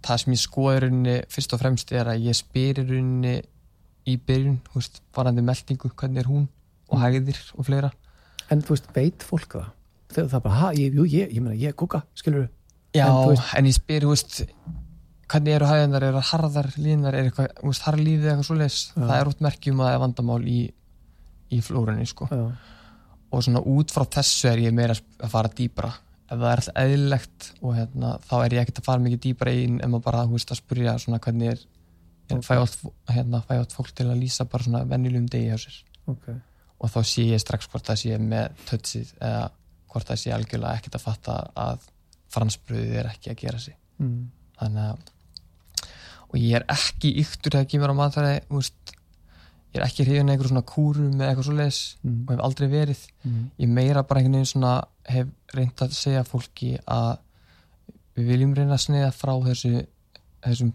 það 0.07 0.23
sem 0.23 0.33
ég 0.35 0.43
skoða 0.43 0.77
í 0.77 0.81
rauninni 0.85 1.17
fyrst 1.33 1.53
og 1.53 1.61
fremst 1.61 1.93
er 1.93 2.11
að 2.13 2.27
ég 2.27 2.37
spyr 2.37 2.81
í 2.81 2.87
rauninni 2.87 3.35
í 4.07 4.15
byrjun, 4.27 4.59
þú 4.69 4.79
veist, 4.79 5.01
varandi 5.15 5.43
meldingu, 5.45 5.91
hvernig 5.99 6.23
er 6.23 6.29
hún 6.31 6.45
og 6.87 7.01
hægðir 7.01 7.39
og 7.57 7.67
fleira. 7.67 7.91
En 8.53 8.61
þú 8.63 8.75
veist, 8.75 8.87
veit 8.95 9.25
fólk 9.27 9.57
það? 9.57 9.71
Þegar 10.15 10.29
það 10.31 10.43
bara, 10.45 10.59
ha, 10.61 10.69
ég, 10.77 10.95
jú, 10.95 11.03
ég, 11.11 11.33
ég 11.35 11.43
meina, 11.43 11.57
ég 11.59 11.73
er 11.73 11.75
kúka 11.77 12.03
skilur 12.15 12.47
Já, 12.95 13.03
En 13.03 13.11
en, 13.11 13.17
þú 13.19 13.31
veist- 13.33 13.67
ég 13.67 13.75
spyr, 13.75 14.05
þú 14.07 14.13
veist 14.13 14.37
hvernig 15.27 15.53
eru 15.57 15.67
hæðinar, 15.67 16.03
eru 16.07 16.21
harðar 16.23 16.69
línar, 16.79 17.13
er 17.17 17.27
eitthvað, 17.27 17.49
þú 17.59 17.67
veist, 17.73 17.83
harðlífið 17.83 18.29
eitthvað 18.31 18.47
svoleiðis? 18.47 18.77
Já. 18.95 19.01
það 19.03 19.19
er 19.19 19.27
út 19.33 19.41
merkjum 19.43 19.81
að 19.81 19.87
það 19.89 19.93
er 19.97 20.01
vandamál 20.05 20.41
í, 20.47 20.59
í 21.51 21.59
flórunni, 21.61 22.07
sko. 22.07 22.29
Já, 22.31 22.45
og 23.27 23.43
svona 23.43 23.59
út 23.67 23.91
frá 23.91 24.05
þessu 24.17 24.47
er 24.53 24.61
ég 24.63 24.73
meira 24.73 24.95
að 24.95 25.33
fara 25.33 25.51
dýbra 25.51 25.91
ef 26.27 26.37
það 26.39 26.47
er 26.47 26.61
alltaf 26.61 26.79
eðlilegt 26.83 27.49
og 27.61 27.75
hérna, 27.75 28.13
þá 28.23 28.33
er 28.45 28.55
ég 28.55 28.61
ekkert 28.63 28.79
að 28.81 28.87
fara 28.87 29.03
mikið 29.03 29.21
dýbra 29.25 29.53
inn 29.55 29.81
en 29.83 29.91
maður 29.91 30.05
bara, 30.07 30.23
þú 30.27 30.37
veist, 30.37 30.51
að 30.55 30.61
spurja 30.61 30.95
svona 31.03 31.19
hvernig 31.23 31.51
er 31.51 31.59
ég 32.31 32.43
fæ 32.43 32.55
oft, 32.61 32.83
hérna, 33.09 33.41
fólk 33.73 33.91
til 33.95 34.07
að 34.11 34.19
lýsa 34.21 34.45
bara 34.49 34.63
svona 34.63 34.83
venjulegum 34.89 35.27
degi 35.31 35.49
hjá 35.51 35.57
sér 35.63 35.83
ok 36.13 36.27
og 36.77 36.91
þá 36.93 36.99
sé 37.09 37.23
ég 37.31 37.41
strax 37.41 37.67
hvort 37.71 37.87
það 37.89 38.01
sé 38.03 38.17
með 38.21 38.57
tötsið 38.69 39.13
eða 39.17 39.45
hvort 39.89 40.07
það 40.11 40.19
sé 40.21 40.33
algjörlega 40.35 40.77
ekkert 40.77 40.97
að 40.99 41.05
fatta 41.07 41.37
að 41.57 41.87
fransbröðið 42.35 42.97
er 43.01 43.09
ekki 43.13 43.31
að 43.31 43.39
gera 43.41 43.59
sig 43.63 43.75
mm. 43.97 44.19
þannig 44.59 44.91
að 44.91 45.13
og 46.27 46.35
ég 46.43 46.57
er 46.59 46.65
ekki 46.69 47.13
yktur 47.23 47.55
þegar 47.55 47.69
kemur 47.71 47.93
á 47.95 47.99
matfæri 48.01 48.33
veist, 48.51 48.91
ég 49.71 49.79
er 49.79 49.85
ekki 49.87 50.03
hrifin 50.05 50.29
eitthvað 50.33 50.51
svona 50.51 50.65
kúrum 50.67 51.13
með 51.15 51.29
eitthvað 51.31 51.47
svo 51.47 51.55
leis 51.57 51.79
Mm. 52.03 52.19
og 52.27 52.33
hef 52.35 52.41
aldrei 52.45 52.67
verið 52.71 53.01
Mm. 53.23 53.49
ég 53.59 53.69
meira 53.69 54.03
bara 54.03 54.19
einhvern 54.19 54.35
veginn 54.37 54.51
svona 54.51 54.73
hef 55.07 55.27
reynd 55.55 55.81
að 55.81 55.95
segja 55.95 56.23
fólki 56.27 56.77
að 56.85 57.17
við 58.17 58.27
viljum 58.27 58.53
reyna 58.55 58.73
að 58.75 58.83
sneiða 58.85 59.11
frá 59.15 59.33
þessu 59.47 59.85
þessum 60.43 60.73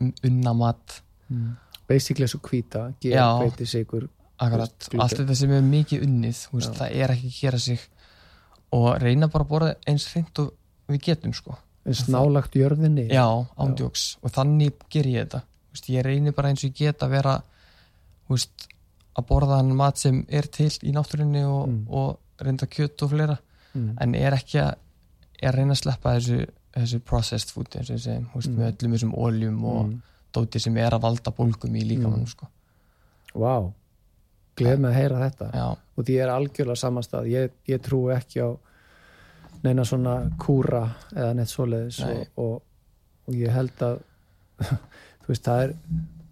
unna 0.00 0.52
mat. 0.56 1.02
Mm. 1.30 1.56
basically 1.90 2.26
þessu 2.26 2.38
hvíta, 2.46 2.80
ger, 3.02 3.12
Já. 3.16 3.24
hveiti, 3.40 3.66
sigur 3.66 4.04
akkurat, 4.38 4.88
allt 4.98 5.16
þetta 5.18 5.34
sem 5.36 5.50
er 5.56 5.62
mikið 5.66 6.04
unnið 6.06 6.38
þú 6.46 6.58
veist, 6.60 6.74
það 6.78 6.92
er 7.02 7.12
ekki 7.16 7.26
að 7.30 7.38
gera 7.40 7.58
sig 7.58 7.80
og 8.72 8.86
reyna 9.02 9.28
bara 9.28 9.44
að 9.44 9.50
borða 9.50 9.70
eins 9.90 10.06
reynd 10.14 10.38
og 10.38 10.52
við 10.88 11.00
getum 11.08 11.32
sko. 11.34 11.56
Eins 11.86 12.04
nálagt 12.08 12.54
jörðinni. 12.54 13.08
Já, 13.10 13.24
ándjóks 13.58 14.04
og 14.22 14.30
þannig 14.34 14.74
ger 14.90 15.08
ég 15.10 15.24
þetta. 15.26 15.40
Þú 15.40 15.74
veist, 15.74 15.88
ég 15.90 16.04
reynir 16.06 16.32
bara 16.36 16.48
eins 16.52 16.62
og 16.64 16.70
ég 16.70 16.76
get 16.78 17.02
að 17.02 17.10
vera 17.16 17.34
þú 18.28 18.36
veist, 18.36 18.68
að 19.18 19.26
borða 19.26 19.56
hann 19.58 19.74
mat 19.76 19.98
sem 19.98 20.24
er 20.28 20.46
til 20.46 20.70
í 20.70 20.92
náttúrunni 20.94 21.42
og, 21.46 21.68
Mm. 21.68 21.86
og 21.90 22.18
reynda 22.40 22.66
kjöt 22.66 23.02
og 23.02 23.10
fleira. 23.10 23.38
Mm. 23.74 23.96
en 24.00 24.14
er 24.14 24.32
ekki 24.34 24.58
að 24.58 24.74
er 25.42 25.52
að 25.52 25.58
reyna 25.58 25.72
að 25.74 25.82
sleppa 25.82 26.14
þessu, 26.18 26.46
þessu 26.76 27.00
processed 27.04 27.50
food 27.54 27.74
eins 27.76 27.90
og 27.90 27.96
ég 27.96 28.02
segi, 28.04 28.24
veist, 28.34 28.48
Mm. 28.50 28.56
með 28.60 28.72
öllum 28.72 28.92
þessum 28.96 29.14
oljum 29.18 29.64
og 29.64 29.80
mm. 29.86 30.00
dóti 30.32 30.60
sem 30.62 30.76
er 30.76 30.90
að 30.96 31.02
valda 31.02 31.30
bólgum 31.34 31.76
í 31.76 31.84
líkamannum 31.88 32.26
Mm. 32.26 32.32
sko. 32.34 32.48
wow, 33.34 33.72
gleð 34.56 34.78
með 34.78 34.90
að 34.90 34.98
heyra 35.00 35.30
þetta 35.30 35.50
já, 35.54 35.66
og 35.96 36.04
því 36.04 36.16
er 36.22 36.28
algjörlega 36.34 36.76
samanstað 36.76 37.28
ég, 37.30 37.50
ég 37.68 37.80
trú 37.82 38.00
ekki 38.14 38.40
á 38.42 38.50
neina 39.64 39.84
svona 39.84 40.30
kúra 40.38 40.84
eða 41.14 41.34
neitt 41.36 41.48
svoleiðis 41.52 42.00
Nei. 42.04 42.14
og, 42.14 42.26
og, 42.36 42.62
og 43.28 43.34
ég 43.34 43.50
held 43.52 43.84
að 43.86 44.00
þú 45.22 45.28
veist 45.28 45.44
það 45.44 45.62
er 45.66 45.74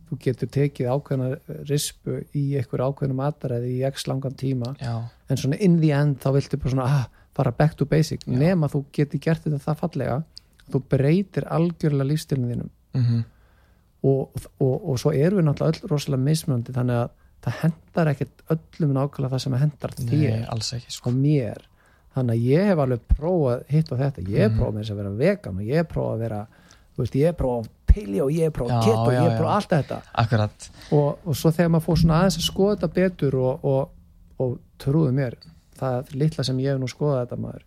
þú 0.09 0.18
getur 0.24 0.49
tekið 0.49 0.89
ákveðna 0.95 1.28
rispu 1.68 2.22
í 2.34 2.45
einhver 2.57 2.80
ákveðnum 2.86 3.18
mataræði 3.20 3.74
í 3.76 3.82
x 3.91 4.07
langan 4.09 4.34
tíma 4.41 4.74
já, 4.80 4.95
en 5.28 5.36
svona 5.36 5.59
in 5.61 5.80
the 5.82 5.91
end 5.93 6.16
þá 6.22 6.30
viltu 6.39 6.57
bara 6.62 6.72
svona 6.72 6.86
ah, 6.89 7.07
fara 7.39 7.53
back 7.55 7.76
to 7.78 7.86
basic. 7.86 8.26
Já. 8.26 8.34
nema 8.39 8.68
þú 8.72 8.82
getur 8.93 9.20
gert 9.24 9.45
þetta 9.47 9.62
það 9.64 9.80
fallega 9.84 10.18
þú 10.68 10.82
breytir 10.93 11.47
algjörlega 11.49 12.11
lífstilinu 12.11 12.53
þínum. 12.53 12.70
Mhm. 12.99 13.24
Og, 14.09 14.30
og, 14.62 14.74
og 14.93 14.99
svo 15.03 15.11
erum 15.11 15.41
við 15.41 15.47
náttúrulega 15.49 15.80
öll 15.82 15.91
rosalega 15.91 16.22
mismunandi 16.22 16.74
þannig 16.76 17.01
að 17.01 17.09
það 17.43 17.57
hendar 17.62 18.11
ekkert 18.12 18.45
öllum 18.55 18.93
nákvæmlega 18.95 19.32
það 19.32 19.43
sem 19.43 19.57
hendar 19.59 19.95
þér. 19.99 20.45
sko. 20.95 21.11
og 21.11 21.16
mér. 21.18 21.64
Þannig 22.14 22.34
að 22.36 22.45
ég 22.51 22.68
hef 22.70 22.78
alveg 22.84 23.03
prófað 23.14 23.64
hitt 23.74 23.91
og 23.93 23.99
þetta, 23.99 24.22
ég 24.28 24.39
hef 24.45 24.53
Mhm. 24.53 24.59
prófað 24.61 24.78
þess 24.78 24.91
að 24.95 24.97
vera 25.03 25.11
vegan 25.11 25.59
og 25.59 25.62
ég 25.72 25.89
prófað 25.91 26.14
að 26.14 26.22
vera 26.24 26.41
þú 26.95 27.03
veist, 27.03 27.14
ég 27.14 27.36
prófað 27.39 27.68
pili 27.89 28.20
og 28.22 28.30
ég 28.30 28.51
prófað 28.55 28.82
keto 28.84 29.03
og 29.03 29.12
ég 29.12 29.39
prófað 29.39 29.55
allt 29.57 29.68
þetta. 29.74 29.99
Akkurat, 30.14 30.70
og, 30.93 31.18
og 31.26 31.34
svo 31.36 31.51
þegar 31.51 31.70
maður 31.74 31.86
fór 31.89 31.99
svona 32.03 32.18
aðeins 32.22 32.39
að 32.39 32.47
skoða 32.51 32.76
þetta 32.76 32.95
betur 32.95 33.34
og, 33.39 33.64
og, 33.64 33.91
og 34.39 34.59
trúðu 34.78 35.12
mér 35.14 35.34
það 35.79 36.14
litla 36.18 36.45
sem 36.47 36.62
ég 36.62 36.74
hef 36.74 36.83
nú 36.83 36.89
skoðað 36.91 37.24
þetta 37.24 37.41
maður 37.43 37.66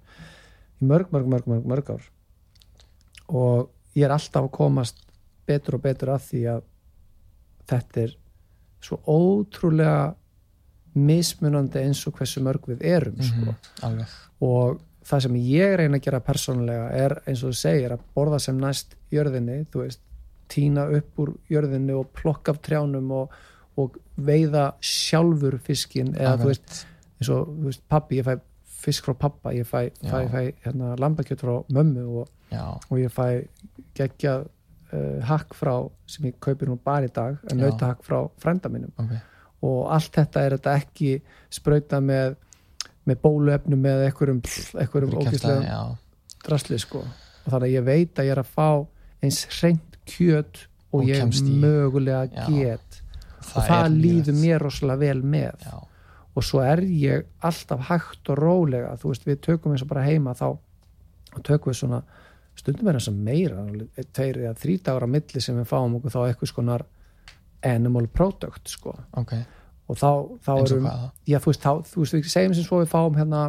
í 0.82 0.89
mörg, 0.89 1.14
mörg, 1.14 1.30
mörg, 1.34 1.47
mörg, 1.51 1.70
mörg 1.72 1.91
ár. 1.95 2.09
Og 3.32 3.70
ég 3.97 4.07
er 4.07 4.16
alltaf 4.16 4.47
að 4.47 4.53
komast 4.55 5.03
betur 5.47 5.78
og 5.78 5.86
betur 5.86 6.14
að 6.16 6.28
því 6.30 6.41
að 6.55 6.64
þetta 7.72 8.05
er 8.05 8.16
svo 8.82 8.97
ótrúlega 9.05 10.14
mismunandi 10.97 11.86
eins 11.86 12.01
og 12.09 12.18
hversu 12.18 12.41
mörg 12.43 12.66
við 12.68 12.86
erum 12.97 13.20
sko. 13.24 13.51
mm 13.51 13.86
alveg. 13.88 14.16
Og 14.41 14.80
það 15.07 15.24
sem 15.26 15.36
ég 15.45 15.76
reyna 15.80 15.99
að 15.99 16.07
gera 16.07 16.24
persónulega 16.26 16.88
er 16.97 17.18
eins 17.26 17.43
og 17.43 17.53
þú 17.53 17.59
segir 17.62 17.95
að 17.95 18.03
borða 18.16 18.39
sem 18.41 18.57
næst 18.59 18.95
jörðinni, 19.14 19.64
þú 19.72 19.86
veist 19.86 20.01
tína 20.51 20.88
upp 20.97 21.22
úr 21.24 21.34
jörðinni 21.49 21.95
og 21.95 22.09
plokka 22.18 22.53
af 22.53 22.62
trjánum 22.66 23.12
og, 23.16 23.36
og 23.80 23.97
veiða 24.18 24.72
sjálfur 24.84 25.57
fiskin 25.64 26.14
eða 26.18 26.38
þú 26.41 26.49
veist, 26.51 26.82
eins 27.22 27.30
og 27.32 27.51
þú 27.51 27.67
veist, 27.69 27.84
pappi, 27.91 28.19
ég 28.19 28.28
fæ 28.28 28.36
fisk 28.82 29.05
frá 29.05 29.13
pappa, 29.28 29.53
ég 29.53 29.67
fæ, 29.69 29.91
fæ, 30.01 30.17
fæ 30.32 30.39
hérna, 30.65 30.95
lambakjöt 30.97 31.43
frá 31.43 31.59
mömmu 31.69 32.05
og, 32.24 32.30
og 32.89 32.97
ég 32.97 33.13
fæ 33.13 33.28
geggjað 33.97 34.47
uh, 34.93 35.19
hakk 35.30 35.53
frá 35.57 35.76
sem 36.09 36.32
ég 36.32 36.39
kaupi 36.41 36.65
nú 36.69 36.80
bara 36.82 37.05
í 37.05 37.11
dag 37.13 37.38
en 37.51 37.61
nautahakk 37.61 38.01
frá 38.07 38.24
frænda 38.41 38.72
mínum. 38.74 38.93
Ok, 38.97 39.13
og 39.69 39.91
allt 39.93 40.15
þetta 40.17 40.45
er 40.47 40.55
þetta 40.57 40.74
ekki 40.82 41.11
sprauta 41.53 41.99
með, 42.01 42.39
með 43.05 43.22
bóluefnum 43.22 43.86
með 43.86 44.07
einhverjum, 44.07 44.41
einhverjum 44.82 45.13
já, 45.67 45.82
drasli 46.47 46.82
sko. 46.82 47.05
Og 47.45 47.53
þannig 47.53 47.69
að 47.69 47.76
ég 47.76 47.86
veit 47.86 48.19
að 48.19 48.30
ég 48.32 48.36
er 48.36 48.41
að 48.41 48.51
fá 48.57 48.67
eins 49.22 49.45
hreint 49.59 50.01
kjöt 50.09 50.65
og, 50.91 51.03
Og 51.03 51.07
ég 51.07 51.24
mögulega 51.61 52.26
Já. 52.34 52.45
get. 52.49 53.01
Og 53.55 53.63
það 53.65 53.95
líður 53.95 54.36
mér 54.38 54.61
rosalega 54.61 54.99
vel 54.99 55.22
með. 55.24 55.63
Já, 55.63 55.78
og 56.36 56.46
svo 56.48 56.62
er 56.64 56.82
ég 56.88 57.26
alltaf 57.44 57.88
hægt 57.90 58.30
og 58.32 58.40
rólega 58.40 58.94
þú 59.02 59.12
veist 59.12 59.26
við 59.28 59.40
tökum 59.48 59.74
eins 59.76 59.84
og 59.84 59.90
bara 59.92 60.06
heima 60.08 60.34
þá 60.38 60.48
og 60.52 61.42
tökum 61.48 61.72
við 61.74 61.80
svona 61.82 62.02
stundum 62.60 62.88
er 62.92 63.00
þess 63.00 63.12
að 63.12 63.22
meira 63.26 63.64
tveir 64.14 64.42
eða 64.46 64.54
þrý 64.60 64.76
dagar 64.86 65.06
á 65.08 65.14
milli 65.16 65.42
sem 65.44 65.58
við 65.60 65.70
fáum 65.72 65.96
okkur 66.00 66.14
þá 66.14 66.20
eitthvað 66.28 66.52
skonar 66.52 66.86
animal 67.64 68.08
product 68.10 68.72
sko. 68.74 68.96
Ok, 69.20 69.34
og 69.88 69.98
þá, 70.00 70.10
þá 70.46 70.52
erum 70.66 70.88
já 71.30 71.38
þú 71.44 71.52
veist, 71.52 71.62
þá, 71.66 71.72
þú 71.92 72.04
veist 72.04 72.16
við 72.18 72.30
segjum 72.34 72.56
sem 72.58 72.66
svo 72.68 72.80
við 72.82 72.90
fáum 72.92 73.18
hérna 73.20 73.42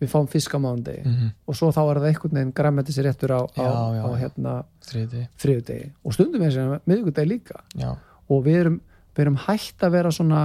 við 0.00 0.10
fáum 0.12 0.26
fisk 0.28 0.52
á 0.52 0.58
mánundi 0.60 0.98
mm 1.04 1.30
og 1.46 1.56
svo 1.56 1.70
þá 1.72 1.80
er 1.84 2.00
það 2.00 2.08
einhvern 2.10 2.36
veginn 2.38 2.54
græmmetis 2.56 2.98
réttur 3.04 3.32
á, 3.32 3.40
á, 3.44 3.56
Já, 3.56 3.70
á 3.72 4.08
já. 4.10 4.16
hérna 4.20 4.54
þriði, 4.84 5.22
þriðudegi 5.40 5.90
og 6.04 6.16
stundum 6.16 6.42
eins 6.46 6.56
og 6.60 6.74
miðvikudegi 6.90 7.30
líka. 7.30 7.60
Já, 7.78 7.90
og 8.28 8.42
við 8.44 8.58
erum, 8.64 8.80
við 9.16 9.24
erum 9.26 9.38
hægt 9.46 9.84
að 9.86 9.94
vera 9.96 10.10
svona 10.12 10.42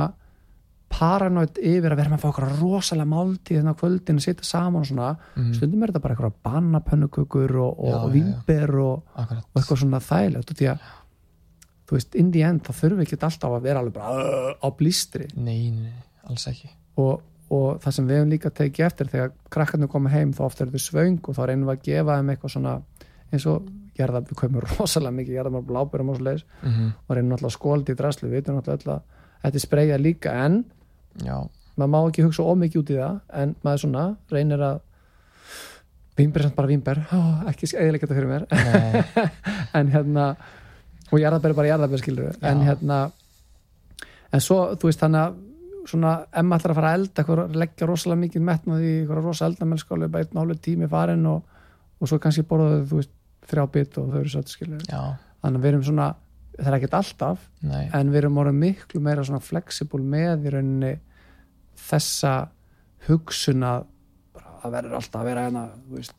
paranoid 0.92 1.58
yfir 1.58 1.94
að 1.94 2.00
vera 2.02 2.12
með 2.12 2.18
að 2.18 2.24
fá 2.24 2.30
okkur 2.32 2.48
rosalega 2.60 3.12
máltíð 3.12 3.58
hérna 3.58 3.74
á 3.74 3.80
kvöldin 3.80 4.20
að 4.20 4.26
sitja 4.28 4.48
saman 4.48 4.84
og 4.84 4.90
svona. 4.90 5.10
Mm 5.36 5.54
stundum 5.58 5.84
er 5.84 5.92
þetta 5.92 6.04
bara 6.04 6.16
eitthvað 6.16 6.38
bannapönnukökur 6.48 7.56
og, 7.64 7.80
og, 7.80 7.98
og 7.98 8.14
vínber 8.14 8.76
og, 8.84 9.18
og 9.18 9.60
eitthvað 9.60 9.82
svona 9.84 10.04
þægilegt 10.04 10.54
því 10.58 10.70
að 10.74 10.86
þú 11.92 11.98
veist, 11.98 12.16
in 12.16 12.32
the 12.32 12.46
end 12.48 12.64
þá 12.64 12.72
þurfum 12.72 13.02
við 13.02 13.10
ekki 13.10 13.20
alltaf 13.28 13.58
að 13.58 13.68
vera 13.68 13.82
alveg 13.84 13.98
bara 13.98 14.56
á 14.56 14.68
blístri. 14.80 15.28
Nei, 15.36 15.72
nei, 15.76 15.98
alls 16.30 16.48
ekki. 16.48 16.72
Og, 17.02 17.20
og 17.52 17.82
það 17.84 17.98
sem 17.98 18.08
við 18.08 18.20
hefum 18.20 18.32
líka 18.32 18.54
tekið 18.62 18.88
eftir 18.88 19.12
þegar 19.12 19.34
krakkarnir 19.52 19.92
koma 19.92 20.12
heim 20.14 20.32
þá 20.38 20.46
ofta 20.48 20.66
eru 20.66 20.78
þau 20.78 20.86
svöng 20.86 21.20
og 21.20 21.36
þá 21.36 21.44
reynum 21.50 21.68
við 21.68 21.76
að 21.76 21.86
gefa 21.90 22.18
þeim 22.20 22.32
eitthvað 22.36 22.56
svona 22.56 22.76
eins 23.32 23.48
og 23.52 23.72
gerða, 23.98 24.22
við 24.28 24.40
komum 24.40 24.64
rosalega 24.64 25.16
mikið 25.18 25.40
gerða 25.40 25.54
maður 25.56 25.68
blábærum 25.72 26.12
og 26.14 26.20
svo 26.20 26.28
leiðis 26.28 26.46
mm 26.62 26.92
og 27.02 27.16
reynum 27.16 27.34
náttúrulega 27.34 27.58
skóldi 27.58 27.92
í 27.92 28.00
draslu, 28.00 28.30
við 28.30 28.40
veitum 28.40 28.62
að 28.62 28.70
þetta 29.42 29.64
spreyja 29.66 29.98
líka 30.00 30.36
en 30.46 30.62
já, 31.20 31.36
maður 31.76 31.92
má 31.92 32.00
ekki 32.04 32.26
hugsa 32.28 32.48
ómikið 32.48 32.82
út 32.84 32.94
í 32.94 32.98
það 33.02 33.20
en 33.42 33.54
maður 33.66 33.84
svona 33.86 34.08
reynir 34.32 34.64
að 34.70 34.80
vínber 36.20 36.42
er 36.42 36.50
samt 36.50 36.58
bara 36.58 36.70
vínber. 36.70 37.04
Ó, 37.12 37.20
ekki 37.50 37.72
eðilega 37.72 38.06
þetta 38.06 38.18
fyrir 38.18 38.30
mér. 38.30 38.44
En 39.80 39.88
hérna 39.94 40.26
og 41.12 41.20
jarðabær 41.20 41.52
er 41.52 41.58
bara 41.58 41.72
jarðabær 41.72 42.02
skilur 42.02 42.32
Já. 42.32 42.50
en 42.52 42.64
hérna 42.66 43.00
en 44.32 44.44
svo 44.44 44.60
þú 44.80 44.90
veist 44.90 45.02
þannig 45.04 45.26
að 45.26 45.40
svona 45.92 46.12
emma 46.38 46.58
ætlar 46.60 46.74
að 46.76 46.78
fara 46.78 46.92
að 46.92 47.00
elda 47.00 47.24
eitthvað, 47.24 47.56
leggja 47.58 47.88
rosalega 47.90 48.22
mikið 48.22 48.44
metnað 48.48 48.84
í 48.86 48.92
eitthvað 49.00 49.24
rosa 49.26 49.48
eldamelskáli 49.50 50.10
bara 50.14 50.26
einn 50.26 50.36
og 50.38 50.44
hálfur 50.44 50.62
tími 50.68 50.90
farin 50.92 51.26
og, 51.32 51.42
og 52.00 52.12
svo 52.12 52.20
kannski 52.22 52.46
borðaðu 52.48 52.84
þú 52.92 53.00
veist 53.00 53.14
þrjá 53.52 53.64
bit 53.74 53.98
og 53.98 54.12
þau 54.12 54.20
eru 54.22 54.34
satt 54.36 54.54
skilur 54.54 54.84
já, 54.86 55.02
þannig 55.42 55.58
að 55.58 55.66
við 55.66 55.72
erum 55.72 55.88
svona, 55.90 56.08
það 56.58 56.68
er 56.72 56.78
ekkert 56.78 56.98
alltaf 57.00 57.46
nei. 57.64 57.86
en 57.96 58.12
við 58.12 58.24
erum 58.24 58.42
orðið 58.42 58.60
miklu 58.66 59.02
meira 59.04 59.24
svona 59.28 59.44
flexible 59.44 60.04
með 60.04 60.48
í 60.48 60.54
rauninni 60.56 60.92
þessa 61.90 62.36
hugsun 63.08 63.66
að 63.66 63.88
verður 64.70 64.98
alltaf 65.00 65.22
að 65.22 65.30
vera 65.30 65.46
hérna 65.48 65.64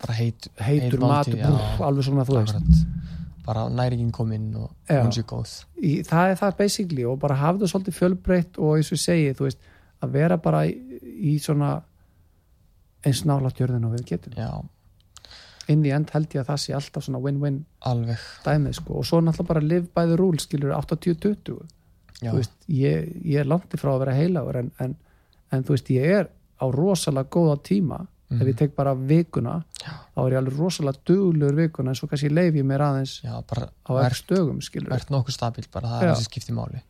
bara 0.03 0.17
heit, 0.19 0.49
heitur 0.59 1.03
búf, 1.03 1.83
alveg 1.87 2.07
svona 2.09 2.27
þú 2.27 2.39
veist. 2.41 2.83
Bara 3.43 3.65
næringin 3.75 4.13
kominn 4.15 4.53
og 4.59 4.71
hún 4.91 5.13
sé 5.15 5.25
góð. 5.27 5.53
Í, 5.83 5.93
það 6.07 6.33
er 6.33 6.37
það 6.41 6.59
basically 6.59 7.07
og 7.11 7.19
bara 7.23 7.39
hafa 7.39 7.63
það 7.63 7.73
svolítið 7.73 7.97
fjölbreytt 7.99 8.59
og 8.59 8.77
eins 8.77 8.91
og 8.91 8.99
ég 8.99 9.03
segi, 9.03 9.33
þú 9.39 9.49
veist, 9.49 9.65
að 10.03 10.15
vera 10.15 10.39
bara 10.43 10.63
í, 10.67 10.75
í 11.03 11.35
svona 11.43 11.73
eins 13.07 13.25
nálægt 13.27 13.63
jörðin 13.63 13.89
og 13.89 13.97
við 13.97 14.07
getum. 14.13 14.37
Já, 14.39 14.51
inn 15.69 15.85
í 15.87 15.93
end 15.95 16.11
held 16.11 16.29
ég 16.35 16.41
að 16.43 16.49
það 16.53 16.61
sé 16.65 16.75
alltaf 16.75 17.05
svona 17.07 17.21
win-win 17.23 17.65
alveg. 17.87 18.19
dæmið 18.45 18.75
sko. 18.81 18.95
Og 18.99 19.05
svo 19.07 19.21
náttúrulega 19.21 19.49
bara 19.49 19.61
live 19.61 19.87
by 19.95 20.07
the 20.11 20.17
rules 20.17 20.43
skilur 20.49 20.73
80-20 20.75 21.59
já, 22.23 22.31
þú 22.33 22.37
veist, 22.41 22.53
ég, 22.69 23.13
ég 23.25 23.41
er 23.41 23.47
langt 23.51 23.75
frá 23.79 23.93
að 23.95 24.01
vera 24.07 24.15
heilagur 24.19 24.57
en, 24.63 24.73
en, 24.81 24.97
en 25.53 25.63
þú 25.65 25.77
veist, 25.77 25.91
ég 25.95 26.17
er 26.21 26.29
á 26.63 26.67
rosalega 26.71 27.29
góða 27.31 27.59
tíma. 27.63 28.07
Ef 28.33 28.47
ég 28.49 28.57
tek 28.57 28.75
bara 28.77 28.95
vikuna 28.95 29.59
Mhm. 29.83 29.83
Já. 29.83 29.93
þá 30.15 30.21
er 30.27 30.33
ég 30.33 30.39
alveg 30.39 30.59
rosalega 30.59 30.99
duglegur 31.05 31.57
vikuna 31.59 31.91
en 31.91 31.95
svo 31.99 32.07
kannski 32.09 32.31
leif 32.31 32.55
ég 32.55 32.65
mér 32.65 32.81
aðeins 32.81 33.17
já, 33.25 33.35
á 33.35 33.43
verð, 33.51 34.07
ekki 34.07 34.21
stögum 34.23 34.61
skilur 34.63 34.89
verð 34.95 35.11
nokkuð 35.11 35.35
stabilt 35.35 35.71
bara 35.75 35.89
það 35.89 36.03
er 36.03 36.13
þessi 36.15 36.29
skipti 36.31 36.53
máli. 36.55 36.81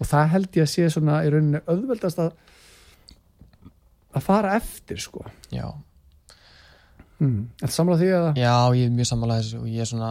Og 0.00 0.06
það 0.06 0.28
held 0.34 0.50
ég 0.58 0.62
að 0.66 0.72
sé 0.74 0.88
svona 0.90 1.20
í 1.24 1.30
rauninni 1.30 1.60
auðveldast 1.66 2.18
að 2.18 2.32
að 4.18 4.22
fara 4.24 4.54
eftir 4.58 5.00
sko. 5.00 5.24
Já, 5.52 5.68
hmm. 7.18 7.44
Þetta 7.60 7.74
samla 7.74 7.98
því 8.00 8.10
að 8.18 8.26
já, 8.42 8.54
ég 8.78 8.84
er 8.88 8.96
mjög 8.98 9.10
sammála 9.12 9.38
þessu 9.42 9.62
og 9.62 9.68
ég 9.72 9.84
er 9.84 9.90
svona 9.92 10.10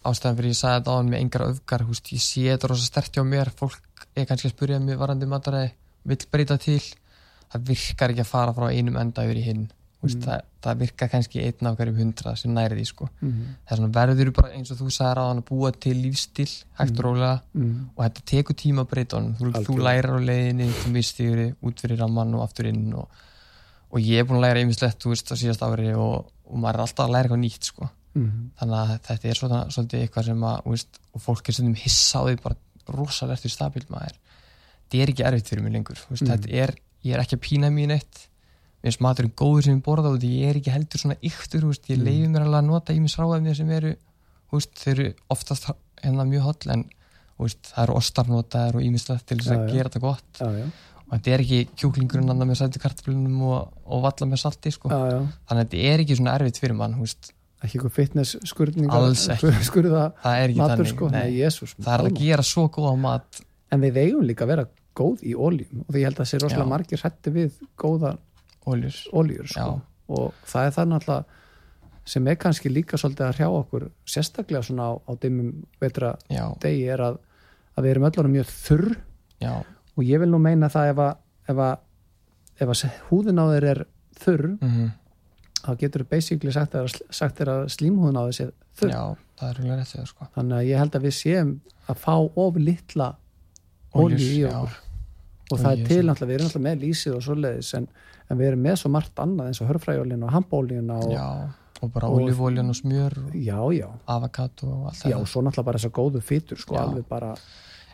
ástæðan 0.00 0.38
fyrir 0.38 0.54
ég 0.54 0.60
sagði 0.60 0.78
þetta 0.80 0.92
á 0.92 0.96
hann 0.96 1.10
með 1.12 1.20
engar 1.24 1.46
öfgar 1.50 1.82
húst, 1.88 2.12
ég 2.14 2.22
sé 2.24 2.46
þetta 2.48 2.70
rosa 2.72 2.86
stert 2.88 3.12
hjá 3.16 3.24
mér 3.26 3.50
fólk 3.52 4.06
er 4.16 4.24
kannski 4.28 4.48
að 4.48 4.54
spyrja 4.56 4.78
mig 4.80 4.96
varandi 4.98 5.28
mataræði 5.28 5.74
vill 6.08 6.24
breyta 6.32 6.56
til 6.60 6.80
það 7.50 7.66
virkar 7.68 8.14
ekki 8.14 8.24
að 8.24 8.30
fara 8.30 8.54
frá 8.56 8.70
einum 8.72 8.96
enda 8.96 9.26
yfir 9.26 9.40
í 9.42 9.44
hinn 9.44 9.68
húst, 10.00 10.16
Mm. 10.16 10.22
það, 10.24 10.44
það 10.64 10.78
virkar 10.80 11.08
kannski 11.12 11.42
einn 11.44 11.66
af 11.68 11.74
hverjum 11.76 11.98
hundra 12.00 12.32
sem 12.40 12.54
næri 12.56 12.78
því 12.78 12.84
sko 12.88 13.08
mm. 13.20 13.40
það 13.68 13.74
er 13.74 13.80
svona 13.82 13.92
verður 13.98 14.30
bara 14.38 14.52
eins 14.56 14.70
og 14.72 14.78
þú 14.80 14.88
sagðir 14.96 15.20
á 15.20 15.24
hann 15.28 15.42
að 15.42 15.48
búa 15.50 15.72
til 15.76 15.92
lífstil 16.00 16.48
hægt 16.78 16.96
og 16.96 17.04
rólega 17.04 17.34
Mm. 17.52 17.74
og 17.96 18.04
þetta 18.06 18.24
tekur 18.32 18.56
tíma 18.56 18.86
að 18.86 18.90
breyta 18.94 19.18
honum 19.20 19.34
þú, 19.36 19.52
þú 19.66 19.76
lærir 19.84 20.08
á 20.08 20.18
leiðinni, 20.24 20.70
þú 20.72 20.92
mistíður 20.94 21.42
út 21.60 21.84
fyrir 21.84 22.00
ramman 22.00 22.32
og 22.34 22.46
aftur 22.46 22.70
inn 22.72 22.94
og, 22.96 23.08
og 23.92 24.00
ég 24.00 24.22
er 24.22 24.24
búin 24.24 24.40
að 24.40 24.46
læra 24.46 24.62
einmislegt, 24.64 25.02
þú 25.04 25.12
veist, 25.12 25.28
á 25.28 25.36
síðast 25.36 25.66
ári 25.68 25.92
og, 25.92 26.32
og 26.50 26.58
maður 26.58 26.74
er 26.80 26.84
alltaf 26.84 27.06
að 27.06 27.12
læra 27.14 27.28
eitthvað 27.28 27.42
nýtt 27.44 27.68
sko. 27.70 27.90
Mm. 28.10 28.50
þannig 28.58 28.74
að 28.80 28.88
þetta 29.06 29.28
er 29.30 29.38
svona, 29.38 29.58
svolítið 29.70 30.00
eitthvað 30.02 30.24
sem 30.26 30.40
að, 30.42 30.64
veist, 30.66 30.96
og 31.14 31.22
fólk 31.22 31.48
er 31.48 31.54
á 32.18 32.20
því 32.26 32.32
bara 32.42 32.56
rosalegt 32.90 33.44
því 33.44 33.50
stabil 33.54 33.84
maður 33.88 34.16
þetta 34.18 34.98
er 35.04 35.12
ekki 35.12 35.26
erfitt 35.28 35.50
fyrir 35.52 35.62
mig 35.62 35.72
lengur 35.76 36.00
veist, 36.08 36.24
Mm. 36.24 36.30
þetta 36.32 36.50
er, 36.64 36.72
ég 37.06 37.14
er 37.14 37.22
ekki 37.22 37.36
að 37.38 37.44
pína 37.46 37.70
mín 37.70 37.92
eitt 37.94 38.24
mér 38.82 38.90
finnst 38.90 39.00
maturinn 39.06 39.32
góður 39.38 39.62
sem 39.68 39.76
ég 39.78 39.84
borða 39.86 40.10
og 40.10 40.26
ég 40.26 40.48
er 40.50 40.58
ekki 40.58 40.74
heldur 40.74 40.98
svona 41.04 41.16
yktur, 41.22 41.68
veist, 41.70 41.86
ég 41.86 41.98
Mm. 42.00 42.04
leifi 42.08 42.28
mér 42.34 42.42
alveg 42.48 42.58
að 42.64 42.66
nota 42.66 42.92
ímis 42.98 43.14
ráðefni 43.20 43.54
sem 43.56 43.70
eru, 43.70 43.94
þau 44.50 44.90
eru 44.90 45.14
oftast 45.30 45.70
hérna 46.02 46.26
mjög 46.26 46.42
holl 46.48 46.70
en 46.74 46.84
það 47.70 47.82
eru 47.86 47.94
ostarnotaðar 48.00 48.74
og 48.74 48.82
ímislegt 48.82 49.26
til 49.30 49.38
þess 49.38 49.54
að 49.54 49.62
já. 49.68 49.72
gera 49.72 49.88
þetta 49.88 50.00
gott 50.02 50.40
Já, 50.42 50.50
já, 50.58 50.66
og 51.10 51.18
þetta 51.18 51.34
er 51.34 51.44
ekki 51.44 51.60
kjúklingurinn 51.82 52.30
annað 52.30 52.52
með 52.52 52.58
sæti 52.60 52.82
kartaflunum 52.82 53.44
og, 53.50 53.76
og 53.90 54.02
valla 54.06 54.30
með 54.30 54.42
salti 54.44 54.72
sko. 54.74 54.90
já, 54.92 55.00
já. 55.10 55.20
þannig 55.50 55.64
að 55.64 55.64
þetta 55.64 55.92
er 55.92 56.02
ekki 56.04 56.18
svona 56.20 56.34
erfitt 56.38 56.60
fyrir 56.62 56.76
mann 56.78 56.94
veist, 57.00 57.32
ekki 57.60 57.78
eitthvað 57.78 57.96
fitness 57.96 58.36
skurðninga 58.50 59.00
Alls 59.00 59.26
ekki. 59.34 59.50
skurða 59.68 60.04
það 60.22 60.38
er 60.38 60.46
ekki 60.46 60.62
matur 60.62 60.76
þannig. 60.76 60.92
sko, 60.94 61.10
nei, 61.16 61.26
jésús 61.40 61.74
það 61.78 61.92
er 61.96 62.04
að 62.06 62.20
gera 62.22 62.46
svo 62.46 62.68
góða 62.72 62.94
mat. 63.00 63.42
En 63.70 63.82
við 63.82 64.00
eigum 64.04 64.24
líka 64.26 64.46
að 64.46 64.54
vera 64.54 64.68
góð 65.00 65.26
í 65.26 65.34
óljum 65.34 65.84
og 65.84 65.90
því 65.90 66.00
ég 66.00 66.08
held 66.08 66.16
að 66.16 66.22
það 66.22 66.30
sé 66.30 66.40
rosalega 66.42 66.66
Já. 66.66 66.70
margir 66.72 67.04
hætti 67.04 67.34
við 67.34 67.60
góða 67.78 68.14
óljur 68.70 69.50
sko. 69.50 69.68
Og 70.10 70.46
það 70.48 70.66
er 70.66 70.74
það 70.74 70.90
náttúrulega 70.94 71.38
sem 72.10 72.30
er 72.30 72.38
kannski 72.40 72.70
líka 72.72 72.98
svolítið 72.98 73.26
að 73.26 73.36
hrjá 73.36 73.48
okkur 73.54 73.84
sérstaklega 74.08 74.64
svona 74.66 74.88
á, 74.90 74.92
á 75.06 75.12
dimmum 75.20 75.52
vetra 75.82 76.14
degi 76.62 76.88
er 76.90 77.02
að, 77.04 77.20
að 77.76 77.86
við 77.86 77.92
erum 77.92 78.06
öll 78.08 78.16
orðin 78.22 78.34
mjög 78.38 78.50
þurr. 78.54 78.88
Já, 79.40 79.52
og 80.00 80.08
ég 80.08 80.22
vil 80.22 80.30
nú 80.32 80.40
meina 80.42 80.70
það 80.72 80.94
ef 80.94 81.02
að, 81.04 81.12
ef 81.52 81.62
að, 81.66 81.84
ef 82.60 82.72
að 82.74 82.96
húðin 83.10 83.42
á 83.42 83.44
þeir 83.52 83.68
er 83.74 83.84
þurr 84.20 84.48
mm 84.56 84.88
þá 85.60 85.74
getur 85.76 86.00
þú 86.00 86.08
basically 86.08 86.52
sagt 86.56 86.72
þér 86.72 87.50
að, 87.52 87.58
að 87.66 87.72
slímhúðin 87.74 88.16
á 88.16 88.24
þessi 88.30 88.46
þurr. 88.80 88.92
Já 88.94 89.02
það 89.40 89.48
er 89.48 89.58
rúglega 89.58 89.80
rétt 89.80 89.96
við 89.96 90.06
sko. 90.10 90.28
Þannig 90.36 90.58
að 90.58 90.68
ég 90.68 90.82
held 90.82 90.96
að 90.96 91.06
við 91.06 91.16
séum 91.16 91.52
að 91.86 92.00
fá 92.04 92.14
of 92.44 92.58
litla 92.60 93.08
olju 94.00 94.20
í 94.20 94.42
já. 94.42 94.50
okkur. 94.50 94.76
Og 95.50 95.58
það 95.58 95.72
Olíu, 95.72 95.84
er 95.84 95.88
til 95.90 96.02
náttúrulega, 96.06 96.28
við 96.28 96.36
erum 96.36 96.46
náttúrulega 96.48 96.66
með 96.68 96.84
lýsið 96.84 97.14
og 97.16 97.24
svoleiðis 97.26 97.70
en, 97.78 97.88
en 98.28 98.38
við 98.38 98.50
erum 98.50 98.60
með 98.68 98.76
svo 98.82 98.90
margt 98.94 99.22
annað 99.24 99.48
eins 99.50 99.62
og 99.64 99.70
hörfræjólin 99.72 100.26
og 100.26 100.34
hambólin 100.36 100.92
og 100.94 101.08
já, 101.10 101.24
og 101.80 101.90
bara 101.96 102.10
olífóljan 102.14 102.70
og 102.70 102.78
smjör 102.78 103.16
og 103.24 103.34
já, 103.34 103.58
já, 103.74 103.88
avokado 104.14 104.68
og 104.68 104.84
allt 104.92 105.00
já, 105.00 105.08
þetta. 105.08 105.18
og 105.18 105.32
svo 105.32 105.42
náttúrulega 105.42 105.66
bara 105.66 105.80
þessar 105.80 105.94
góðu 105.96 106.22
fytur 106.22 106.62
sko, 106.62 106.76
Já. 106.76 106.84
alveg 106.84 107.08
bara, 107.10 107.32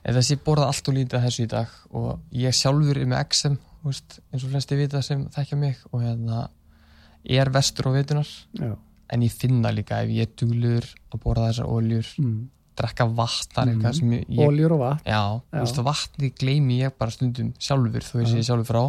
en 0.06 0.16
þessi 0.16 0.38
borða 0.46 0.70
allt 0.70 0.88
og 0.88 0.96
lítið 0.96 1.24
þessu 1.26 1.46
í 1.46 1.50
dag 1.50 1.78
og 1.98 2.36
ég 2.38 2.54
sjálfur 2.54 3.02
er 3.02 3.10
með 3.10 3.24
XM 3.26 3.56
þú 3.82 3.92
veist, 3.92 4.18
eins 4.32 4.46
og 4.46 4.52
flesti 4.54 4.78
vita 4.78 5.02
sem 5.02 5.26
þekkja 5.34 5.60
mig 5.60 5.80
og 5.92 6.02
hérna 6.02 6.46
ég 7.26 7.42
er 7.42 7.52
vestur 7.54 7.90
á 7.90 7.96
veitunar 7.98 8.30
já 8.56 8.76
en 9.12 9.22
ég 9.22 9.32
finna 9.32 9.72
líka 9.74 10.00
ef 10.04 10.12
ég 10.12 10.26
er 10.26 10.32
duglur 10.38 10.86
að 11.12 11.20
borða 11.22 11.50
þessar 11.50 11.70
oljur, 11.76 12.08
mm. 12.20 12.38
drekka 12.78 13.06
vatnar 13.18 13.94
sem 13.94 14.16
ég, 14.16 14.24
ég 14.38 14.48
oljur 14.48 14.76
og 14.76 14.82
vatn 14.82 15.06
já, 15.06 15.20
Já. 15.20 15.52
þú 15.52 15.62
veist, 15.62 15.82
vatni 15.90 16.32
gleymi 16.40 16.80
ég 16.82 16.96
bara 16.98 17.14
stundum 17.14 17.52
sjálfur, 17.62 18.06
þó 18.06 18.16
ég 18.22 18.26
Já. 18.26 18.32
sé 18.32 18.46
sjálfur 18.48 18.70
frá 18.70 18.82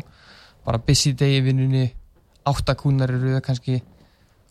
bara 0.68 0.82
busy 0.84 1.14
day 1.18 1.38
í 1.38 1.46
vinnunni 1.46 1.86
áttakúnar 2.48 3.14
eru 3.14 3.38
kannski 3.46 3.80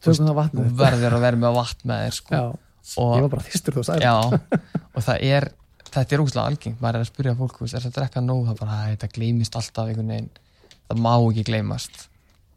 það 0.04 0.22
þú 0.22 0.36
vatnið 0.38 0.72
verður 0.78 1.18
að 1.18 1.26
vera 1.26 1.42
með 1.42 1.58
vatn 1.58 1.90
með 1.90 2.04
þér 2.04 2.18
sko. 2.20 2.36
já, 2.36 2.44
ég 2.46 3.02
og, 3.02 3.14
var 3.16 3.30
bara 3.34 3.46
þýstur 3.50 3.78
þú 3.78 3.86
sagði 3.88 4.06
já, 4.06 4.16
og 4.94 5.06
það 5.08 5.28
er 5.34 5.50
þetta 5.92 6.14
er 6.14 6.22
ógustlega 6.22 6.50
algengt, 6.50 6.80
maður 6.80 6.98
er 6.98 7.04
að 7.06 7.10
spyrja 7.12 7.36
fólk 7.38 7.62
er 7.62 7.72
það 7.76 7.86
að 7.86 7.96
drekka 8.00 8.20
nóg, 8.20 8.42
það 8.48 8.60
bara, 8.60 8.76
"Æ, 8.76 8.96
þetta 8.96 9.14
gleymist 9.14 9.56
alltaf 9.56 9.88
einhvern 9.88 10.12
veginn, 10.12 10.30
það 10.88 11.02
má 11.06 11.14
ekki 11.30 11.44
gleymast 11.50 12.08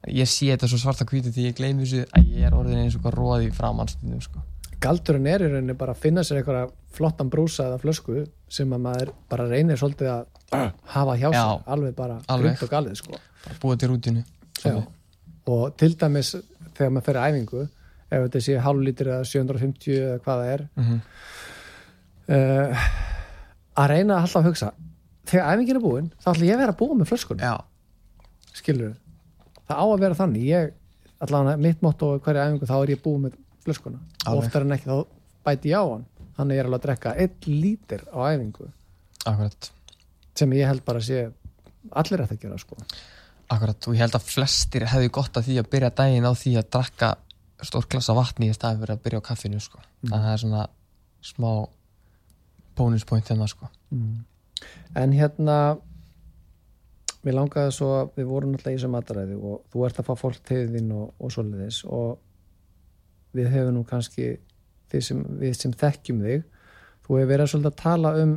ég 0.07 0.29
sé 0.29 0.47
þetta 0.53 0.69
svo 0.69 0.79
svarta 0.79 1.07
hvítu 1.07 1.31
því 1.33 1.49
ég 1.49 1.57
gleymi 1.57 1.83
þessu 1.83 2.05
að 2.15 2.29
ég 2.31 2.47
er 2.47 2.55
orðin 2.55 2.85
eins 2.85 2.95
og 2.95 3.03
hvað 3.03 3.17
róði 3.17 3.49
framannstundum 3.55 4.21
sko. 4.23 4.43
galdurinn 4.79 5.27
er 5.27 5.43
í 5.43 5.49
rauninni 5.51 5.75
bara 5.77 5.91
að 5.91 6.03
finna 6.05 6.23
sér 6.23 6.39
eitthvað 6.39 6.71
flottan 6.95 7.31
brúsa 7.31 7.65
eða 7.67 7.81
flösku 7.81 8.21
sem 8.47 8.71
að 8.71 8.85
maður 8.85 9.11
bara 9.31 9.47
reynir 9.49 9.79
svolítið 9.79 10.11
að 10.13 10.23
hafa 10.95 11.17
hjá 11.19 11.27
sér, 11.27 11.41
Já. 11.41 11.63
alveg 11.75 11.97
bara 11.97 12.21
grimt 12.29 12.63
og 12.63 12.71
galið 12.71 12.95
sko 13.01 13.17
bara 13.17 13.59
búa 13.59 13.75
til 13.79 13.91
rútinu 13.91 14.23
Já. 14.63 14.77
og 15.51 15.75
til 15.79 15.91
dæmis 15.99 16.31
þegar 16.77 16.95
maður 16.95 17.09
fer 17.09 17.19
í 17.19 17.27
æfingu 17.27 17.65
ef 18.09 18.23
þetta 18.23 18.43
sé 18.47 18.57
hálflítur 18.63 19.11
eða 19.11 19.27
750 19.27 19.99
eða 19.99 20.19
hvað 20.23 20.43
það 20.43 20.53
er 20.53 20.67
mm 20.69 20.85
-hmm. 20.87 20.99
uh, 22.39 22.87
að 23.75 23.91
reyna 23.93 24.17
að 24.17 24.25
alltaf 24.25 24.41
að 24.41 24.49
hugsa 24.49 24.71
þegar 25.29 25.53
æfingin 25.53 25.77
er 25.77 25.83
búin 25.83 26.09
þá 26.17 26.31
ætla 26.31 26.47
ég 26.47 26.55
að 26.55 26.63
vera 26.63 26.73
að 26.73 26.79
búa 26.79 26.97
með 26.97 27.11
flöskunum. 27.11 27.43
Já, 27.43 27.55
skilur 28.57 28.95
það 29.69 29.81
á 29.81 29.85
að 29.85 30.01
vera 30.03 30.17
þannig. 30.17 30.47
Ég, 30.49 30.71
allavega 31.25 31.61
mitt 31.65 31.83
motto 31.85 32.13
á 32.15 32.21
hverju 32.25 32.45
æfingu 32.45 32.69
þá 32.69 32.75
er 32.79 32.93
ég 32.93 33.03
búið 33.03 33.21
með 33.27 33.37
flöskuna. 33.65 34.01
Alveg. 34.25 34.47
oftar 34.47 34.65
en 34.65 34.75
ekki 34.75 34.89
þá 34.89 34.97
bæti 35.45 35.73
ég 35.73 35.83
á 35.83 35.85
hann. 35.85 36.05
Þannig 36.39 36.55
ég 36.55 36.63
er 36.63 36.69
alveg 36.69 36.79
að 36.79 36.85
drekka 36.87 37.15
1 37.25 37.47
lítir 37.51 38.03
á 38.09 38.17
æfingu. 38.31 38.69
Akkurat. 39.29 39.71
Sem 40.39 40.53
ég 40.55 40.69
held 40.69 40.85
bara 40.87 41.01
að 41.01 41.09
sé 41.09 41.23
allir 41.91 42.23
eftir 42.23 42.39
að 42.39 42.43
gera 42.45 42.61
sko. 42.61 42.77
Akkurat, 43.49 43.87
og 43.89 43.97
ég 43.97 44.03
held 44.05 44.15
að 44.15 44.29
flestir 44.29 44.85
hefði 44.89 45.11
gott 45.19 45.37
að 45.39 45.49
því 45.49 45.57
að 45.59 45.69
byrja 45.73 45.95
daginn 45.97 46.29
á 46.29 46.33
því 46.37 46.55
að 46.61 46.69
drakka 46.75 47.09
stór 47.65 47.87
glasa 47.91 48.15
vatni 48.15 48.49
í 48.49 48.55
staði 48.55 48.79
fyrir 48.83 48.95
að 48.95 49.03
byrja 49.05 49.19
á 49.19 49.27
kaffinu 49.29 49.59
sko. 49.59 49.81
þannig 50.05 50.15
að 50.15 50.25
það 50.25 50.35
er 50.35 50.41
svona 50.43 50.65
smá 51.29 51.49
bónuspoint 52.79 53.29
hérna 53.29 53.47
sko. 53.51 53.69
en 54.95 55.13
hérna 55.15 55.59
mér 57.25 57.35
langaði 57.35 57.75
svo 57.75 57.91
við 58.15 58.29
vorum 58.29 58.53
náttúrulega 58.53 58.77
í 58.77 58.79
þessu 58.79 58.91
mataræði 58.93 59.37
og 59.37 59.63
þú 59.71 59.85
ert 59.87 59.99
að 59.99 60.07
fá 60.07 60.13
fólk 60.19 60.39
til 60.47 60.63
þín 60.71 60.93
og, 60.95 61.11
og 61.19 61.33
svoleiðis 61.35 61.81
og 61.85 62.17
við 63.35 63.51
hefum 63.53 63.75
nú 63.75 63.83
kannski 63.87 64.31
við 64.89 65.05
sem, 65.05 65.19
við 65.41 65.57
sem 65.59 65.75
þekkjum 65.75 66.23
þig 66.23 66.47
þú 67.05 67.19
hefur 67.19 67.31
verið 67.33 67.51
svolítið 67.51 67.71
að 67.71 67.83
tala 67.83 68.13
um 68.23 68.33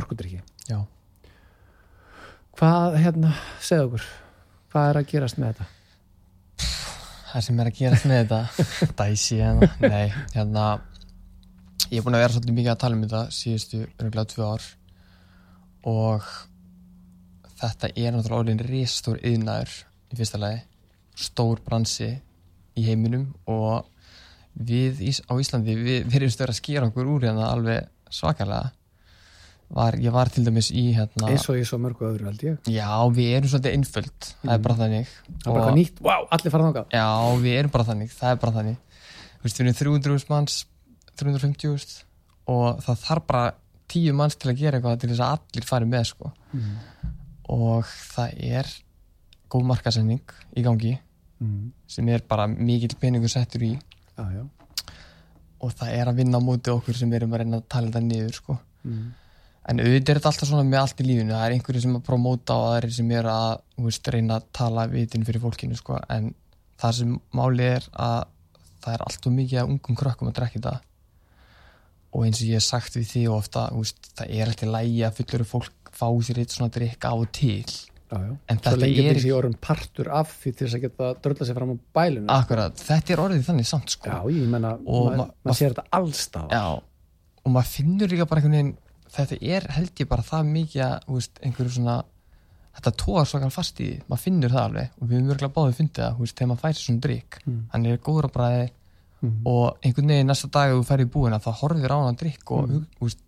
orkudrykki 0.00 0.40
já, 0.70 0.78
hvað, 2.58 2.98
hérna, 3.04 3.34
segð 3.62 3.88
okkur 3.88 4.08
hvað 4.72 4.90
er 4.90 5.00
að 5.00 5.10
gerast 5.12 5.40
með 5.40 5.52
þetta? 5.52 5.70
það 7.34 7.46
sem 7.48 7.60
er 7.60 7.70
að 7.70 7.78
gerast 7.82 8.08
með 8.08 8.20
þetta 8.22 8.66
dæsi 9.02 9.40
hérna, 9.42 9.70
nei 9.84 10.06
hérna, 10.34 10.66
ég 11.94 12.00
er 12.00 12.06
búin 12.06 12.16
að 12.18 12.24
vera 12.24 12.34
svolítið 12.34 12.56
mikið 12.58 12.72
að 12.72 12.80
tala 12.82 12.96
um 12.96 13.02
þetta 13.04 13.22
síðustu 13.36 13.80
örgulega 13.86 14.30
tvö 14.32 14.46
ár. 14.50 14.68
Og 15.94 16.28
þetta 17.60 17.90
er 17.94 18.14
náttúrulega 18.14 18.40
orðin 18.40 18.62
risastór 18.66 19.20
yðnaður 19.22 19.74
í 20.10 20.18
fyrsta 20.18 20.40
lagi. 20.42 20.62
Stór 21.14 21.62
bransi 21.62 22.10
í 22.74 22.86
heiminum 22.88 23.28
og 23.46 23.84
við 24.54 25.04
á 25.30 25.32
Íslandi 25.38 25.76
við 25.78 26.08
verðum 26.10 26.32
stöður 26.34 26.54
að 26.54 26.58
skera 26.58 26.88
okkur 26.90 27.12
úr 27.14 27.28
hérna 27.28 27.52
alveg 27.52 27.86
svakalega. 28.10 28.72
Var, 29.74 29.96
ég 30.02 30.12
var 30.14 30.28
til 30.30 30.44
dæmis 30.46 30.68
í 30.74 30.90
hérna 30.94 31.30
eins 31.32 31.46
og 31.50 31.56
í 31.58 31.64
svo 31.66 31.78
mörgu 31.82 32.04
öðru 32.10 32.28
held 32.28 32.42
ég. 32.44 32.58
Já, 32.70 32.90
við 33.14 33.30
erum 33.38 33.50
svolítið 33.50 33.78
einföld 33.78 34.28
það 34.42 34.52
er 34.54 34.60
bara 34.66 34.76
þannig. 34.82 35.14
Það 35.30 35.48
er 35.48 35.56
bara 35.58 35.78
nýtt, 35.78 36.02
wow, 36.04 36.26
allir 36.36 36.54
fara 36.54 36.68
þangað. 36.68 36.94
Já, 36.94 37.06
við 37.46 37.58
erum 37.62 37.72
bara 37.74 37.86
þannig, 37.88 38.12
það 38.14 38.34
er 38.34 38.42
bara 38.44 38.56
þannig. 38.58 39.00
Við 39.44 39.60
erum 39.64 39.78
300 39.80 40.28
manns 40.30 40.60
350 41.20 42.04
og 42.52 42.82
það 42.84 43.02
þarf 43.06 43.26
bara 43.30 43.54
10 43.94 44.16
manns 44.16 44.36
til 44.40 44.50
að 44.50 44.60
gera 44.60 44.78
eitthvað 44.78 45.00
til 45.00 45.10
þess 45.12 45.24
að 45.24 45.34
allir 45.38 45.68
fari 45.68 45.88
með 45.88 46.04
sko. 46.10 46.32
mm. 46.52 46.76
og 47.54 47.90
það 48.14 48.38
er 48.58 48.70
góð 49.52 49.66
markasending 49.70 50.38
í 50.56 50.64
gangi 50.64 50.94
Mm. 51.44 51.72
sem 51.90 52.08
er 52.08 52.22
bara 52.28 52.46
mikill 52.46 52.94
peningur 53.00 53.28
settur 53.28 53.64
í 53.66 53.72
já. 53.74 54.44
og 55.60 55.72
það 55.74 55.90
er 55.96 56.08
að 56.08 56.20
vinna 56.20 56.38
á 56.38 56.46
móti 56.46 56.70
okkur 56.70 56.94
sem 56.94 57.10
við 57.10 57.18
erum 57.18 57.34
að 57.34 57.42
reyna 57.42 57.58
að 57.58 57.66
tala 57.74 57.90
þetta 57.90 58.02
niður 58.06 58.36
sko. 58.38 58.56
Mm. 58.86 59.08
en 59.68 59.82
auðvitað 59.82 60.12
er 60.14 60.20
þetta 60.20 60.30
alltaf 60.30 60.48
svona 60.48 60.68
með 60.68 60.80
allt 60.80 61.02
í 61.02 61.06
lífinu 61.08 61.34
það 61.34 61.44
er 61.46 61.56
einhverju 61.56 61.82
sem 61.82 61.98
að 61.98 62.04
promóta 62.06 62.56
og 62.60 62.68
aðrir 62.70 62.94
sem 62.94 63.10
er 63.18 63.28
að 63.32 63.50
veist, 63.88 64.10
reyna 64.14 64.38
að 64.38 64.46
tala 64.60 64.86
vitin 64.94 65.26
fyrir 65.26 65.42
fólkinu 65.42 65.76
sko. 65.80 65.98
en 66.08 66.34
það 66.80 66.96
sem 67.00 67.18
máli 67.34 67.68
er 67.74 67.88
að 67.92 68.18
það 68.84 68.94
er 68.94 69.06
allt 69.08 69.26
og 69.26 69.36
mikið 69.40 69.60
að 69.64 69.74
ungum 69.74 69.98
krökkum 70.00 70.30
að 70.30 70.36
drekka 70.38 70.60
þetta 70.60 70.74
og 72.14 72.24
eins 72.26 72.40
og 72.42 72.46
ég 72.48 72.58
hef 72.60 72.66
sagt 72.68 72.94
við 72.96 73.08
því 73.10 73.24
ofta 73.34 73.66
veist, 73.74 74.12
það 74.14 74.30
er 74.38 74.46
alltaf 74.52 74.70
lægi 74.76 75.00
að 75.08 75.16
fullur 75.18 75.44
fólk 75.50 75.90
fá 75.94 76.06
sér 76.26 76.38
eitt 76.42 76.54
svona 76.54 76.70
drikk 76.74 77.04
á 77.06 77.12
og 77.14 77.26
til 77.34 77.64
Já, 78.14 78.18
já. 78.20 78.32
En 78.52 78.58
svo 78.60 78.70
þetta 78.76 78.86
er- 78.86 79.14
þessi 79.16 79.30
orðum 79.34 79.54
partur 79.64 80.08
af 80.12 80.28
því 80.38 80.50
til 80.54 80.66
þess 80.68 80.74
að 80.76 80.82
geta 80.84 81.06
drölla 81.24 81.46
sig 81.48 81.54
fram 81.56 81.70
á 81.74 81.76
bælinu 81.96 82.26
akkurat, 82.30 82.76
þetta 82.78 83.10
er 83.14 83.22
orðið 83.24 83.44
þannig 83.48 83.66
samt 83.66 83.90
sko. 83.90 84.10
já, 84.10 84.18
ég 84.30 84.48
menna, 84.48 84.76
maður 84.76 85.16
ma- 85.16 85.24
ma 85.24 85.30
ma- 85.44 85.52
sér 85.56 85.72
þetta 85.74 85.86
allstaf 85.98 86.50
Já, 86.52 86.64
og 87.44 87.50
maður 87.50 87.70
finnur 87.74 88.08
líka 88.12 88.26
bara 88.28 88.40
einhvern 88.40 88.52
veginn 88.58 88.76
þetta 89.10 89.38
er 89.42 89.66
held 89.72 89.94
ég 90.04 90.08
bara 90.08 90.22
það 90.22 90.52
mikið 90.52 90.82
að 90.84 91.28
einhverju 91.42 91.70
svona 91.78 91.96
þetta 92.76 92.92
tóðar 93.02 93.26
svakar 93.30 93.50
fast 93.54 93.80
í 93.80 93.88
maður 94.10 94.22
finnur 94.28 94.50
það 94.50 94.64
alveg 94.68 94.90
og 95.00 95.08
við 95.08 95.16
höfum 95.18 95.30
örgulega 95.34 95.54
báðið 95.58 95.76
fundið 95.80 96.02
það, 96.04 96.14
þú 96.14 96.20
veist, 96.24 96.36
þegar 96.38 96.48
maður 96.52 96.62
fær 96.64 96.74
sér 96.74 96.84
svona 96.86 97.00
drikk, 97.08 97.38
Mm. 97.46 97.60
hann 97.72 97.86
er 97.86 97.96
góður 97.98 98.28
á 98.28 98.30
bræði 98.36 98.70
mm. 99.24 99.36
og 99.50 99.78
einhvern 99.84 100.10
veginn 100.14 100.30
næsta 100.30 100.50
dag 100.54 100.70
ef 100.72 100.78
þú 100.80 100.86
fær 100.90 101.02
í 101.04 101.10
búina 101.16 101.40
þá 101.42 101.50
horfir 101.60 101.94
á 101.94 101.98
hann 102.04 102.18
drikk 102.20 102.50
og 102.56 102.68
Mm. 102.70 102.86
veist, 103.00 103.20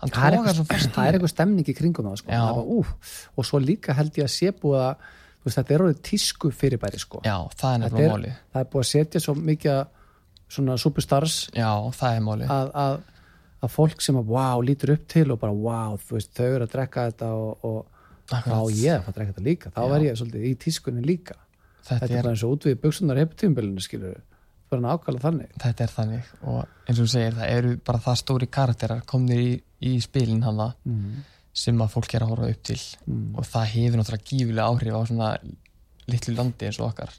hann 0.00 0.10
það 0.10 0.26
er 0.26 0.36
eitthvað, 0.38 0.54
svo 0.58 0.64
fast 0.70 0.90
það 0.94 1.06
er 1.08 1.18
eitthvað 1.18 1.32
stemning 1.34 1.68
í 1.70 1.74
kringum 1.78 2.08
það 2.10 2.16
sko. 2.20 2.30
Það 2.30 2.48
er 2.48 2.54
bara, 2.54 2.66
úf, 2.78 2.94
og 3.38 3.44
svo 3.48 3.60
líka 3.62 3.94
held 3.96 4.12
ég 4.20 4.24
að 4.26 4.34
sé 4.34 4.50
búið 4.52 4.82
að 4.84 4.94
veist, 5.44 5.56
þetta 5.58 5.74
er 5.74 5.84
orðið 5.86 6.02
tísku 6.10 6.50
fyrirbæri 6.52 6.98
sko. 7.00 7.20
Já, 7.24 7.36
það 7.56 7.74
er 7.74 7.78
nefnilega 7.84 8.04
er- 8.10 8.14
máli 8.18 8.32
það 8.52 8.60
er 8.60 8.70
búið 8.74 8.84
að 8.84 8.90
setja 8.92 9.20
svo 9.24 9.34
mikið 9.34 9.72
að 9.78 9.86
svona 10.54 10.76
superstars 10.78 11.36
Já, 11.56 11.70
það 11.96 12.16
er 12.16 12.20
máli 12.28 12.46
að, 12.52 12.70
að, 12.84 12.98
að 13.64 13.70
fólk 13.72 14.02
sem 14.04 14.16
að 14.20 14.28
wow, 14.34 14.60
lítur 14.62 14.92
upp 14.94 15.08
til 15.08 15.30
og 15.32 15.40
bara 15.40 15.52
wow, 15.52 15.96
veist, 16.10 16.34
þau 16.36 16.44
eru 16.50 16.64
að 16.68 16.72
drekka 16.76 17.06
þetta 17.10 17.30
og, 17.32 17.64
og 17.64 17.80
Akkurat. 18.32 18.76
ég 18.76 18.94
að 18.98 19.02
fara 19.04 19.12
að 19.12 19.16
drekka 19.18 19.32
þetta 19.34 19.44
líka 19.48 19.70
þá 19.74 19.80
Já. 19.84 19.88
verð 19.94 20.04
ég 20.08 20.20
svolítið 20.20 20.44
í 20.48 20.52
tískunni 20.64 21.02
líka 21.04 21.34
þetta, 21.36 21.98
þetta 21.98 22.04
er 22.04 22.16
er, 22.18 22.22
bara 22.22 22.32
eins 22.34 22.44
og 22.44 22.52
út 22.56 22.64
við 22.68 22.78
buksunar 22.84 23.20
heptíumbilinu 23.20 23.80
skilur 23.84 24.14
það 24.14 24.22
er 24.76 24.82
nákvæmlega 24.84 25.24
þannig 25.24 25.54
þetta 25.62 25.84
er 25.84 25.92
þannig 25.94 26.32
og 26.42 26.58
eins 26.62 26.98
og 26.98 27.04
þú 27.04 27.10
segir, 27.14 27.36
það 27.38 27.52
eru 27.58 27.76
bara 27.86 28.02
það 28.06 28.18
stóri 28.20 28.48
karakterar 28.58 29.04
komnir 29.08 29.42
í, 29.42 29.52
í 29.90 29.92
spilin 30.04 30.42
hana 30.44 30.70
mm. 30.84 31.24
sem 31.64 31.82
að 31.84 31.92
fólk 31.96 32.14
er 32.14 32.26
að 32.26 32.34
horfa 32.34 32.50
upp 32.54 32.64
til 32.70 32.80
Mm. 33.04 33.34
og 33.36 33.44
það 33.44 33.70
hefur 33.74 34.00
náttúrulega 34.00 34.28
gífulega 34.30 34.66
áhrif 34.70 34.94
á 34.96 35.02
svona 35.10 35.30
litlu 36.08 36.34
landi 36.38 36.68
eins 36.68 36.80
og 36.80 36.88
okkar 36.88 37.12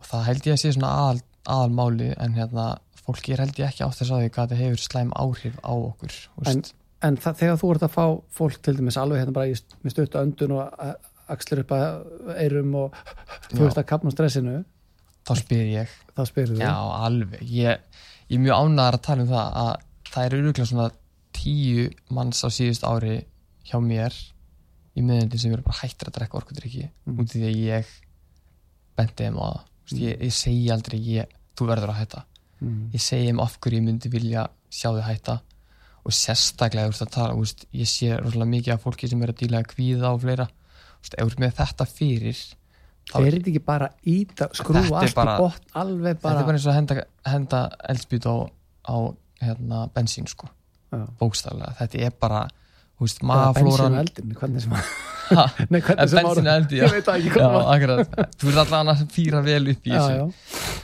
og 0.00 0.06
það 0.06 0.26
held 0.28 0.46
ég 0.46 0.54
að 0.54 0.60
sé 0.62 0.72
svona 0.76 0.92
aðal, 1.00 1.22
aðalmáli 1.56 2.10
en 2.14 2.36
hérna 2.38 2.66
fólki 3.04 3.34
er 3.34 3.42
held 3.44 3.58
ég 3.58 3.72
ekki 3.72 3.84
átt 3.84 4.02
að 4.04 4.12
því 4.12 4.30
hvað 4.30 4.52
þetta 4.52 4.60
hefur 4.60 4.84
slæm 4.84 5.12
áhrif 5.18 5.58
á 5.60 5.72
okkur 5.74 6.18
En-. 6.46 6.64
En 7.04 7.18
það, 7.20 7.34
þegar 7.36 7.58
þú 7.60 7.70
ert 7.74 7.82
að 7.84 7.92
fá 7.92 8.04
fólk 8.32 8.60
til 8.64 8.72
dæmis 8.78 8.96
alveg 8.96 9.20
hérna 9.20 9.34
bara 9.36 9.50
í, 9.50 9.56
með 9.84 9.92
stöttu 9.92 10.20
öndun 10.22 10.54
og 10.56 10.94
axlir 11.34 11.60
upp 11.60 11.74
að 11.76 12.38
eirum 12.40 12.70
og 12.80 12.96
þú 13.50 13.66
veist 13.66 13.80
að 13.80 13.88
kapna 13.90 14.12
stressinu 14.14 14.62
þá 15.24 15.32
spyr 15.40 15.64
ég 15.72 15.94
þá 16.16 16.22
spyrir 16.28 16.58
Já, 16.60 16.70
þú 16.74 16.92
alveg. 17.08 17.42
Ég, 17.42 17.80
ég 18.28 18.36
er 18.38 18.42
mjög 18.44 18.60
ánægðar 18.64 18.98
að 18.98 19.04
tala 19.08 19.22
um 19.24 19.30
það 19.32 19.58
að 19.64 19.72
það 20.14 20.26
eru 20.28 20.40
öruglega 20.42 20.68
svona 20.70 20.88
tíu 21.34 21.86
manns 22.14 22.44
á 22.44 22.48
síðust 22.54 22.84
ári 22.86 23.16
hjá 23.66 23.78
mér 23.82 24.14
í 24.94 25.02
miðundi 25.02 25.40
sem 25.42 25.52
eru 25.56 25.64
bara 25.66 25.80
hættir 25.82 26.10
að 26.10 26.18
drekka 26.20 26.38
orkudrykki 26.38 26.84
Mm. 27.06 27.18
út 27.20 27.32
í 27.34 27.40
því 27.40 27.48
að 27.48 27.56
ég 27.64 27.86
bendi 28.96 29.16
þeim 29.24 29.38
á 29.42 29.46
það. 29.48 29.64
Veist, 29.84 29.98
Ég, 30.00 30.20
ég 30.22 30.32
segi 30.32 30.70
aldrei 30.72 30.98
ég, 31.02 31.32
þú 31.58 31.66
verður 31.68 31.90
að 31.92 31.98
hætta. 32.00 32.22
mm. 32.62 32.84
Ég 32.94 33.00
segi 33.02 33.26
þeim 33.28 33.40
af 33.42 33.58
hverju 33.60 33.78
ég 33.80 33.84
myndi 33.88 34.08
vilja 34.12 34.46
sjá 34.70 34.88
þau 34.94 35.02
hætta 35.08 35.34
og 36.04 36.12
sérstaklega 36.12 36.88
veist, 36.92 37.02
að 37.02 37.10
tala, 37.16 37.34
veist, 37.34 37.66
ég 37.72 37.88
sé 37.88 38.12
rosalega 38.16 38.50
mikið 38.54 38.72
af 38.74 38.82
fólki 38.84 39.08
sem 39.10 39.22
er 39.22 39.32
að 39.32 39.38
díla 39.42 39.58
að 39.62 39.68
kvíða 39.74 40.12
og 40.14 40.20
fleira. 40.22 40.46
Þú 41.02 41.08
þá 43.12 43.16
er 43.26 43.36
ekki 43.38 43.60
bara 43.64 43.88
íta, 44.06 44.48
skrúa 44.56 44.82
er 44.86 44.92
allt 45.02 45.14
bara- 45.14 45.36
í 45.36 45.42
botn 45.42 45.78
alveg 45.82 46.16
Þetta 46.16 46.18
er 46.18 46.22
bara 46.22 46.44
bara 46.48 46.56
eins 46.58 46.66
og 46.66 46.72
að 46.72 46.78
henda, 46.80 47.04
henda 47.26 47.60
eldspýt 47.88 48.26
á, 48.30 48.34
á 48.88 48.96
hérna, 49.44 49.88
bensín 49.94 50.26
sko, 50.28 50.48
Já. 50.92 51.04
bókstaflega. 51.20 51.74
Þetta 51.80 52.00
er 52.06 52.14
bara, 52.20 52.44
þú 52.98 53.04
veist, 53.04 53.20
Eða 53.22 53.52
bensín 53.58 53.84
og 53.90 53.98
eldin, 54.04 54.34
hvernig 54.40 54.62
sem 54.62 54.72
að 54.72 54.84
Nei, 55.70 55.80
hvernig 55.80 56.08
sem 56.08 56.18
bensín 56.18 56.30
og 56.30 56.46
ára 56.46 56.56
eldi, 56.60 56.76
já. 56.80 56.84
Ég 56.86 56.92
veit 56.96 57.04
það 57.04 57.18
ekki 57.20 57.28
já, 57.28 57.36
hvað 57.36 57.52
var. 57.54 57.68
akkurat, 57.74 58.32
þú 58.40 58.48
ert 58.54 58.62
allan 58.64 58.92
að 58.94 59.04
fýra 59.12 59.42
vel 59.44 59.68
upp 59.74 59.86
í 59.86 59.92
Já, 59.94 60.00
þessu. 60.00 60.16
já, 60.16 60.80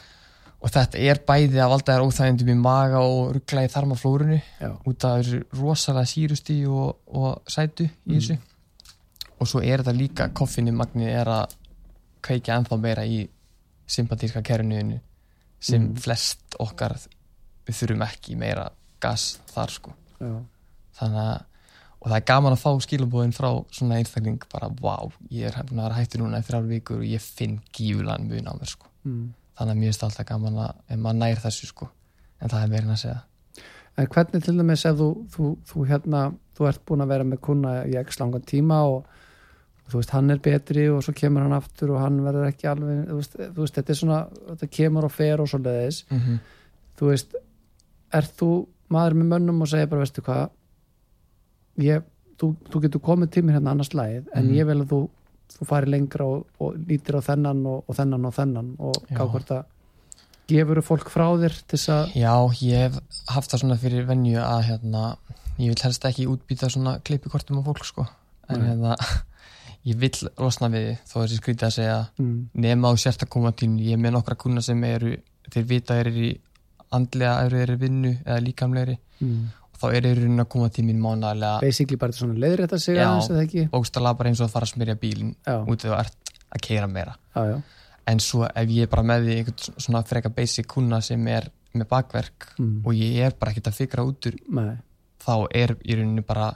og 0.60 0.68
þetta 0.74 0.98
er 1.08 1.18
bæði 1.24 1.56
að 1.64 1.70
valda 1.72 1.94
þér 1.96 2.02
óþægindum 2.04 2.48
í 2.52 2.56
maga 2.60 2.98
og 3.00 3.30
ruggla 3.38 3.62
í 3.64 3.70
þarmaflórunu 3.72 4.36
já, 4.60 4.70
út 4.90 5.04
af 5.08 5.22
þessu 5.22 5.38
rosalega 5.56 6.10
sírusti 6.10 6.56
og, 6.68 6.96
og 7.16 7.40
sætu 7.48 7.86
í 7.88 7.90
Mm. 8.10 8.18
þessu. 8.18 8.38
Og 9.40 9.48
svo 9.48 9.62
er 9.64 9.80
þetta 9.80 9.94
líka 9.96 10.26
koffinni 10.36 10.70
magni 10.76 11.06
er 11.08 11.24
að 11.32 11.54
kveikja 12.22 12.56
ennþá 12.60 12.78
meira 12.80 13.04
í 13.06 13.22
sympatíska 13.90 14.42
kernuðinu 14.46 15.00
sem 15.60 15.82
Mm. 15.82 15.96
flest 16.00 16.56
okkar 16.58 16.96
við 17.66 17.76
þurfum 17.76 18.04
ekki 18.06 18.36
meira 18.36 18.70
gas 19.00 19.38
þar 19.52 19.70
sko. 19.70 19.92
Já, 20.20 20.44
þannig 21.00 21.24
að 21.26 21.46
og 22.00 22.08
það 22.08 22.16
er 22.16 22.24
gaman 22.30 22.54
að 22.54 22.62
fá 22.62 22.70
skilabóðin 22.80 23.34
frá 23.36 23.48
svona 23.76 23.98
einstakling 24.00 24.40
bara 24.52 24.70
wow, 24.80 25.10
ég 25.30 25.50
er 25.50 25.64
búin 25.68 25.82
að 25.82 25.84
vera 25.84 25.98
hættur 25.98 26.22
núna 26.22 26.40
í 26.40 26.46
þrjár 26.46 26.68
vikur 26.70 27.02
og 27.02 27.04
ég 27.04 27.20
finn 27.20 27.58
gífulegan 27.76 28.28
mun 28.28 28.48
á 28.48 28.52
mér 28.56 28.70
sko. 28.72 28.86
Mm. 29.04 29.34
þannig 29.58 29.74
að 29.74 29.80
mér 29.80 29.90
finnst 29.90 30.04
alltaf 30.06 30.26
gaman 30.26 30.56
að 30.56 30.96
maður 30.96 31.18
nær 31.20 31.42
þessu 31.42 31.66
sko. 31.68 31.90
En 32.40 32.48
það 32.48 32.72
er 32.72 32.82
en 32.82 32.94
að 32.94 33.02
segja. 33.02 33.22
En 33.98 34.06
hvernig 34.06 34.44
til 34.44 34.56
dæmis 34.56 34.84
ef 34.88 34.96
þú, 34.96 35.08
þú, 35.28 35.48
þú 35.68 35.86
hérna, 35.90 36.20
þú 36.56 36.68
ert 36.70 36.84
búin 36.88 37.04
að 37.04 37.10
vera 37.12 37.24
með 37.24 37.40
kuna 37.44 37.72
í 37.84 37.98
x 38.00 38.20
langan 38.20 38.46
tíma 38.48 38.78
og 38.88 39.04
þú 39.90 40.00
veist, 40.00 40.10
hann 40.14 40.30
er 40.30 40.38
betri 40.44 40.88
og 40.90 41.02
svo 41.04 41.12
kemur 41.16 41.42
hann 41.42 41.52
aftur 41.56 41.90
og 41.94 42.00
hann 42.00 42.20
verður 42.24 42.48
ekki 42.48 42.68
alveg, 42.70 43.04
þú 43.08 43.16
veist, 43.20 43.36
þú 43.40 43.60
veist 43.64 43.74
þetta 43.80 43.92
er 43.94 43.98
svona, 44.00 44.20
þetta 44.50 44.68
kemur 44.78 45.04
og 45.08 45.12
fer 45.12 45.40
og 45.40 45.48
svo 45.48 45.58
leiðis, 45.58 46.04
mm 46.10 46.18
-hmm. 46.18 46.38
þú 47.00 47.10
veist, 47.10 47.34
ert 48.12 48.32
þú 48.40 48.50
maður 48.90 49.14
með 49.14 49.26
mönnum 49.34 49.62
og 49.62 49.68
segir 49.68 49.86
bara, 49.88 50.00
veistu 50.00 50.22
hvað, 50.22 50.48
ég, 51.78 52.02
þú, 52.40 52.54
þú 52.70 52.80
getur 52.84 53.00
komið 53.00 53.30
til 53.30 53.42
mér 53.44 53.58
hérna 53.58 53.70
annars 53.74 53.92
lagið, 53.94 54.24
en 54.34 54.44
Mhm. 54.46 54.54
ég 54.54 54.66
vil 54.66 54.80
að 54.82 54.88
þú, 54.88 55.00
þú 55.58 55.66
fari 55.66 55.90
lengra 55.90 56.24
og, 56.24 56.46
og 56.60 56.74
lítir 56.88 57.14
á 57.18 57.20
þennan 57.22 57.66
og, 57.66 57.84
og 57.88 57.96
þennan 57.96 58.24
og 58.26 58.34
þennan 58.34 58.76
og 58.78 58.94
Já. 59.10 59.16
gá 59.18 59.24
hvort 59.30 59.50
að 59.50 59.64
gefur 60.48 60.82
fólk 60.82 61.08
frá 61.10 61.26
þér 61.38 61.54
til 61.68 61.78
þess 61.78 61.88
að, 61.88 62.14
Já, 62.14 62.34
ég 62.62 62.78
hef 62.78 63.00
haft 63.28 63.50
það 63.52 63.60
svona 63.60 63.76
fyrir 63.78 64.06
venju 64.06 64.38
að 64.38 64.62
hérna, 64.64 65.16
ég 65.58 65.68
vil 65.68 65.82
helst 65.82 66.04
ekki 66.04 66.26
útbýta 66.26 66.70
svona 66.70 66.98
klippikortum 67.00 67.58
á 67.58 67.62
fólk 67.62 67.84
sko 67.84 68.06
en 68.48 68.60
Nei. 68.60 68.68
hérna, 68.68 68.96
ég 69.88 70.00
vill 70.00 70.28
losna 70.38 70.68
við 70.72 70.86
því, 70.86 70.96
þó 71.08 71.16
þessi 71.20 71.38
skrítið 71.40 71.68
að 71.68 71.74
segja. 71.76 71.96
Mm, 72.20 72.36
nema 72.66 72.92
á 72.92 72.94
sérsta 73.00 73.28
koma 73.30 73.52
til 73.56 73.70
ég 73.80 73.96
er 73.96 74.02
með 74.02 74.16
nokkra 74.18 74.36
kuna 74.40 74.62
sem 74.64 74.84
eru 74.88 75.14
þeir 75.50 75.66
vita 75.70 75.94
að 75.94 76.00
þeir 76.00 76.10
eru 76.12 76.26
í 76.26 76.34
andlega 76.90 77.34
þeir 77.40 77.56
eru 77.64 77.78
í 77.78 77.80
vinnu 77.80 78.12
eða 78.18 78.44
líkamlegri. 78.44 78.98
Mm. 79.20 79.40
og 79.70 79.80
þá 79.80 79.86
er 79.90 80.06
þeir 80.06 80.10
í 80.10 80.20
rauninni 80.20 80.44
að 80.44 80.50
koma 80.54 80.70
til 80.72 80.84
mín 80.84 81.00
mánaðarlega. 81.00 81.60
Basically 81.64 82.00
bara 82.00 82.16
svona 82.16 82.40
leiðrétta 82.40 82.78
sig 82.80 82.96
Já. 82.96 83.06
aðeins 83.08 83.30
eða 83.32 83.44
ekki? 83.46 83.66
Bókstala 83.72 84.14
bara 84.16 84.32
eins 84.32 84.40
og 84.40 84.48
að 84.48 84.54
fara 84.56 84.68
að 84.68 84.74
smyrja 84.74 84.96
bílinn 85.00 85.34
já, 85.46 85.56
út 85.60 85.84
þú 85.84 85.94
ert 85.96 86.32
að 86.50 86.64
keira 86.66 86.88
meira. 86.90 87.16
Já, 87.36 87.42
já, 87.52 87.60
en 88.10 88.20
svo 88.24 88.44
ef 88.48 88.72
ég 88.72 88.86
er 88.86 88.92
bara 88.92 89.06
með 89.06 89.26
því 89.26 89.36
einhvern 89.38 89.82
svona 89.86 90.02
freka 90.08 90.32
basic 90.34 90.68
kuna 90.70 91.00
sem 91.04 91.26
er 91.30 91.48
með 91.76 91.88
bakverk 91.90 92.48
mm. 92.58 92.80
og 92.84 92.96
ég 92.96 93.28
er 93.28 93.36
bara 93.38 93.54
ekkert 93.54 93.70
að 93.70 93.78
fikra 93.78 94.04
út 94.06 94.28
úr 94.30 94.38
Nei, 94.56 94.74
þá 95.22 95.34
er 95.54 95.76
í 95.84 95.98
rauninni 95.98 96.24
bara 96.26 96.50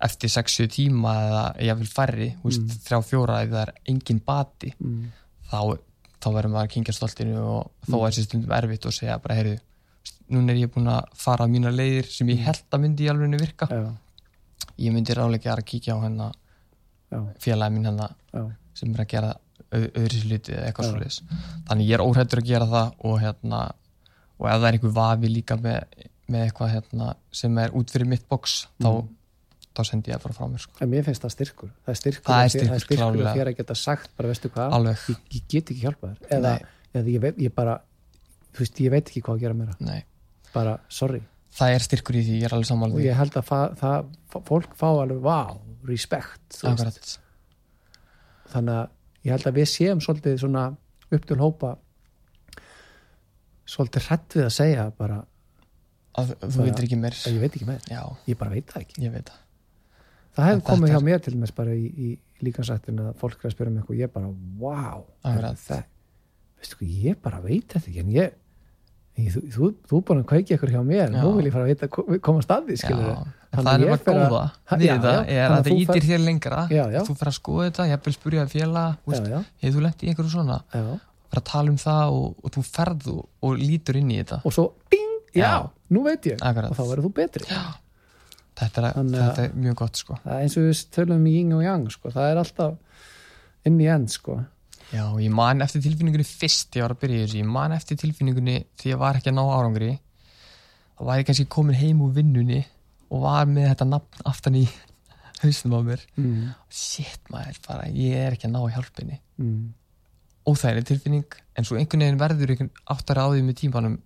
eftir 0.00 0.30
6-7 0.30 0.68
tíma 0.70 1.12
eða 1.28 1.44
ég 1.68 1.78
vil 1.78 1.86
færri, 1.90 2.28
Mm. 2.44 2.68
þrjá 2.86 2.98
fjóra 3.04 3.42
ef 3.42 3.50
það 3.50 3.62
er 3.66 3.72
engin 3.88 4.20
bati, 4.24 4.72
mm. 4.80 5.04
þá, 5.50 5.78
þá 6.20 6.28
verður 6.34 6.52
maður 6.52 6.66
að 6.68 6.72
kingja 6.74 6.92
stoltinu 6.94 7.38
og 7.42 7.70
þó 7.88 7.96
Mm. 7.98 8.06
er 8.06 8.12
sér 8.12 8.24
stundum 8.28 8.52
erfitt 8.52 8.86
og 8.86 8.92
segja 8.92 9.18
bara, 9.22 9.34
heyrðu, 9.34 9.58
núna 10.30 10.52
er 10.52 10.56
ég 10.66 10.70
búin 10.74 10.86
að 10.92 11.04
fara 11.14 11.44
á 11.44 11.48
mína 11.48 11.70
leiðir 11.74 12.06
sem 12.06 12.26
ég 12.28 12.38
Mm. 12.38 12.44
held 12.44 12.64
að 12.70 12.80
myndi 12.80 13.04
í 13.04 13.10
alveg 13.10 13.30
virka. 13.40 13.66
já, 13.70 13.96
Ég 14.78 14.92
myndi 14.92 15.14
ráleika 15.14 15.56
að 15.56 15.64
kíkja 15.66 15.94
á 15.98 16.02
hennar 16.02 16.32
já, 17.10 17.18
félagi 17.40 17.72
minn 17.72 17.84
hennar 17.84 18.14
sem 18.74 18.94
er 18.94 19.04
að 19.04 19.08
gera 19.08 19.34
öðru 19.72 20.08
sér 20.14 20.24
hluti 20.28 20.52
eða 20.54 20.66
eitthvað 20.72 20.84
svo 20.84 20.98
Þannig 21.68 21.88
ég 21.88 21.94
er 21.94 22.04
óhættur 22.06 22.38
að 22.38 22.46
gera 22.46 22.66
það 22.66 22.92
og 23.04 23.20
hérna, 23.20 23.72
og 24.38 24.46
ef 24.46 24.54
það 24.62 24.68
er 24.68 24.72
einhver 24.78 24.92
vafi 24.94 25.28
líka 25.34 25.56
með, 25.58 25.84
með 26.30 26.44
eitthvað 26.46 26.70
hérna 26.76 27.14
sem 27.32 27.58
er 27.58 27.70
út 27.70 27.90
fyrir 27.90 28.06
mitt 28.06 28.28
þá, 28.28 28.68
Mm. 28.78 28.84
þá 28.86 29.08
sendi 29.86 30.10
ég 30.10 30.16
það 30.18 30.22
bara 30.26 30.34
frá 30.34 30.46
mér, 30.50 30.58
sko. 30.64 30.72
en 30.80 30.88
mér 30.90 31.04
finnst 31.06 31.22
það 31.22 31.32
styrkur. 31.34 31.70
Það 31.84 31.92
er 31.94 31.98
styrkur, 32.00 32.24
Það 32.28 32.38
er 32.38 32.44
að 32.44 32.48
þér- 32.48 32.58
styrkur, 32.58 32.80
styrkur 32.84 32.98
klárlega. 32.98 33.30
að 33.32 33.38
þér 33.38 33.48
að 33.52 33.56
geta 33.56 33.74
sagt 33.74 34.10
bara 34.16 34.28
veistu 34.28 34.48
hvað, 34.50 34.76
ég, 34.88 35.18
ég 35.36 35.42
get 35.48 35.70
ekki 35.70 35.80
hjálpa 35.84 36.08
þér. 36.08 36.28
Eða, 36.38 36.52
eða 36.94 37.12
ég, 37.14 37.20
veit, 37.20 37.38
ég 37.38 37.54
bara 37.54 37.80
þú 38.52 38.58
veist, 38.58 38.80
ég 38.80 38.90
veit 38.90 39.08
ekki 39.08 39.22
hvað 39.22 39.34
að 39.36 39.40
gera 39.40 39.54
meira. 39.54 39.76
Nei. 39.80 40.04
bara, 40.52 40.78
sorry, 40.88 41.22
Það 41.58 41.74
er 41.74 41.78
styrkur 41.78 42.14
í 42.18 42.22
því, 42.22 42.34
ég 42.38 42.44
er 42.48 42.54
alveg 42.54 42.66
og 42.66 42.68
samanlega 42.68 43.04
ég 43.08 43.16
held 43.18 43.36
að 43.40 43.46
það, 43.48 43.72
það, 43.80 44.10
fólk 44.46 44.74
fá 44.78 44.86
alveg, 44.90 45.20
wow, 45.24 45.56
respect 45.88 46.58
þannig 48.52 48.74
að 48.78 48.86
ég 49.26 49.34
held 49.34 49.48
að 49.50 49.58
við 49.58 49.68
séum 49.72 50.02
svolítið 50.04 50.38
svona 50.42 50.64
upp 51.10 51.26
til 51.28 51.38
hópa 51.40 51.72
svolítið 53.68 54.06
hrætt 54.08 54.36
við 54.38 54.46
að 54.46 54.54
segja 54.54 54.86
bara, 54.96 55.18
að 56.20 56.32
þú 56.44 56.64
veitir 56.68 56.86
ekki 56.88 57.00
að 57.02 57.34
ég 57.34 57.42
veit 57.42 57.58
ekki 57.58 57.78
Já, 57.90 58.02
ég 58.28 58.38
bara 58.40 58.54
veit 58.54 58.70
það 58.72 58.84
ekki. 58.84 59.02
Ég 59.04 59.12
veit 59.12 59.28
það 59.28 59.44
það 60.38 60.50
hefði 60.52 60.66
komið 60.68 60.92
hjá 60.94 61.00
mér 61.08 61.22
til 61.24 61.34
dæmis 61.34 61.54
bara 61.56 61.76
í, 61.76 61.86
í 61.90 62.10
líkansættinu 62.46 63.08
að 63.10 63.16
fólk 63.22 63.40
er 63.42 63.50
að 63.50 63.54
spyrja 63.56 63.72
mig 63.72 63.80
eitthvað 63.82 63.96
og 63.96 64.02
ég 64.02 64.12
bara, 64.14 64.28
wow 64.62 65.00
það, 65.24 65.80
veistu 66.58 66.78
hvað, 66.78 66.92
ég 67.08 67.18
bara 67.24 67.40
veit 67.42 67.74
þetta 67.74 67.90
ekki 67.90 68.04
en 68.04 68.12
ég, 68.14 68.36
ég 69.18 69.34
þú, 69.34 69.42
þú, 69.56 69.72
þú 69.90 70.00
búin 70.10 70.22
að 70.22 70.28
kveiki 70.32 70.54
eitthvað 70.54 70.76
hjá 70.76 70.84
mér, 70.86 71.10
Já. 71.10 71.18
nú 71.18 71.34
vil 71.38 71.48
ég 71.48 71.56
fara 71.56 71.66
að 71.66 71.74
vita, 71.74 71.90
koma 72.28 72.44
staði, 72.46 72.78
skilur 72.78 73.10
Já, 73.10 73.18
það 73.56 73.68
er 73.74 73.90
bara 73.90 74.04
góða 74.04 74.44
já, 74.84 74.94
er 74.94 75.44
að 75.48 75.54
að 75.56 75.68
það 75.68 75.74
ítir 75.74 76.04
þér 76.04 76.20
lengra. 76.20 76.62
Já, 76.68 76.82
þú 77.06 77.14
fer 77.16 77.30
að 77.30 77.36
skoða 77.38 77.68
þetta, 77.68 77.86
ég 77.88 78.08
spyrja 78.18 78.46
félag 78.52 79.08
já, 79.08 79.20
já, 79.32 79.38
hefur 79.64 79.76
þú 79.78 79.84
lent 79.86 80.04
í 80.04 80.10
einhverju 80.12 80.32
svona? 80.34 80.58
Fer 81.28 81.40
að 81.40 81.46
tala 81.48 81.72
um 81.72 81.78
það 81.80 82.18
og, 82.18 82.26
og 82.44 82.52
þú 82.54 82.64
ferð 82.68 83.08
og, 83.14 83.22
og 83.44 83.56
lítur 83.60 83.98
inn 84.00 84.12
í 84.12 84.20
þetta. 84.20 84.40
Og 84.44 84.54
svo, 84.54 84.66
ding, 84.92 85.16
já, 85.36 85.52
nú 85.92 86.04
veit 86.04 86.28
ég. 86.28 86.44
Og 86.44 86.76
þá 86.76 86.84
verður 86.84 87.08
þú 87.08 87.12
betri 87.16 87.48
þetta 88.58 88.82
er, 88.82 88.92
Þannig 88.98 89.18
að- 89.18 89.28
þetta 89.28 89.44
er 89.48 89.56
mjög 89.64 89.74
gott 89.82 89.96
sko. 90.02 90.18
Það 90.24 90.34
er 90.36 90.42
eins 90.44 90.56
og 90.58 90.66
við 90.68 90.82
tölum 90.96 91.26
í 91.28 91.32
yin 91.38 91.52
og 91.58 91.62
yang 91.64 91.88
sko. 91.94 92.10
það 92.14 92.30
er 92.32 92.40
alltaf 92.42 92.76
inn 93.68 93.78
í 93.80 93.86
end 93.94 94.10
sko. 94.10 94.38
Já, 94.92 95.02
og 95.12 95.18
ég 95.20 95.30
man 95.30 95.60
eftir 95.60 95.82
tilfinningunni 95.84 96.24
fyrst 96.24 96.72
ég 96.78 96.82
var 96.86 96.94
að 96.94 97.00
byrja 97.02 97.24
þessu, 97.26 97.40
ég 97.42 97.48
man 97.52 97.72
eftir 97.76 97.98
tilfinningunni 98.00 98.64
því 98.80 98.92
ég 98.94 98.98
var 98.98 99.18
ekki 99.18 99.28
að 99.32 99.36
ná 99.36 99.44
árangri. 99.52 99.90
Þá 100.98 101.02
var 101.04 101.18
ég 101.20 101.26
kannski 101.28 101.46
komin 101.52 101.76
heim 101.76 102.00
úr 102.02 102.14
vinnunni 102.16 102.62
og 103.10 103.22
var 103.22 103.44
með 103.46 103.68
þetta 103.74 103.86
nafn 103.88 104.24
aftan 104.26 104.56
í 104.56 104.64
hausnum 105.42 105.76
á 105.76 105.80
mér. 105.84 106.00
Mm, 106.16 106.54
shit 106.70 107.20
maður, 107.30 107.60
bara 107.68 107.84
ég 107.92 108.16
er 108.16 108.32
ekki 108.38 108.48
að 108.48 108.54
ná 108.56 108.62
hjálpinni. 108.72 109.20
Mm, 109.38 109.68
óþægileg 110.48 110.86
tilfinning 110.88 111.36
en 111.58 111.64
svo 111.68 111.76
einhvern 111.76 112.00
veginn 112.06 112.18
verður 112.22 112.54
einhvern 112.54 112.70
áttari 112.88 113.20
á 113.20 113.28
því 113.28 113.42
með 113.44 113.58
tímanum 113.60 113.98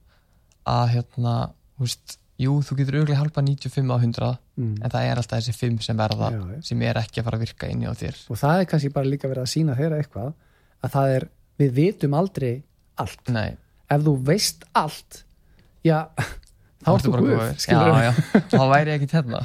að 0.67 0.85
hérna, 0.97 1.37
þú 1.79 1.87
veist 1.87 2.17
jú, 2.41 2.55
þú 2.64 2.76
getur 2.80 2.97
auðvitað 3.01 3.18
hjálpa 3.20 3.43
95 3.45 3.93
á 3.93 3.97
100 4.01 4.28
mm. 4.57 4.74
en 4.83 4.91
það 4.95 5.09
er 5.11 5.20
alltaf 5.20 5.43
þessi 5.43 5.55
5 5.59 5.80
sem 5.87 5.99
verða 6.01 6.30
Já, 6.33 6.39
já. 6.55 6.61
sem 6.68 6.83
er 6.89 7.01
ekki 7.03 7.20
að 7.20 7.26
fara 7.28 7.39
að 7.39 7.45
virka 7.47 7.68
inni 7.70 7.87
á 7.91 7.93
þér 7.95 8.20
og 8.33 8.41
það 8.41 8.61
er 8.62 8.68
kannski 8.72 8.93
bara 8.95 9.11
líka 9.12 9.28
verið 9.30 9.45
að 9.45 9.51
sína 9.53 9.76
þeirra 9.78 9.99
eitthvað 10.03 10.30
að 10.83 10.95
það 10.97 11.16
er, 11.16 11.26
við 11.62 11.74
vitum 11.76 12.16
aldrei 12.18 12.53
allt, 13.03 13.22
Nei, 13.33 13.51
ef 13.93 14.07
þú 14.07 14.14
veist 14.26 14.64
allt 14.78 15.20
já, 15.87 15.99
þá 16.83 16.89
ertu 16.97 17.12
bara 17.14 17.26
góður. 17.26 17.53
skilur 17.62 17.93
Já, 17.93 18.09
já, 18.09 18.12
þá 18.53 18.62
væri 18.72 18.95
ég 18.95 19.03
ekki 19.03 19.16
hérna 19.16 19.43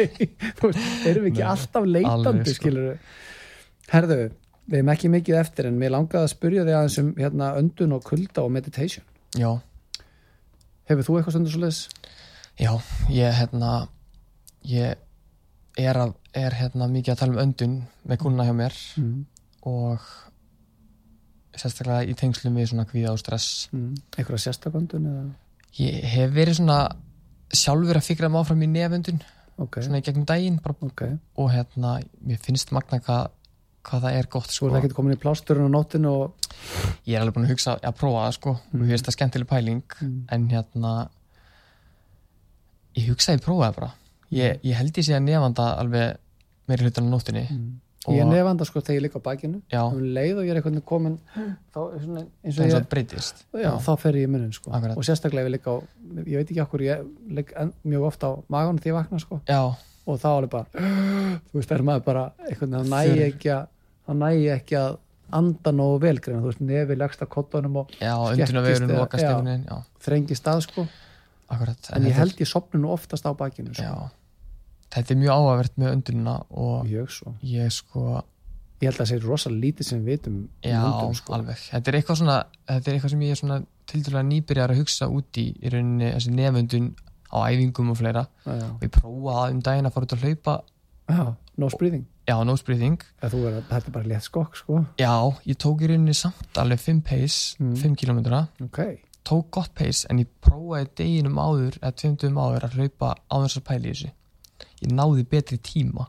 veist, 0.60 0.84
erum 1.10 1.26
við 1.26 1.32
ekki 1.32 1.42
Nei, 1.42 1.48
alltaf 1.50 1.88
leitandi 1.90 2.54
sko. 2.54 2.56
skilur 2.62 2.94
herðu, 3.90 4.20
við 4.70 4.78
erum 4.80 4.92
ekki 4.94 5.10
mikið 5.12 5.40
eftir 5.42 5.68
en 5.70 5.78
mér 5.82 5.92
langaði 5.96 6.24
að 6.28 6.32
spyrja 6.34 6.64
þig 6.68 6.78
aðeins 6.78 6.98
um 7.02 7.12
hérna, 7.18 7.50
öndun 7.60 7.96
og 7.98 8.06
kulda 8.06 8.46
og 8.46 8.54
meditation 8.54 9.04
Já, 9.38 9.50
hefur 10.90 11.06
þú 11.06 11.18
eitthvað 11.20 11.36
stundur 11.36 11.54
svo 11.54 11.62
leis? 11.66 11.82
Já, 12.58 12.72
ég 13.12 13.36
hérna 13.38 13.88
ég 14.66 14.96
er, 15.78 15.96
að, 15.96 16.16
er 16.36 16.56
hérna 16.58 16.88
mikið 16.90 17.14
að 17.14 17.22
tala 17.22 17.36
um 17.36 17.44
öndun 17.44 17.76
með 18.08 18.24
kuna 18.24 18.48
hjá 18.48 18.54
mér 18.56 18.76
Mm. 18.96 19.24
og 19.68 20.00
sérstaklega 21.56 22.06
í 22.08 22.16
tengslum 22.16 22.56
við 22.56 22.70
svona 22.70 22.86
kvíða 22.88 23.12
og 23.14 23.20
stress 23.20 23.68
mm. 23.72 23.94
einhverja 24.16 24.46
sérstakvöndun 24.46 25.08
eða 25.10 25.24
ég 25.80 26.06
hef 26.14 26.32
verið 26.34 26.60
svona 26.60 26.78
sjálfur 27.50 27.98
að 27.98 28.06
fikra 28.06 28.30
mig 28.30 28.40
áfram 28.40 28.64
í 28.64 28.70
nefundun 28.70 29.20
ok, 29.60 29.80
svona 29.82 30.00
í 30.00 30.06
gegnum 30.06 30.26
daginn 30.28 30.58
bara, 30.62 30.76
ok 30.86 31.04
og 31.40 31.52
hérna, 31.52 31.98
mér 32.26 32.40
finnst 32.42 32.72
magna 32.76 33.00
hvað, 33.04 33.30
hvað 33.86 34.06
það 34.06 34.18
er 34.20 34.30
gott 34.36 34.54
sko. 34.54 34.68
er 34.68 34.76
það 34.76 34.84
ekki 34.84 34.98
komin 34.98 35.16
í 35.16 35.20
plásturinn 35.20 35.70
á 35.70 35.74
nóttinu 35.74 36.12
og 36.24 36.50
ég 37.08 37.16
er 37.16 37.22
alveg 37.24 37.36
búin 37.36 37.48
að 37.48 37.54
hugsa 37.54 37.76
að 37.78 37.98
prófa 38.00 38.26
það 38.26 38.36
sko. 38.38 38.56
Mm. 38.70 38.80
mér 38.80 38.92
finnst 38.94 39.08
það 39.08 39.18
skemmtileg 39.18 39.50
pæling 39.50 39.96
mm. 40.00 40.20
en 40.36 40.48
hérna 40.54 40.94
ég 42.96 43.08
hugsa 43.10 43.32
að 43.32 43.38
ég 43.38 43.44
prófa 43.44 43.68
það 43.70 43.76
bara. 43.80 43.90
Ég, 44.30 44.60
ég 44.62 44.74
held 44.78 44.92
ég 44.96 45.04
sé 45.04 45.14
að 45.16 45.22
nefanda 45.26 45.68
alveg 45.80 46.16
meiri 46.68 46.84
hlutan 46.86 47.06
á 47.06 47.10
nóttinni 47.14 47.46
Mm. 47.50 47.70
Og- 48.08 48.14
Ég 48.16 48.24
nefanda 48.24 48.64
sko 48.64 48.80
þegar 48.80 48.96
ég 48.96 49.02
ligg 49.02 49.12
á 49.12 49.20
bakinu. 49.20 49.58
Um 49.92 49.98
leið 50.16 50.38
og 50.40 50.44
ég 50.46 50.50
er 50.56 50.56
veginn 50.62 50.80
komin 50.80 51.18
þá 51.36 51.80
svona, 52.00 52.22
eins 52.44 52.56
og 52.58 52.64
og 52.64 52.70
ég 52.70 52.72
það 52.72 52.86
breytist. 52.88 53.42
Já, 53.52 53.70
þá 53.76 53.90
fer 54.00 54.12
ég 54.16 54.26
munnin 54.32 54.52
sko. 54.56 54.70
Akkurat. 54.72 54.96
og 54.96 55.04
sérstaklega 55.04 55.44
ef 55.44 55.46
ég 55.46 55.52
ligg 55.52 55.66
á, 55.68 55.74
ég 56.24 56.36
veit 56.40 56.48
ekki 56.50 56.62
okkur 56.64 56.80
ég 56.80 57.04
ligg 57.28 57.52
mjög 57.84 58.06
ofta 58.08 58.26
á 58.32 58.32
maganum 58.48 58.78
því 58.80 58.88
ég 58.88 58.96
vakna 58.96 59.20
sko. 59.20 59.40
Já, 59.46 59.60
og 60.06 60.18
þá 60.18 60.26
alveg 60.32 60.50
bara 60.50 60.64
þú 60.72 61.52
veist, 61.60 61.68
er 61.76 61.82
maður 61.82 62.04
bara 62.04 62.24
hann 62.72 62.88
nægi 62.88 63.12
Þurr. 63.12 63.26
ekki 63.34 63.50
að 63.52 63.66
hann 64.08 64.18
nægi 64.24 64.48
ekki 64.56 64.76
að 64.80 64.98
anda 65.32 65.70
nógu 65.72 66.00
vel 66.00 66.18
greina, 66.18 66.40
þú 66.40 66.46
veist, 66.54 66.60
nefi 66.60 66.96
lagst 66.96 67.20
að 67.20 67.28
kottunum 67.28 67.76
og 67.76 67.88
já, 68.00 68.16
Skekkist 68.16 68.48
unduna 68.48 68.64
vegurinn 68.66 68.90
eða- 68.90 68.98
lokast 69.04 69.22
já. 69.22 69.28
einhvern 69.28 69.44
veginn, 69.44 69.66
já, 69.68 69.84
þrengi 70.00 70.34
stað 70.40 70.62
sko 70.64 70.88
akkurat 71.50 71.90
en 71.92 72.02
ég 72.02 72.08
þetta 72.08 72.14
er- 72.14 72.18
held 72.22 72.40
ég 72.44 72.48
sopnu 72.50 72.80
nú 72.80 72.90
oftast 72.94 73.26
á 73.26 73.32
bakinu 73.36 73.74
sko. 73.74 73.82
já, 73.82 74.10
þetta 74.94 75.10
er 75.14 75.20
mjög 75.22 75.34
áhugavert 75.36 75.76
með 75.78 75.92
undununa 75.96 76.36
og 76.50 76.86
svo 77.10 77.34
ég 77.42 77.72
sko 77.72 78.22
ég 78.80 78.88
held 78.88 78.96
að 78.96 79.04
það 79.04 79.10
sé 79.12 79.18
rosalega 79.24 79.60
lítið 79.66 79.84
sem 79.90 80.00
við 80.04 80.10
vitum 80.16 80.36
um 80.40 80.48
Já, 80.64 80.80
hundum, 80.80 81.14
sko. 81.14 81.32
alveg. 81.36 81.56
Þetta 81.70 81.88
er 81.92 81.96
eitthvað 81.98 82.16
svona, 82.16 82.36
þetta 82.66 82.88
er 82.88 82.94
eitthvað 82.96 83.10
sem 83.10 83.20
ég 83.26 83.30
er 83.34 83.40
svona 83.42 83.58
tildulega 83.90 84.22
nýbyrjar 84.30 84.70
að 84.72 84.78
hugsa 84.80 85.08
út 85.12 85.36
í 85.36 85.44
rauninni 85.68 86.12
þessi 86.14 86.30
nefundun 86.32 86.86
á 87.30 87.38
æfingum 87.50 87.90
og 87.92 87.96
fleira 88.00 88.22
já, 88.46 88.54
já. 88.56 88.70
og 88.72 88.80
ég 88.86 88.90
prófaði 88.94 89.52
um 89.52 89.60
daginn 89.60 89.86
að 89.86 89.92
fara 89.92 90.06
út 90.08 90.14
að 90.16 90.24
hlaupa 90.24 90.54
já, 91.10 91.36
nose 91.58 91.76
breathing 91.76 92.06
já, 92.26 92.36
nose 92.46 92.64
breathing 92.64 92.96
er, 93.22 93.28
þetta 93.30 93.76
er 93.76 93.90
bara 93.92 94.08
létt 94.08 94.22
skokk 94.30 94.56
sko 94.56 94.80
já, 94.98 95.12
ég 95.46 95.56
tók 95.60 95.82
í 95.84 95.90
rauninni 95.90 96.14
samt 96.16 96.56
alveg 96.56 96.80
5 96.80 97.02
pace, 97.04 97.56
Mm. 97.60 97.76
5 97.76 97.96
kilometra 98.00 98.48
ok, 98.64 98.80
tók 99.26 99.50
gott 99.54 99.72
pace 99.76 100.08
en 100.10 100.22
ég 100.22 100.30
prófaði 100.44 100.88
deginum 101.00 101.38
áður 101.40 101.76
eða 101.80 101.96
tveimtum 102.02 102.38
áður 102.40 102.66
að 102.66 102.78
hlaupa 102.78 103.12
á 103.16 103.34
þess 103.42 103.60
að 103.60 103.66
pæli 103.68 103.90
í 103.90 103.92
þessu. 103.94 104.12
Ég 104.80 104.94
náði 104.96 105.26
betri 105.28 105.58
tíma. 105.64 106.06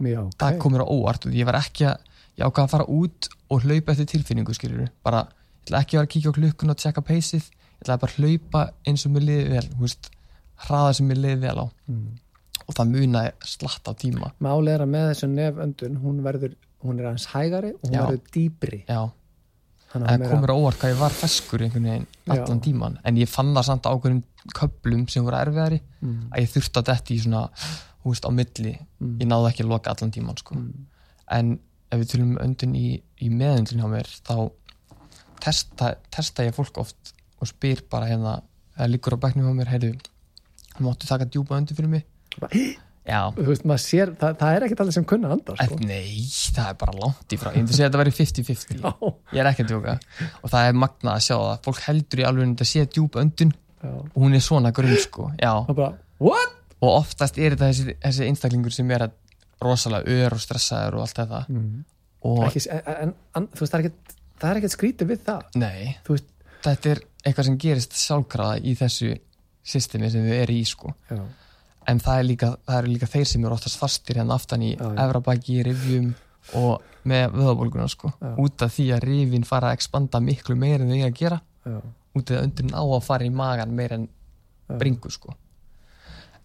Já, 0.00 0.22
ok. 0.24 0.38
Það 0.40 0.58
kom 0.62 0.74
mér 0.74 0.86
á 0.88 0.92
óvart 0.92 1.26
og 1.28 1.36
ég 1.36 1.48
var 1.48 1.60
ekki 1.60 1.90
að 1.90 2.06
ég 2.40 2.46
ákvað 2.46 2.64
að 2.64 2.72
fara 2.72 2.88
út 2.88 3.28
og 3.50 3.66
hlaupa 3.66 3.92
eftir 3.92 4.08
tilfinningu 4.14 4.54
skilur 4.56 4.88
bara, 5.04 5.26
ég 5.60 5.68
ætla 5.68 5.82
ekki 5.84 5.96
að 5.96 6.00
vera 6.00 6.08
að 6.08 6.14
kíkja 6.14 6.32
á 6.32 6.36
klukkun 6.38 6.72
og 6.72 6.80
tjekka 6.80 7.04
peysið, 7.04 7.50
ég 7.50 7.84
ætla 7.84 7.98
bara 8.00 8.14
að 8.14 8.24
hlaupa 8.24 8.64
eins 8.88 9.04
og 9.04 9.14
mér 9.14 9.26
liði 9.28 9.46
vel, 9.52 9.66
þú 9.74 9.84
veist 9.84 10.10
hraða 10.64 10.96
sem 10.96 11.10
mér 11.10 11.20
liði 11.20 11.40
vel 11.44 11.56
á. 11.60 11.66
Mm. 11.90 12.10
og 12.70 12.76
það 12.78 12.90
munaði 12.94 13.30
slatt 13.50 13.88
á 13.90 13.92
tíma. 13.98 14.28
Málið 14.38 14.76
er 14.76 14.82
að 14.84 14.90
með 14.92 15.06
þessu 15.10 15.28
neföndun 15.32 15.96
hún 16.04 16.20
verður, 16.22 16.52
hún 16.84 17.00
er 17.00 17.08
aðeins 17.10 17.24
hægari 17.32 17.72
og 17.74 17.80
hún 17.82 17.96
Já. 17.96 18.02
verður 18.04 18.20
dýpri. 18.36 18.78
Já, 18.86 19.00
Að 19.90 20.04
það 20.06 20.18
meira- 20.20 20.30
kom 20.30 20.40
mér 20.44 20.52
á 20.54 20.56
óvart 20.60 20.78
hvað 20.80 20.92
ég 20.94 20.98
var 21.00 21.10
feskur 21.18 21.62
einhvern 21.64 21.86
veginn 21.90 22.06
allan 22.30 22.60
Já. 22.60 22.64
tíman 22.66 22.98
en 23.04 23.16
ég 23.18 23.28
fann 23.28 23.54
það 23.56 23.64
samt 23.66 23.86
á 23.86 23.90
ákveðum 23.90 24.22
köplum 24.54 25.08
sem 25.10 25.24
voru 25.26 25.36
erfiðari 25.40 25.80
mm. 26.00 26.28
að 26.30 26.40
ég 26.44 26.52
þurfti 26.52 26.78
að 26.80 26.86
detti 26.92 27.14
í 27.16 27.22
svona 27.24 27.42
þú 28.00 28.12
veist, 28.14 28.24
á 28.24 28.30
milli, 28.30 28.74
Mm. 29.00 29.16
ég 29.20 29.26
náði 29.28 29.48
ekki 29.50 29.64
að 29.64 29.68
loka 29.72 29.90
allan 29.90 30.10
tíman 30.12 30.36
sko. 30.38 30.54
Mm. 30.54 30.86
en 31.30 31.58
ef 31.90 31.98
við 32.00 32.08
tölum 32.12 32.30
um 32.36 32.38
öndun 32.44 32.74
í, 32.76 33.00
í 33.20 33.28
meðöndun 33.32 33.80
hjá 33.82 33.88
mér 33.90 34.08
þá 34.28 34.50
testa, 35.40 35.94
testa 36.10 36.44
ég 36.46 36.54
fólk 36.54 36.78
oft 36.78 37.12
og 37.40 37.48
spyr 37.48 37.82
bara 37.90 38.06
hérna 38.10 38.42
það 38.76 38.90
liggur 38.94 39.16
á 39.16 39.22
bæknum 39.24 39.48
hjá 39.48 39.54
mér, 39.56 39.70
heyrðu 39.72 39.92
máttu 40.80 41.08
taka 41.08 41.24
djúpa 41.26 41.56
öndun 41.58 41.76
fyrir 41.76 41.88
mig 41.88 42.06
veist, 43.06 43.64
sér, 43.82 44.12
það, 44.20 44.36
það 44.42 44.56
er 44.56 44.66
ekkert 44.66 44.82
allir 44.84 44.96
sem 44.96 45.06
kunna 45.08 45.32
anda 45.34 45.56
sko. 45.56 45.78
nei, 45.88 46.20
það 46.54 46.68
er 46.68 46.78
bara 46.82 46.94
langt 47.00 47.34
í 47.34 47.38
frá. 47.40 47.50
Ég 47.54 47.64
myndi 47.64 47.76
segja 47.76 47.88
að 47.88 47.94
þetta 47.94 48.02
væri 48.02 48.14
50-50 48.18 48.82
Já, 48.84 48.92
ég 49.32 49.42
er 49.42 49.50
ekki 49.50 49.64
að 49.64 49.72
djóka. 49.72 49.96
Og 50.42 50.52
það 50.52 50.68
er 50.68 50.78
magnað 50.84 51.16
að 51.16 51.24
sjá 51.26 51.34
það 51.36 51.64
fólk 51.66 51.82
heldur 51.86 52.22
í 52.22 52.26
alveg 52.28 52.46
að 52.46 52.52
þetta 52.52 52.68
sé 52.70 52.86
djúpa 52.86 53.24
öndun. 53.24 53.54
Já. 53.80 53.92
Og 53.96 54.18
hún 54.20 54.36
er 54.36 54.44
svona 54.44 54.72
grunn 54.76 55.00
sko. 55.00 55.30
Bara, 55.40 55.90
what? 56.20 56.56
og 56.80 56.94
oftast 57.00 57.40
er 57.40 57.56
þetta 57.56 57.70
þessi, 57.72 57.96
þessi 58.04 58.28
einstaklingur 58.28 58.74
sem 58.74 58.92
er 58.94 59.08
rosalega 59.60 60.20
ör 60.20 60.36
og 60.36 60.44
stressaður 60.44 60.98
og 60.98 61.06
allt 61.06 61.20
þetta. 61.20 61.42
Mm. 61.52 61.82
og 62.28 62.46
Ekki, 62.48 62.62
en, 62.70 63.14
en, 63.36 63.48
veist, 63.52 63.72
það 63.72 63.78
er 63.80 63.86
ekkert 63.86 64.16
það 64.40 64.50
er 64.50 64.60
ekkert 64.60 64.76
skrítið 64.76 65.10
við 65.10 65.24
það. 65.26 65.48
Nei, 65.60 65.96
þú 66.06 66.16
veist, 66.16 66.30
þetta 66.64 66.92
er 66.94 67.02
eitthvað 67.20 67.48
sem 67.48 67.58
gerist 67.60 67.98
sjálfkraða 68.00 68.60
í 68.64 68.74
þessu 68.78 69.12
systemi 69.70 70.10
sem 70.12 70.24
við 70.24 70.42
erum 70.44 70.60
í 70.60 70.66
sko. 70.68 70.94
Já, 71.10 71.20
en 71.88 72.00
það 72.02 72.20
er 72.20 72.26
líka, 72.28 72.50
það 72.66 72.78
eru 72.78 72.92
líka 72.92 73.08
þeir 73.10 73.28
sem 73.28 73.44
eru 73.44 73.56
oftast 73.56 73.80
fastir 73.80 74.20
hérna 74.20 74.36
aftan 74.36 74.64
í 74.64 74.70
já. 74.74 74.86
efrabæki, 75.04 75.60
rifjum 75.66 76.10
og 76.60 76.88
með 77.08 77.36
vöðabólguna 77.38 77.88
sko. 77.88 78.12
Já. 78.20 78.32
út 78.42 78.64
af 78.64 78.74
því 78.74 78.86
að 78.96 79.04
rifin 79.08 79.46
fara 79.48 79.70
að 79.70 79.78
expanda 79.78 80.20
miklu 80.24 80.56
meira 80.60 80.84
en 80.84 80.92
þau 80.92 81.06
að 81.06 81.20
gera 81.20 81.40
já, 81.40 81.78
út 81.80 82.32
af 82.32 82.36
að 82.36 82.48
undurinn 82.48 82.76
á 82.76 82.82
að 82.84 83.06
fara 83.06 83.26
í 83.28 83.32
magan 83.34 83.76
meira 83.76 84.00
en 84.00 84.08
bringu 84.80 85.10
sko. 85.12 85.34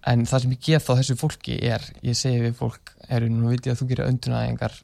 En 0.05 0.25
það 0.29 0.43
sem 0.43 0.53
ég 0.53 0.65
gef 0.67 0.85
þá 0.85 0.91
þessu 0.99 1.15
fólki 1.17 1.55
er 1.65 1.83
ég 2.05 2.17
segi 2.17 2.43
við 2.43 2.59
fólk, 2.59 2.93
eru 3.09 3.29
nú 3.29 3.49
veit 3.49 3.65
ég 3.65 3.73
að 3.73 3.81
þú 3.81 3.89
gerir 3.91 4.11
öndunæðingar 4.11 4.75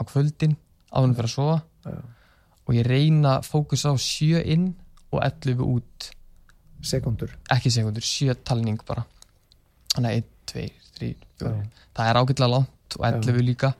á 0.00 0.02
kvöldin 0.08 0.56
áðunum 0.90 1.16
fyrir 1.18 1.30
að 1.30 1.36
sofa. 1.36 1.58
Já. 1.80 2.00
og 2.68 2.74
ég 2.76 2.86
reyna 2.86 3.38
að 3.38 3.46
fókusa 3.48 3.92
á 3.92 3.96
sjö 3.96 4.40
inn 4.44 4.74
og 5.10 5.22
11 5.24 5.62
út. 5.64 6.10
Sekundur 6.84 7.32
ekki 7.52 7.72
sekundur, 7.72 8.04
sjö 8.04 8.34
talning 8.44 8.80
bara 8.88 9.04
þannig 9.94 10.10
að 10.10 10.18
1, 10.20 10.28
2, 10.52 10.66
3, 10.98 11.14
4 11.40 11.54
Já. 11.54 11.64
það 11.96 12.10
er 12.12 12.20
ágætlega 12.20 12.52
langt 12.56 12.98
og 12.98 13.06
11 13.10 13.42
líka 13.46 13.72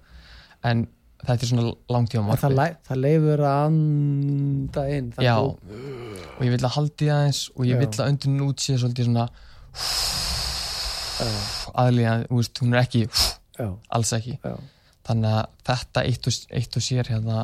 en 0.71 0.87
þetta 1.21 1.45
er 1.45 1.51
svona 1.51 1.67
langt 1.93 2.15
hjá 2.15 2.21
En 2.23 2.41
það, 2.41 2.55
læ, 2.57 2.67
það 2.89 3.01
leifur 3.05 3.43
að 3.45 3.65
anda 3.69 4.85
inn 4.97 5.11
það 5.13 5.27
já, 5.27 5.35
þú- 5.37 6.29
og 6.39 6.43
ég 6.47 6.55
vil 6.55 6.65
að 6.65 6.75
haldi 6.79 7.11
það 7.11 7.25
eins 7.27 7.41
og 7.57 7.67
ég 7.69 7.79
vil 7.83 7.89
að 7.91 8.09
öndun 8.11 8.45
út 8.49 8.65
sé 8.65 8.77
svolítið 8.81 9.11
svona 9.11 9.27
aðlíða, 11.81 12.15
hún 12.33 12.75
er 12.75 12.81
ekki 12.85 13.03
já, 13.05 13.67
alls 13.93 14.13
ekki, 14.17 14.37
já, 14.41 14.55
þannig 15.09 15.35
að 15.37 15.51
þetta 15.69 16.05
eitt 16.09 16.29
og, 16.31 16.39
eitt 16.61 16.79
og 16.81 16.85
sér 16.87 17.11
hérna 17.13 17.43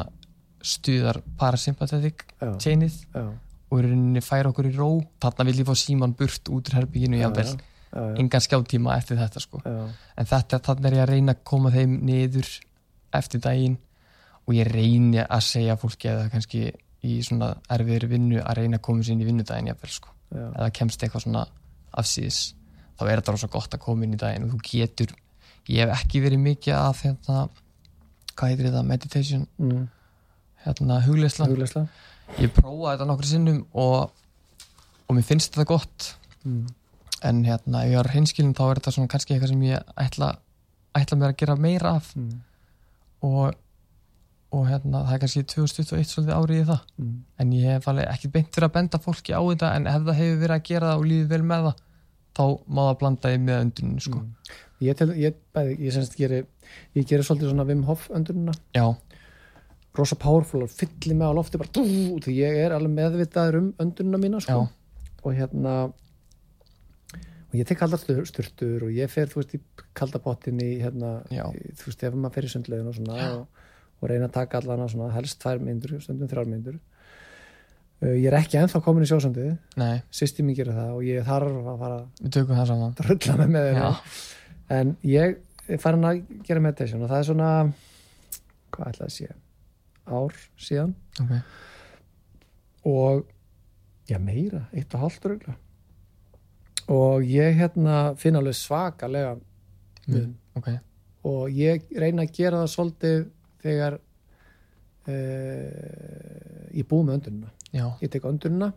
stuðar 0.66 1.20
parasympathetic 1.38 2.24
chainið 2.62 2.96
og 3.66 3.80
í 3.80 3.84
rauninni 3.84 4.22
færa 4.24 4.50
okkur 4.52 4.68
í 4.70 4.72
ró. 4.76 4.88
Þarna 5.22 5.44
vil 5.48 5.60
ég 5.60 5.66
fá 5.68 5.74
síman 5.78 6.12
burt 6.16 6.48
út 6.54 6.68
úr 6.70 6.76
herbygginu 6.78 7.18
jafnvel, 7.20 7.52
já, 7.52 7.58
já, 7.58 7.75
engan 8.20 8.44
skjáttíma 8.44 8.96
eftir 8.96 9.20
þetta 9.20 9.42
sko. 9.42 9.60
En 9.66 10.28
þetta, 10.28 10.60
þannig 10.68 10.88
er 10.90 10.98
ég 10.98 11.04
að 11.04 11.12
reyna 11.12 11.36
að 11.36 11.44
koma 11.52 11.72
þeim 11.74 11.98
niður 12.06 12.50
eftir 13.16 13.42
daginn 13.44 13.78
og 14.46 14.54
ég 14.54 14.68
reyni 14.70 15.22
að 15.24 15.46
segja 15.46 15.78
fólki 15.80 16.10
eða 16.12 16.28
kannski 16.32 16.68
í 17.06 17.20
svona 17.24 17.52
erfiðri 17.72 18.10
vinnu 18.10 18.40
að 18.42 18.60
reyna 18.60 18.80
að 18.80 18.86
koma 18.88 19.04
sér 19.04 19.16
inn 19.16 19.24
í 19.24 19.28
vinnudaginn 19.28 19.70
jafnvel 19.70 19.92
sko, 19.92 20.12
já, 20.30 20.46
eða 20.48 20.72
kemst 20.78 21.02
eitthvað 21.02 21.26
svona 21.26 21.44
afsýðis, 21.96 22.40
þá 22.98 23.04
er 23.06 23.20
þetta 23.20 23.34
rosa 23.34 23.50
gott 23.52 23.76
að 23.76 23.84
koma 23.84 24.06
inn 24.06 24.16
í 24.16 24.20
daginn 24.20 24.46
og 24.46 24.54
þú 24.54 24.62
getur 24.70 25.14
ég 25.70 25.82
hef 25.82 25.94
ekki 26.00 26.22
verið 26.24 26.42
mikið 26.42 26.76
að 26.78 27.02
hérna, 27.04 27.44
hvað 28.34 28.52
heitir 28.52 28.68
þetta, 28.68 28.82
meditation? 28.86 29.46
Mm, 29.62 29.86
hérna, 30.66 31.00
hugleisla, 31.06 31.48
ég 32.40 32.52
prófaði 32.54 32.92
þetta 32.92 33.08
nokkru 33.10 33.30
sinnum 33.30 33.62
og, 33.82 34.12
og 35.06 35.18
mér 35.18 35.26
finnst 35.26 35.54
þetta 35.54 35.68
gott. 35.70 36.10
Mm, 36.46 36.66
en 37.24 37.44
hérna, 37.46 37.84
ef 37.84 37.92
ég 37.92 38.00
var 38.00 38.10
hreinskilin 38.12 38.56
þá 38.56 38.64
er 38.66 38.80
þetta 38.80 38.96
svona 38.96 39.12
kannski 39.12 39.34
eitthvað 39.34 39.52
sem 39.54 39.62
ég 39.68 39.94
ætla, 40.02 40.32
ætla 40.98 41.20
mér 41.20 41.32
að 41.32 41.40
gera 41.42 41.56
meira 41.56 41.94
af. 42.00 42.10
Mm, 42.16 42.42
og, 43.26 43.56
og 44.52 44.68
hérna, 44.68 45.04
það 45.06 45.16
er 45.16 45.24
kannski 45.24 45.46
2021 45.54 46.12
svolítið 46.12 46.36
árið 46.36 46.62
í 46.62 46.68
það. 46.72 46.86
Mm, 47.00 47.16
en 47.40 47.56
ég 47.56 47.76
hef 47.76 47.90
alveg 47.92 48.12
ekki 48.12 48.32
beint 48.36 48.52
fyrir 48.52 48.68
að 48.68 48.76
benda 48.78 49.02
fólki 49.02 49.36
á 49.36 49.40
þetta 49.40 49.72
en 49.78 49.90
ef 49.90 50.06
það 50.10 50.22
hefur 50.22 50.40
verið 50.44 50.56
að 50.58 50.68
gera 50.70 50.92
það 50.92 51.02
og 51.02 51.10
líðið 51.12 51.34
vel 51.34 51.42
með 51.46 51.68
það 51.70 51.82
þá 52.36 52.44
má 52.68 52.82
það 52.84 52.96
blanda 53.00 53.32
í 53.32 53.40
með 53.42 53.60
önduninu 53.64 54.04
sko. 54.04 54.20
mm. 54.20 54.54
ég, 54.86 54.98
tel, 54.98 55.10
ég, 55.20 55.36
bæði, 55.56 55.76
ég 55.86 55.96
semst 55.96 56.16
geri 56.18 56.42
ég 56.96 57.08
geri 57.08 57.26
svolítið 57.26 57.52
svona 57.52 57.66
Wim 57.68 57.84
Hof 57.88 58.08
öndununa 58.14 58.54
já, 58.76 58.86
rosa 59.96 60.18
powerful 60.20 60.64
og 60.66 60.72
fyllir 60.72 61.16
mig 61.16 61.28
á 61.28 61.36
lofti 61.36 61.60
bara 61.60 61.72
dú, 61.72 61.86
því 62.24 62.36
ég 62.40 62.58
er 62.66 62.76
alveg 62.76 62.96
meðvitaður 62.98 63.60
um 63.62 63.70
öndununa 63.82 64.20
mína 64.22 64.42
sko. 64.44 64.66
og 65.22 65.36
hérna 65.36 65.76
ég 67.58 67.66
tek 67.68 67.78
kaldar 67.80 68.00
stur- 68.00 68.26
sturtur 68.28 68.84
og 68.88 68.92
ég 68.94 69.10
fer 69.12 69.28
þú 69.30 69.40
veist 69.42 69.54
í 69.56 69.60
kaldapottin 69.96 70.60
í 70.62 70.68
hérna, 70.82 71.14
í, 71.30 71.38
þú 71.78 71.88
veist 71.90 72.04
ef 72.08 72.14
maður 72.16 72.34
fer 72.36 72.48
í 72.48 72.52
sundlegin 72.52 72.90
og 72.90 72.96
svona 72.98 73.30
og, 73.36 73.64
og 74.00 74.10
reyna 74.10 74.28
að 74.28 74.36
taka 74.36 74.60
allana 74.60 74.88
svona 74.92 75.10
helst 75.14 75.40
tvær 75.42 75.62
myndur, 75.62 75.96
stundum 76.04 76.30
þrjár 76.30 76.50
myndur. 76.52 76.78
Uh, 78.02 78.12
ég 78.12 78.26
er 78.28 78.36
ekki 78.36 78.58
ennþá 78.60 78.82
komin 78.84 79.06
í 79.06 79.08
sjósandið 79.08 79.54
nei, 79.80 80.02
sýsti 80.12 80.44
mér 80.44 80.58
gera 80.58 80.74
það 80.76 80.90
og 80.98 81.04
ég 81.06 81.24
þarf 81.24 81.70
að 81.72 81.78
fara 81.80 82.00
við 82.20 82.34
tökum 82.36 82.58
það 82.60 82.66
saman. 82.72 82.96
Að 83.00 83.10
rulla 83.10 83.36
með 83.40 83.52
með 83.54 83.68
þeirra 83.70 83.92
en 84.76 84.90
ég 85.08 85.38
er 85.72 85.80
farin 85.82 86.04
að 86.10 86.20
gera 86.46 86.64
meditation 86.66 87.06
og 87.06 87.12
það 87.12 87.22
er 87.22 87.28
svona 87.30 87.52
hvað 88.76 88.90
ætla 88.92 89.08
að 89.08 89.14
sé 89.16 89.30
ár 90.06 90.36
síðan. 90.60 90.92
Ok, 91.24 91.32
og 92.92 93.24
já 94.06 94.18
meira, 94.22 94.66
eitt 94.76 94.92
og 94.94 95.06
hálft 95.06 95.24
rögla 95.26 95.56
og 96.92 97.24
ég 97.26 97.56
hérna 97.58 98.14
finn 98.20 98.38
alveg 98.38 98.54
svakalega 98.54 99.36
mun. 100.06 100.34
ok. 100.58 100.68
Og 101.26 101.50
ég 101.50 101.88
reyna 101.98 102.22
að 102.22 102.34
gera 102.36 102.62
það 102.62 102.72
svolítið 102.74 103.24
þegar 103.64 103.98
uh, 105.10 106.70
ég 106.70 106.86
búið 106.86 107.06
með 107.08 107.16
öndunina. 107.18 107.50
Já, 107.74 107.86
ég 108.02 108.10
tek 108.12 108.28
öndunina 108.28 108.70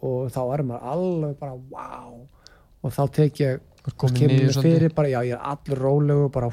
og 0.00 0.30
þá 0.32 0.40
er 0.54 0.62
maður 0.66 0.94
alveg 0.94 1.34
bara 1.38 1.54
wow 1.54 2.14
og 2.80 2.94
þá 2.96 3.02
tek 3.12 3.40
ég, 3.42 3.60
fyrir 4.56 4.94
bara, 4.96 5.10
já 5.12 5.20
ég 5.28 5.36
er 5.36 5.42
allur 5.52 5.82
rólegu 5.84 6.30
bara 6.32 6.48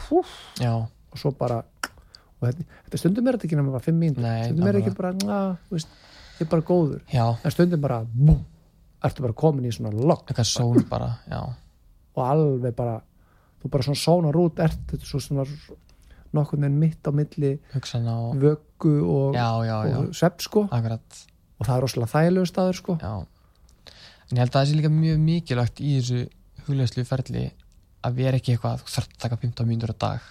já, 0.59 0.73
og 0.75 1.17
svo 1.19 1.31
bara 1.31 1.61
og 2.37 2.43
þetta, 2.49 2.65
þetta 2.85 2.99
stundum 2.99 3.27
er 3.27 3.37
þetta 3.37 3.47
ekki 3.47 3.59
nema 3.59 3.73
bara 3.73 3.85
fimm 3.85 4.01
mín 4.03 4.13
stundum 4.13 4.27
er 4.27 4.51
nákvæmlega. 4.51 4.83
ekki 4.83 4.97
bara, 4.99 5.13
na, 5.23 5.39
veist, 5.71 5.95
ég 6.37 6.45
er 6.45 6.51
bara 6.51 6.67
góður. 6.67 7.01
Já, 7.09 7.25
en 7.41 7.55
stundum 7.55 7.81
bara, 7.81 8.01
búm 8.03 8.43
ertu 9.03 9.21
bara 9.25 9.33
komin 9.37 9.67
í 9.69 9.73
svona 9.75 9.91
lokk. 9.93 10.27
Eitthvað 10.31 10.49
sól 10.49 10.83
bara 10.89 11.11
já, 11.29 11.41
og 12.17 12.23
alveg 12.25 12.75
bara 12.75 12.95
þú 13.61 13.69
bara 13.73 13.83
svona 13.87 14.01
sónar 14.01 14.37
út 14.41 14.59
ert 14.63 14.79
þetta 14.91 15.05
svo 15.05 15.19
svona 15.21 15.45
nokkurn 16.33 16.65
veginn 16.65 16.79
mitt 16.81 17.07
á 17.07 17.11
milli 17.15 17.53
á 17.73 18.17
vöggu 18.35 18.95
og, 19.05 19.35
já, 19.37 19.47
já, 19.65 19.77
já, 19.91 19.97
og 20.01 20.15
svepp 20.15 20.41
sko. 20.43 20.65
Akkurat. 20.71 21.21
Og 21.57 21.65
það 21.65 21.75
er 21.77 21.81
rosalega 21.85 22.11
þægilegu 22.13 22.49
staður 22.49 22.77
sko. 22.81 22.97
Já. 23.01 23.13
En 24.27 24.35
ég 24.37 24.43
held 24.43 24.51
að 24.51 24.57
það 24.59 24.67
sé 24.69 24.75
líka 24.77 24.91
mjög 24.91 25.21
mikilvægt 25.23 25.79
í 25.81 25.93
þessu 25.97 26.23
huglegslu 26.67 27.05
ferli 27.07 27.45
að 28.07 28.17
vera 28.19 28.37
ekki 28.39 28.53
eitthvað, 28.55 28.81
þú 28.83 28.91
þarf 28.97 29.07
að 29.13 29.21
taka 29.23 29.37
15 29.45 29.69
mínútur 29.69 29.93
á 29.95 29.97
dag 30.03 30.25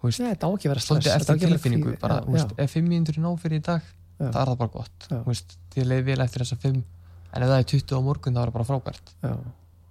Nei, 0.00 0.12
þetta 0.32 0.48
á 0.48 0.50
ekki 0.56 0.68
að 0.68 0.72
vera 0.72 0.80
stress 0.84 1.08
þetta 1.10 1.32
á 1.32 1.34
ekki 1.36 1.44
að 1.44 1.50
vera 1.50 1.60
frí- 1.60 1.98
bara, 2.00 2.14
já, 2.20 2.24
þú 2.24 2.32
veist, 2.36 2.52
já, 2.54 2.64
ef 2.64 2.74
5 2.76 2.86
mínútur 2.88 3.16
er 3.18 3.24
nóg 3.24 3.40
fyrir 3.42 3.60
í 3.60 3.64
dag 3.66 3.82
Já. 4.20 4.28
það 4.30 4.40
er 4.40 4.48
það 4.50 4.58
bara 4.62 4.72
gott 4.76 5.06
Já. 5.10 5.16
þú 5.18 5.26
veist, 5.32 5.56
að 5.76 5.88
leiði 5.90 6.04
vel 6.06 6.20
eftir 6.24 6.44
þessa 6.44 6.58
5 6.62 6.78
en 7.32 7.42
ef 7.42 7.48
það 7.48 7.58
er 7.58 7.68
20 7.72 7.96
á 7.96 8.00
morgun 8.02 8.34
þá 8.34 8.40
er 8.42 8.50
það 8.50 8.56
bara 8.58 8.68
frábært. 8.70 9.12
Já. 9.22 9.34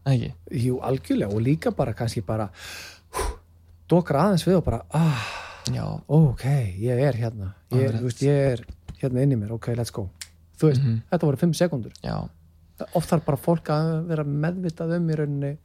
en 0.06 0.14
ekki, 0.14 0.32
Jú, 0.64 0.80
algjörlega 0.82 1.34
og 1.36 1.42
líka 1.46 1.72
bara 1.76 1.94
kannski 1.94 2.22
bara 2.26 2.50
dokra 3.90 4.24
aðeins 4.28 4.46
við 4.48 4.58
og 4.60 4.66
bara 4.66 4.82
ah, 4.96 5.24
ok, 6.08 6.44
ég 6.82 7.02
er 7.10 7.18
hérna. 7.20 7.54
Ég, 7.76 7.96
veist, 8.02 8.22
ég 8.26 8.54
er 8.54 8.64
hérna 9.02 9.24
inn 9.26 9.36
í 9.36 9.40
mér, 9.40 9.52
ok, 9.58 9.72
let's 9.78 9.92
go. 9.94 10.08
Þú 10.60 10.70
veist, 10.72 10.82
Mhm. 10.84 11.02
þetta 11.12 11.28
voru 11.30 11.38
5 11.38 11.54
sekundur 11.56 11.94
já. 12.04 12.30
Oft 12.96 13.10
þarf 13.12 13.26
bara 13.26 13.38
fólk 13.38 13.70
að 13.70 14.08
vera 14.08 14.24
meðvitað 14.24 14.96
um 14.98 15.10
í 15.10 15.16
rauninni 15.20 15.58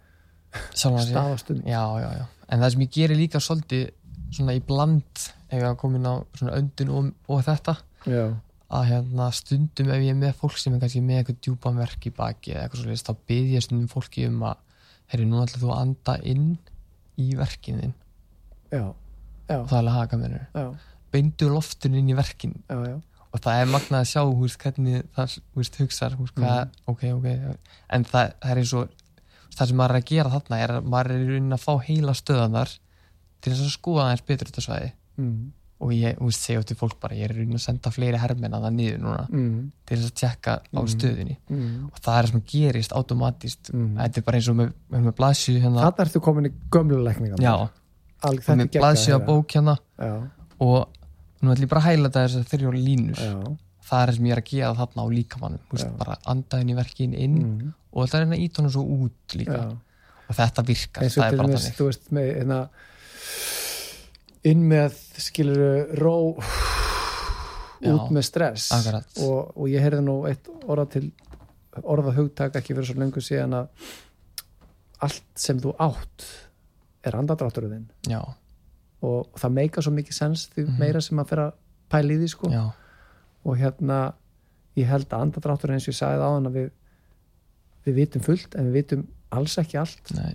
já, 2.11 2.27
en 2.49 2.61
það 2.61 2.71
sem 2.73 2.81
ég 2.85 2.91
gerir 2.95 3.17
líka 3.19 3.41
svolítið 3.43 3.91
svona 4.35 4.55
í 4.55 4.61
bland 4.67 5.03
ef 5.51 5.63
ég 5.63 5.77
kom 5.79 5.95
inn 5.97 6.07
á 6.07 6.15
svona 6.35 6.57
öndun 6.59 6.91
og, 6.91 7.13
og 7.29 7.43
þetta 7.47 7.77
já, 8.07 8.35
að 8.75 8.89
hérna 8.91 9.29
stundum 9.35 9.93
ef 9.95 10.03
ég 10.03 10.13
er 10.13 10.19
með 10.19 10.37
fólk 10.41 10.59
sem 10.61 10.75
er 10.75 10.83
kannski 10.83 11.03
með 11.05 11.21
eitthvað 11.21 11.41
djúpan 11.47 11.81
verk 11.81 12.09
í 12.09 12.13
baki 12.15 12.55
eða 12.55 12.65
eitthvað 12.65 12.83
svolítið, 12.83 13.07
þá 13.07 13.31
byrð 13.31 13.55
ég 13.55 13.65
stundum 13.67 13.91
fólki 13.93 14.27
um 14.29 14.45
að 14.51 14.61
herri, 15.13 15.29
nú 15.29 15.41
ætlar 15.43 15.63
þú 15.63 15.71
að 15.71 15.83
anda 15.85 16.17
inn 16.33 16.51
í 17.21 17.29
verkin 17.39 17.81
þinn. 17.83 17.97
Já, 18.75 18.85
já, 19.49 19.57
og 19.61 19.67
það 19.71 19.79
er 19.79 19.81
alveg 19.83 19.99
haka 19.99 20.21
já, 20.35 20.69
beindu 21.15 21.51
loftun 21.53 21.99
inn 22.01 22.11
í 22.11 22.17
verkin 22.19 22.57
já, 22.67 22.97
og 23.35 23.43
það 23.43 23.61
er 23.61 23.71
magnað 23.71 24.01
að 24.01 24.11
sjá 24.11 24.23
húst, 24.25 24.59
hvernig 24.63 25.07
það 25.15 25.39
húst, 25.59 25.81
húst, 25.81 26.37
hvað, 26.39 26.75
ok, 26.91 27.09
ok. 27.17 27.29
En 27.95 28.07
það, 28.07 28.35
það 28.43 28.55
er 28.55 28.63
eins 28.63 28.75
og 28.79 28.93
það 29.55 29.71
sem 29.71 29.79
maður 29.79 29.95
er 29.95 30.01
að 30.01 30.11
gera 30.11 30.33
þarna 30.35 30.61
er 30.63 30.73
að 30.77 30.89
maður 30.93 31.15
er 31.15 31.23
í 31.23 31.29
raunin 31.33 31.57
að 31.57 31.65
fá 31.65 31.73
heila 31.89 32.15
stöðanar 32.19 32.73
til 33.43 33.53
þess 33.53 33.67
að 33.67 33.75
skoða 33.75 34.07
aðeins 34.09 34.25
betur 34.29 34.51
þetta 34.51 34.65
svæði. 34.65 34.91
Mm, 35.21 35.41
og 35.83 35.91
ég 35.93 36.19
húst, 36.23 36.41
segja 36.47 36.63
til 36.63 36.77
fólk 36.79 36.99
bara 37.03 37.17
ég 37.19 37.27
er 37.27 37.35
í 37.35 37.39
raunin 37.41 37.59
að 37.59 37.65
senda 37.65 37.91
fleiri 37.93 38.21
hermenn 38.23 38.55
að 38.55 38.63
það 38.69 38.75
niður 38.79 39.01
núna 39.03 39.25
mm, 39.29 39.57
til 39.89 39.97
þess 39.99 40.11
að 40.13 40.19
tjekka 40.21 40.53
á 40.63 40.81
Mm. 40.81 40.91
stöðinni 40.95 41.37
mm. 41.51 41.73
og 41.91 41.99
það 42.01 42.19
er 42.19 42.27
það 42.27 42.31
sem 42.33 42.45
gerist 42.53 42.93
automatist 42.95 43.73
Mm. 43.75 43.97
þetta 43.99 44.21
er 44.21 44.27
bara 44.29 44.39
eins 44.39 44.49
og 44.53 44.57
með, 44.61 44.73
með, 44.91 45.01
með 45.09 45.17
blasju 45.19 45.57
hérna, 45.59 45.83
Þarna 45.89 46.07
ertu 46.07 46.21
komin 46.25 46.47
í 46.49 46.53
gömluleikninga 46.71 47.41
já, 47.43 47.55
Alg, 48.25 48.47
með 48.57 48.71
blasju 48.79 49.19
á 49.19 49.21
bók 49.27 49.53
hérna. 49.53 49.75
Já, 49.99 50.15
og 50.65 50.89
nú 51.43 51.53
ætlum 51.53 51.67
ég 51.67 51.73
bara 51.75 51.83
að 51.83 51.89
hæla 51.91 52.09
þetta 52.09 52.23
þessar 52.25 52.47
þrjóla 52.55 52.81
línur. 52.81 53.19
Já. 53.21 53.35
Það 53.85 54.01
er 54.01 54.09
það 54.09 54.17
sem 54.17 54.25
ég 54.25 54.33
er 54.33 54.41
að 54.41 54.47
gera 54.49 54.75
þarna 54.79 55.03
á 55.05 55.07
líkamannum 55.13 55.65
veist, 55.75 55.91
bara 56.01 56.15
andaðin 56.33 56.71
í 56.73 56.77
verkin 56.79 57.13
inn 57.21 57.35
mm, 57.43 57.73
og 57.93 58.09
það 58.09 58.15
er 58.17 58.25
hérna 58.25 58.39
ít 58.41 58.57
honum 58.57 58.73
svo 58.73 58.85
út 59.05 59.35
líka. 59.37 59.59
Og 60.25 60.39
þetta 60.39 60.65
virkar, 60.65 61.05
það 61.05 61.27
er 61.27 61.37
bara 61.37 61.49
þannig 61.53 61.77
þú 61.77 61.89
veist, 61.91 62.07
með 62.17 62.31
hérna 62.39 62.61
inn 64.45 64.65
með 64.69 64.97
skilur 65.25 65.95
ró 66.01 66.17
út 67.85 68.11
með 68.15 68.25
stress. 68.25 68.71
og, 69.25 69.53
og 69.57 69.69
ég 69.73 69.83
heyrði 69.85 70.03
nú 70.05 70.17
eitt 70.29 70.49
orða 70.65 70.87
til 70.95 71.07
orða 71.83 72.15
hugtak 72.15 72.55
ekki 72.61 72.75
fyrir 72.75 72.87
svo 72.89 73.01
lengur 73.03 73.25
síðan 73.25 73.57
að 73.59 73.89
allt 75.05 75.25
sem 75.37 75.59
þú 75.61 75.75
átt 75.83 76.27
er 77.05 77.17
já, 78.09 78.21
og, 79.05 79.27
það 79.37 79.57
meika 79.59 79.83
svo 79.85 79.93
mikið 79.93 80.17
sens 80.17 80.47
því 80.55 80.65
Mhm. 80.69 80.79
meira 80.81 81.01
sem 81.05 81.19
að 81.19 81.29
fyrir 81.33 81.45
að 81.45 81.53
pæla 81.91 82.15
í 82.15 82.19
því 82.23 82.29
sko. 82.31 82.51
Og 83.45 83.59
hérna 83.59 84.15
ég 84.77 84.87
held 84.89 85.09
að 85.11 85.21
andadrátturinn 85.27 85.75
eins 85.77 85.89
og 85.89 85.93
ég 85.93 85.99
sagði 85.99 86.25
á 86.25 86.31
hann 86.33 86.47
að 86.49 86.57
við 86.61 86.71
við 87.85 87.95
vitum 87.95 88.23
fullt 88.25 88.55
en 88.57 88.71
við 88.71 88.79
vitum 88.79 89.07
alls 89.31 89.59
ekki 89.61 89.77
allt. 89.79 90.15
Nei 90.15 90.35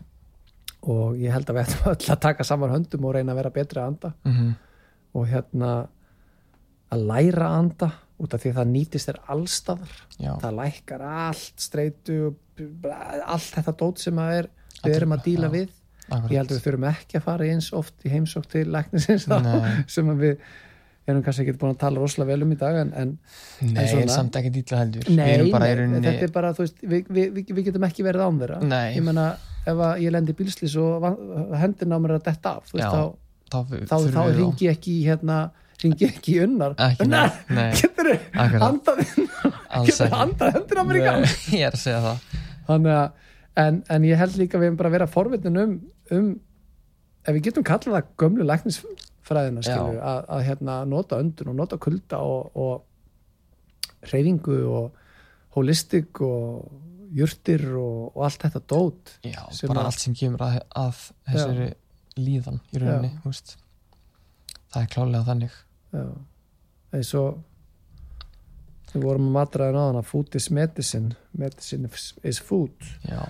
og 0.87 1.17
ég 1.19 1.33
held 1.35 1.49
að 1.51 1.57
við 1.59 1.67
ættum 1.67 1.89
öll 1.93 2.11
að 2.15 2.19
taka 2.23 2.43
saman 2.47 2.71
höndum 2.71 3.05
og 3.09 3.15
reyna 3.17 3.33
að 3.35 3.41
vera 3.43 3.55
betri 3.59 3.81
að 3.83 3.87
anda. 3.93 4.13
Mm 4.29 4.49
og 5.17 5.23
hérna 5.25 5.69
að 6.93 7.03
læra 7.09 7.47
að 7.49 7.55
anda 7.63 7.87
út 8.21 8.33
af 8.35 8.43
því 8.43 8.51
að 8.51 8.57
það 8.59 8.67
nýtist 8.75 9.09
þér 9.09 9.17
allstaðar 9.33 9.95
já, 10.21 10.29
það 10.43 10.55
lækkar 10.59 11.03
allt 11.09 11.63
streitu 11.65 12.17
allt 13.25 13.49
þetta 13.55 13.73
dót 13.79 14.03
sem 14.03 14.21
að 14.21 14.33
er 14.35 14.49
við 14.83 14.95
erum 14.99 15.15
að 15.17 15.23
díla 15.25 15.49
já, 15.49 15.53
við. 15.55 15.71
Akkurat. 16.09 16.29
Ég 16.29 16.37
held 16.43 16.51
að 16.51 16.55
við 16.59 16.63
þurfum 16.67 16.87
ekki 16.91 17.17
að 17.19 17.25
fara 17.25 17.49
eins 17.49 17.71
oft 17.81 18.05
í 18.05 18.13
heimsók 18.13 18.47
til 18.53 18.63
læknisins 18.73 19.25
sem 19.95 20.13
við 20.21 20.45
erum 21.09 21.25
kannski 21.25 21.45
ekki 21.47 21.57
búin 21.57 21.73
að 21.73 21.81
tala 21.87 22.03
rosalega 22.05 22.29
vel 22.35 22.45
um 22.45 22.53
í 22.53 22.57
dag 22.61 22.77
en, 22.83 22.93
en 23.01 23.15
nei, 23.65 23.85
svona- 23.89 24.05
en 24.05 24.13
samt 24.13 24.37
ekki 24.37 24.53
dýtla 24.59 24.83
heldur. 24.83 25.09
Nei, 25.09 25.49
þetta 25.49 26.27
er 26.29 26.33
bara 26.37 26.53
þú 26.53 26.67
veist, 26.67 26.81
við, 26.85 27.09
við, 27.09 27.31
við, 27.39 27.53
við 27.57 27.71
getum 27.71 27.89
ekki 27.89 28.05
verið 28.05 28.27
án 28.29 28.41
þeirra. 28.43 28.59
Nei, 28.69 28.83
ég 28.93 29.05
menna 29.09 29.31
ef 29.69 29.81
ég 30.01 30.13
lendi 30.15 30.35
í 30.35 30.39
bílslis 30.39 30.75
og 30.81 31.07
hendina 31.59 31.97
á 31.97 32.03
mér 32.03 32.17
að 32.17 32.27
detta 32.29 32.57
af 32.59 32.73
veist, 32.73 32.85
Já, 32.85 33.07
þá, 33.49 33.59
þá, 33.89 33.95
þá, 34.13 34.21
ringi 34.37 34.69
ekki 34.71 34.99
hérna 35.07 35.39
ringi 35.79 36.09
ekki 36.09 36.35
unnar. 36.43 36.75
Ekki, 36.75 37.05
unnar, 37.07 37.35
getur 37.79 38.11
akkurat. 38.13 38.65
andað 38.67 38.99
alls 38.99 39.87
getur 39.87 40.05
ekki. 40.09 40.19
andað 40.19 40.53
hendina 40.57 40.83
á 40.83 40.85
mér 40.89 40.99
Nei, 40.99 41.33
ég 41.61 41.65
er 41.69 41.77
að 41.77 41.83
segja 41.83 42.01
það. 42.03 42.37
Þannig 42.69 42.97
að 42.97 43.27
en, 43.63 43.81
en 43.95 44.07
ég 44.07 44.19
held 44.19 44.37
líka 44.39 44.59
við 44.59 44.69
erum 44.69 44.79
bara 44.79 44.91
að 44.91 44.97
vera 44.97 45.09
forvitin 45.11 45.61
um, 45.61 45.77
um 46.15 46.29
ef 47.25 47.35
við 47.35 47.45
getum 47.49 47.65
kallað 47.67 47.97
það 47.97 48.11
gömlu 48.23 48.47
læknisfræðina 48.47 49.63
skilur, 49.65 49.97
Já. 49.97 50.03
að, 50.11 50.21
að 50.35 50.45
hérna, 50.49 50.77
nota 50.89 51.19
öndun 51.21 51.51
og 51.53 51.59
nota 51.59 51.79
kulda 51.81 52.21
og, 52.25 52.51
og 52.59 54.11
reyfingu 54.11 54.59
og 54.69 55.01
holistik 55.57 56.21
og 56.23 56.69
jurtir 57.15 57.63
og, 57.79 58.11
og 58.15 58.23
allt 58.27 58.43
þetta 58.45 58.61
dót 58.69 59.13
já, 59.25 59.41
bara 59.67 59.85
allt 59.89 60.01
sem 60.01 60.15
kemur 60.17 60.43
að, 60.45 60.59
að 60.77 61.01
þessari 61.29 61.69
líðan 62.19 62.59
í 62.73 62.81
rauninni, 62.81 63.11
það 64.69 64.81
er 64.83 64.89
klálega 64.93 65.25
þannig. 65.29 65.55
Já. 65.95 66.03
eins 66.93 67.11
og 67.17 67.39
við 68.93 69.05
vorum 69.05 69.29
að 69.29 69.35
matraðin 69.37 69.79
á 69.79 69.83
hana 69.87 70.05
food 70.05 70.35
is 70.37 70.49
medicine. 70.53 71.15
Medicine 71.37 71.89
is- 72.23 72.41
food. 72.41 72.73
Já, 73.05 73.21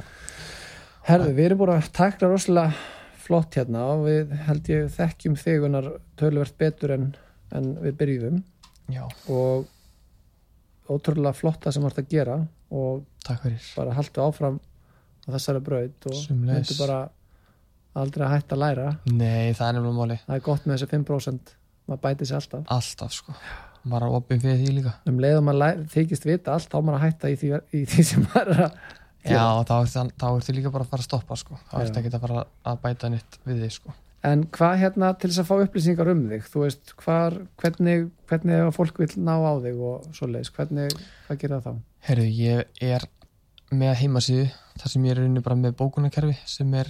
herðu, 1.07 1.33
við 1.35 1.49
erum 1.49 1.61
búin 1.63 1.75
að 1.75 1.91
takla 1.95 2.31
rosalega 2.31 2.73
flott 3.19 3.55
hérna 3.59 3.85
og 3.93 4.05
við 4.07 4.31
held 4.47 4.69
ég 4.71 4.87
þekkjum 4.95 5.35
þigunar 5.37 5.91
tölvert 6.17 6.55
betur 6.57 6.95
en, 6.95 7.11
en 7.55 7.75
við 7.83 7.99
byrjuðum. 7.99 8.39
Já, 8.89 9.03
og 9.29 9.67
ótrúlega 10.89 11.37
flotta 11.37 11.71
sem 11.71 11.83
vart 11.85 11.99
að 12.01 12.09
gera 12.09 12.39
og 12.69 13.05
bara 13.75 13.95
haltu 13.97 14.23
áfram 14.23 14.59
á 14.59 15.29
þessari 15.35 15.61
braut 15.63 16.09
og 16.09 16.19
myndu 16.33 16.77
bara 16.79 16.99
aldrei 17.99 18.25
að 18.27 18.35
hætta 18.35 18.55
að 18.55 18.61
læra. 18.63 18.91
Nei, 19.09 19.55
það 19.57 19.65
er 19.67 19.77
nefnilega 19.77 19.97
máli 19.97 20.19
það 20.25 20.35
er 20.37 20.45
gott 20.45 20.67
með 20.67 20.77
þessi 20.77 20.91
5% 20.93 21.55
maður 21.89 22.03
bæti 22.05 22.29
sér 22.29 22.39
alltaf. 22.39 22.63
Alltaf 22.77 23.15
sko, 23.15 23.35
maður 23.83 24.07
er 24.07 24.17
opið 24.19 24.43
fyrir 24.45 24.61
því 24.61 24.75
líka. 24.77 24.95
Um 25.09 25.21
leið 25.23 25.39
og 25.39 25.45
maður 25.49 25.83
þykist 25.95 26.29
vita 26.29 26.55
allt 26.55 26.69
þá 26.69 26.79
maður 26.79 26.99
að 26.99 27.05
hætta 27.07 27.33
í 27.33 27.39
því, 27.41 27.53
í 27.73 27.85
því 27.89 28.05
sem 28.11 28.27
maður 28.27 28.53
er 28.55 28.65
að 28.67 28.77
já, 29.29 29.45
þá 29.67 29.73
ertu, 29.79 30.05
þá 30.21 30.27
ertu 30.29 30.55
líka 30.59 30.73
bara 30.75 30.85
að 30.85 30.93
fara 30.93 31.03
að 31.03 31.09
stoppa 31.09 31.39
sko, 31.39 31.57
þá 31.71 31.75
ertu 31.81 32.01
ekki 32.03 32.13
að 32.13 32.23
fara 32.27 32.45
að 32.71 32.85
bæta 32.85 33.11
nýtt 33.15 33.41
við 33.49 33.65
þig 33.65 33.75
sko 33.79 33.97
En 34.27 34.41
hvað 34.51 34.79
hérna 34.81 35.13
til 35.15 35.29
þess 35.29 35.41
að 35.43 35.47
fá 35.47 35.55
upplýsingar 35.63 36.09
um 36.11 36.25
þig? 36.27 36.47
Þú 36.51 36.63
veist, 36.65 36.93
hvar, 36.99 37.37
hvernig 37.61 38.09
hvernig 38.29 38.65
ef 38.67 38.75
fólk 38.77 38.99
vil 39.01 39.13
ná 39.23 39.35
á 39.41 39.53
þig 39.63 39.77
og 39.89 40.09
svoleiðis, 40.15 40.51
hvernig, 40.55 40.89
hvað 41.27 41.39
gera 41.41 41.59
það 41.63 41.65
þá? 41.65 41.81
Herru, 42.09 42.25
ég 42.35 42.59
er 42.85 43.03
með 43.69 43.93
heimasíðu 44.03 44.47
þar 44.79 44.89
sem 44.93 45.05
ég 45.07 45.13
er 45.15 45.23
unni 45.25 45.41
bara 45.45 45.57
með 45.59 45.77
bókunarkerfi 45.79 46.35
sem 46.49 46.69
er 46.77 46.87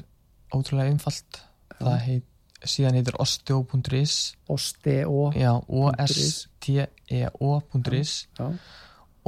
ótrúlega 0.55 0.89
einfalt. 0.91 1.31
Það 1.79 1.97
heit, 2.07 2.27
síðan 2.67 2.97
heitir 2.99 3.15
osteo.is 3.23 4.15
osteo 4.51 5.21
já, 5.37 5.53
o-s-t-e-o.is 5.63 6.51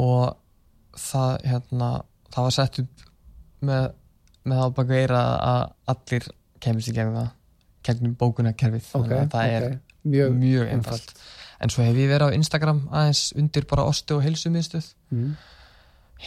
og 0.02 0.24
það 1.00 1.32
hérna 1.48 1.90
það 2.32 2.44
var 2.48 2.54
sett 2.56 2.80
upp 2.84 2.96
með, 3.62 3.84
með 4.44 4.58
það 4.64 4.76
baka 4.80 4.94
eira 4.98 5.22
að 5.48 5.64
allir 5.94 6.24
kemist 6.64 6.90
í 6.92 6.96
gegnum 6.96 7.20
það 7.22 7.30
gegnum 7.86 8.18
bókunarkerfið 8.20 8.82
ok, 8.82 8.92
þannig 8.92 9.18
að 9.18 9.32
það 9.34 9.48
ok. 9.48 9.56
er 9.58 9.80
mjög, 10.04 10.36
mjög 10.42 10.74
einfalt. 10.76 11.16
en 11.62 11.74
svo 11.74 11.86
hef 11.86 11.98
ég 12.02 12.12
verið 12.12 12.34
á 12.34 12.38
Instagram 12.38 12.84
aðeins 12.90 13.24
undir 13.38 13.68
bara 13.70 13.88
ostu 13.90 14.18
og 14.18 14.26
heilsumiðstöð. 14.26 14.92
Mm, 15.14 15.34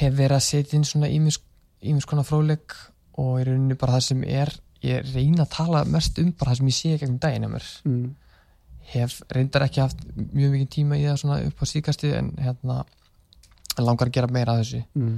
hef 0.00 0.18
verið 0.18 0.38
að 0.38 0.46
setja 0.48 0.78
inn 0.78 0.88
svona 0.88 1.10
ímis, 1.10 1.38
konar 2.08 2.26
fróðleik 2.26 2.76
og 3.20 3.40
í 3.40 3.46
rauninni 3.48 3.78
bara 3.78 3.98
það 3.98 4.06
sem 4.08 4.26
er 4.26 4.54
ég 4.84 5.14
reyna 5.14 5.46
að 5.46 5.54
tala 5.54 5.84
mest 5.88 6.18
um 6.20 6.32
bara 6.36 6.52
það 6.52 6.60
sem 6.60 6.70
ég 6.70 6.78
sé 6.78 6.96
gegnum 7.00 7.20
daginn 7.22 7.46
að 7.48 7.54
mér. 7.54 7.68
Mm, 7.88 8.08
hef 8.94 9.20
reyndar 9.32 9.64
ekki 9.64 9.80
haft 9.80 10.02
mjög 10.14 10.56
mikið 10.56 10.72
tíma 10.74 10.98
í 11.00 11.06
það 11.06 11.20
svona 11.22 11.38
upp 11.46 11.62
á 11.62 11.66
síkasti 11.70 12.10
en 12.18 12.34
hérna 12.40 12.82
langar 13.80 14.10
að 14.10 14.18
gera 14.18 14.34
meira 14.34 14.54
að 14.54 14.64
þessu. 14.64 14.82
Mm, 14.98 15.14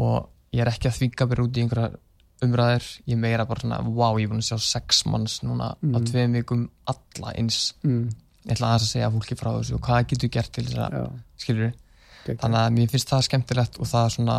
og 0.00 0.54
ég 0.54 0.62
er 0.64 0.70
ekki 0.70 0.90
að 0.90 0.96
þvinga 0.98 1.28
mér 1.30 1.42
út 1.44 1.58
í 1.58 1.64
einhverja 1.64 1.90
umræður, 2.42 2.86
ég 3.06 3.18
meira 3.20 3.44
bara 3.46 3.60
svona 3.60 3.78
wow, 3.84 4.16
ég 4.18 4.24
er 4.28 4.32
búin 4.32 4.40
að 4.42 4.48
sjá 4.50 4.58
sex 4.64 5.04
manns 5.06 5.40
núna 5.44 5.74
á 5.76 5.76
Mm. 5.82 6.04
tveim 6.08 6.32
vikum 6.38 6.68
alla 6.86 7.32
eins. 7.36 7.74
Mm, 7.84 8.08
ég 8.46 8.52
ætla 8.54 8.66
aðeins 8.70 8.86
að 8.86 8.92
segja 8.94 9.10
fólki 9.12 9.36
frá 9.36 9.50
þessu 9.58 9.74
og 9.74 9.80
hvað 9.84 10.06
getur 10.08 10.30
gert 10.30 10.52
til 10.52 10.64
þess 10.64 10.78
að, 10.78 11.10
skilur 11.36 11.72
geggjað. 12.24 12.40
þannig 12.40 12.60
að 12.64 12.72
mér 12.78 12.90
finnst 12.90 13.08
það 13.12 13.26
skemmtilegt 13.28 13.78
og 13.80 13.86
það 13.86 14.04
er 14.04 14.14
svona 14.16 14.38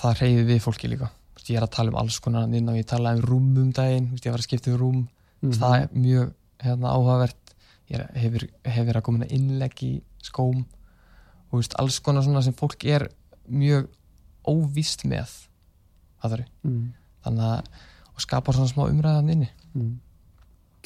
það 0.00 0.20
reyði 0.20 0.44
við 0.50 0.60
fólki 0.66 0.88
líka. 0.92 1.10
Ég 1.46 1.56
er 1.60 1.62
að 1.62 1.70
tala 1.76 1.92
um 1.92 1.96
alls 2.00 2.18
konar 2.18 2.48
inn 2.52 2.68
og 2.68 2.74
ég 2.76 2.86
tala 2.86 3.12
um 3.14 3.20
rúm 3.22 3.56
um 3.62 3.72
daginn, 3.72 4.08
ég 4.18 4.30
var 4.32 4.40
að 4.42 4.48
skipta 4.48 4.72
um 4.74 4.78
rúm. 4.80 5.08
Mhm. 5.42 5.52
það 5.52 5.74
er 5.82 5.88
mjög 5.94 6.32
hérna, 6.64 6.88
áhugavert. 6.90 7.36
Ég 7.90 8.10
hefur, 8.16 8.48
hefur 8.64 8.94
að 8.98 9.02
koma 9.02 9.24
inn 9.24 9.30
innlegg 9.50 9.82
í 9.82 10.02
skóm. 10.22 10.64
Og 11.52 11.64
alls 11.78 12.00
konar 12.00 12.22
svona 12.22 12.42
sem 12.42 12.52
fólk 12.52 12.84
er 12.84 13.08
mjög 13.48 13.86
óvíst 14.46 15.04
með 15.06 15.28
þarf 16.22 16.48
mm, 16.64 16.82
þannig 17.26 17.46
að 17.50 17.84
og 18.16 18.24
skapa 18.24 18.54
svona 18.56 18.70
smá 18.70 18.86
umræðan 18.88 19.32
inni. 19.34 19.48
Mm, 19.76 19.94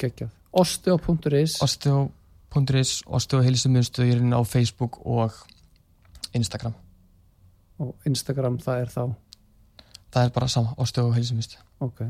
geggjað. 0.01 0.31
Osteo.is 0.51 1.57
osteo.is, 1.63 2.93
osteohilsumunstu 3.07 4.03
ég 4.03 4.17
er 4.17 4.23
inn 4.25 4.35
á 4.35 4.41
Facebook 4.43 4.99
og 5.07 5.37
Instagram. 6.35 6.75
Og 7.79 7.95
Instagram 8.05 8.59
það 8.59 8.83
er 8.83 8.91
þá? 8.91 9.03
Það 10.11 10.25
er 10.27 10.33
bara 10.35 10.51
sama, 10.51 10.75
osteohilsumunstu 10.83 11.61
ok, 11.81 12.01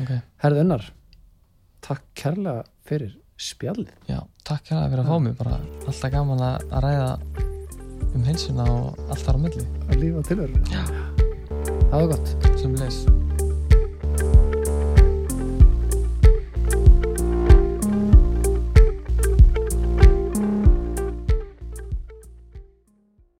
okay. 0.00 0.18
herðunnar 0.42 0.88
takk 1.86 2.02
kærlega 2.18 2.64
fyrir 2.88 3.14
spjallið. 3.38 3.92
Já, 4.10 4.20
takk 4.46 4.72
hérna 4.72 4.88
fyrir 4.90 5.04
að 5.04 5.12
fá 5.12 5.20
mig. 5.22 5.36
Bara 5.38 5.60
alltaf 5.86 6.14
gaman 6.14 6.42
að, 6.42 6.72
ræða 6.86 7.10
um 8.16 8.24
heilsuna 8.26 8.66
og 8.72 9.04
allt 9.06 9.28
þar 9.28 9.38
á 9.38 9.40
milli. 9.44 9.68
Að 9.86 10.02
lífa 10.02 10.26
tilveru 10.30 10.64
Já. 10.72 11.15
Ha 11.92 12.00
det 12.00 12.08
godt. 12.08 12.36
Som 12.60 12.74
les. 12.74 13.25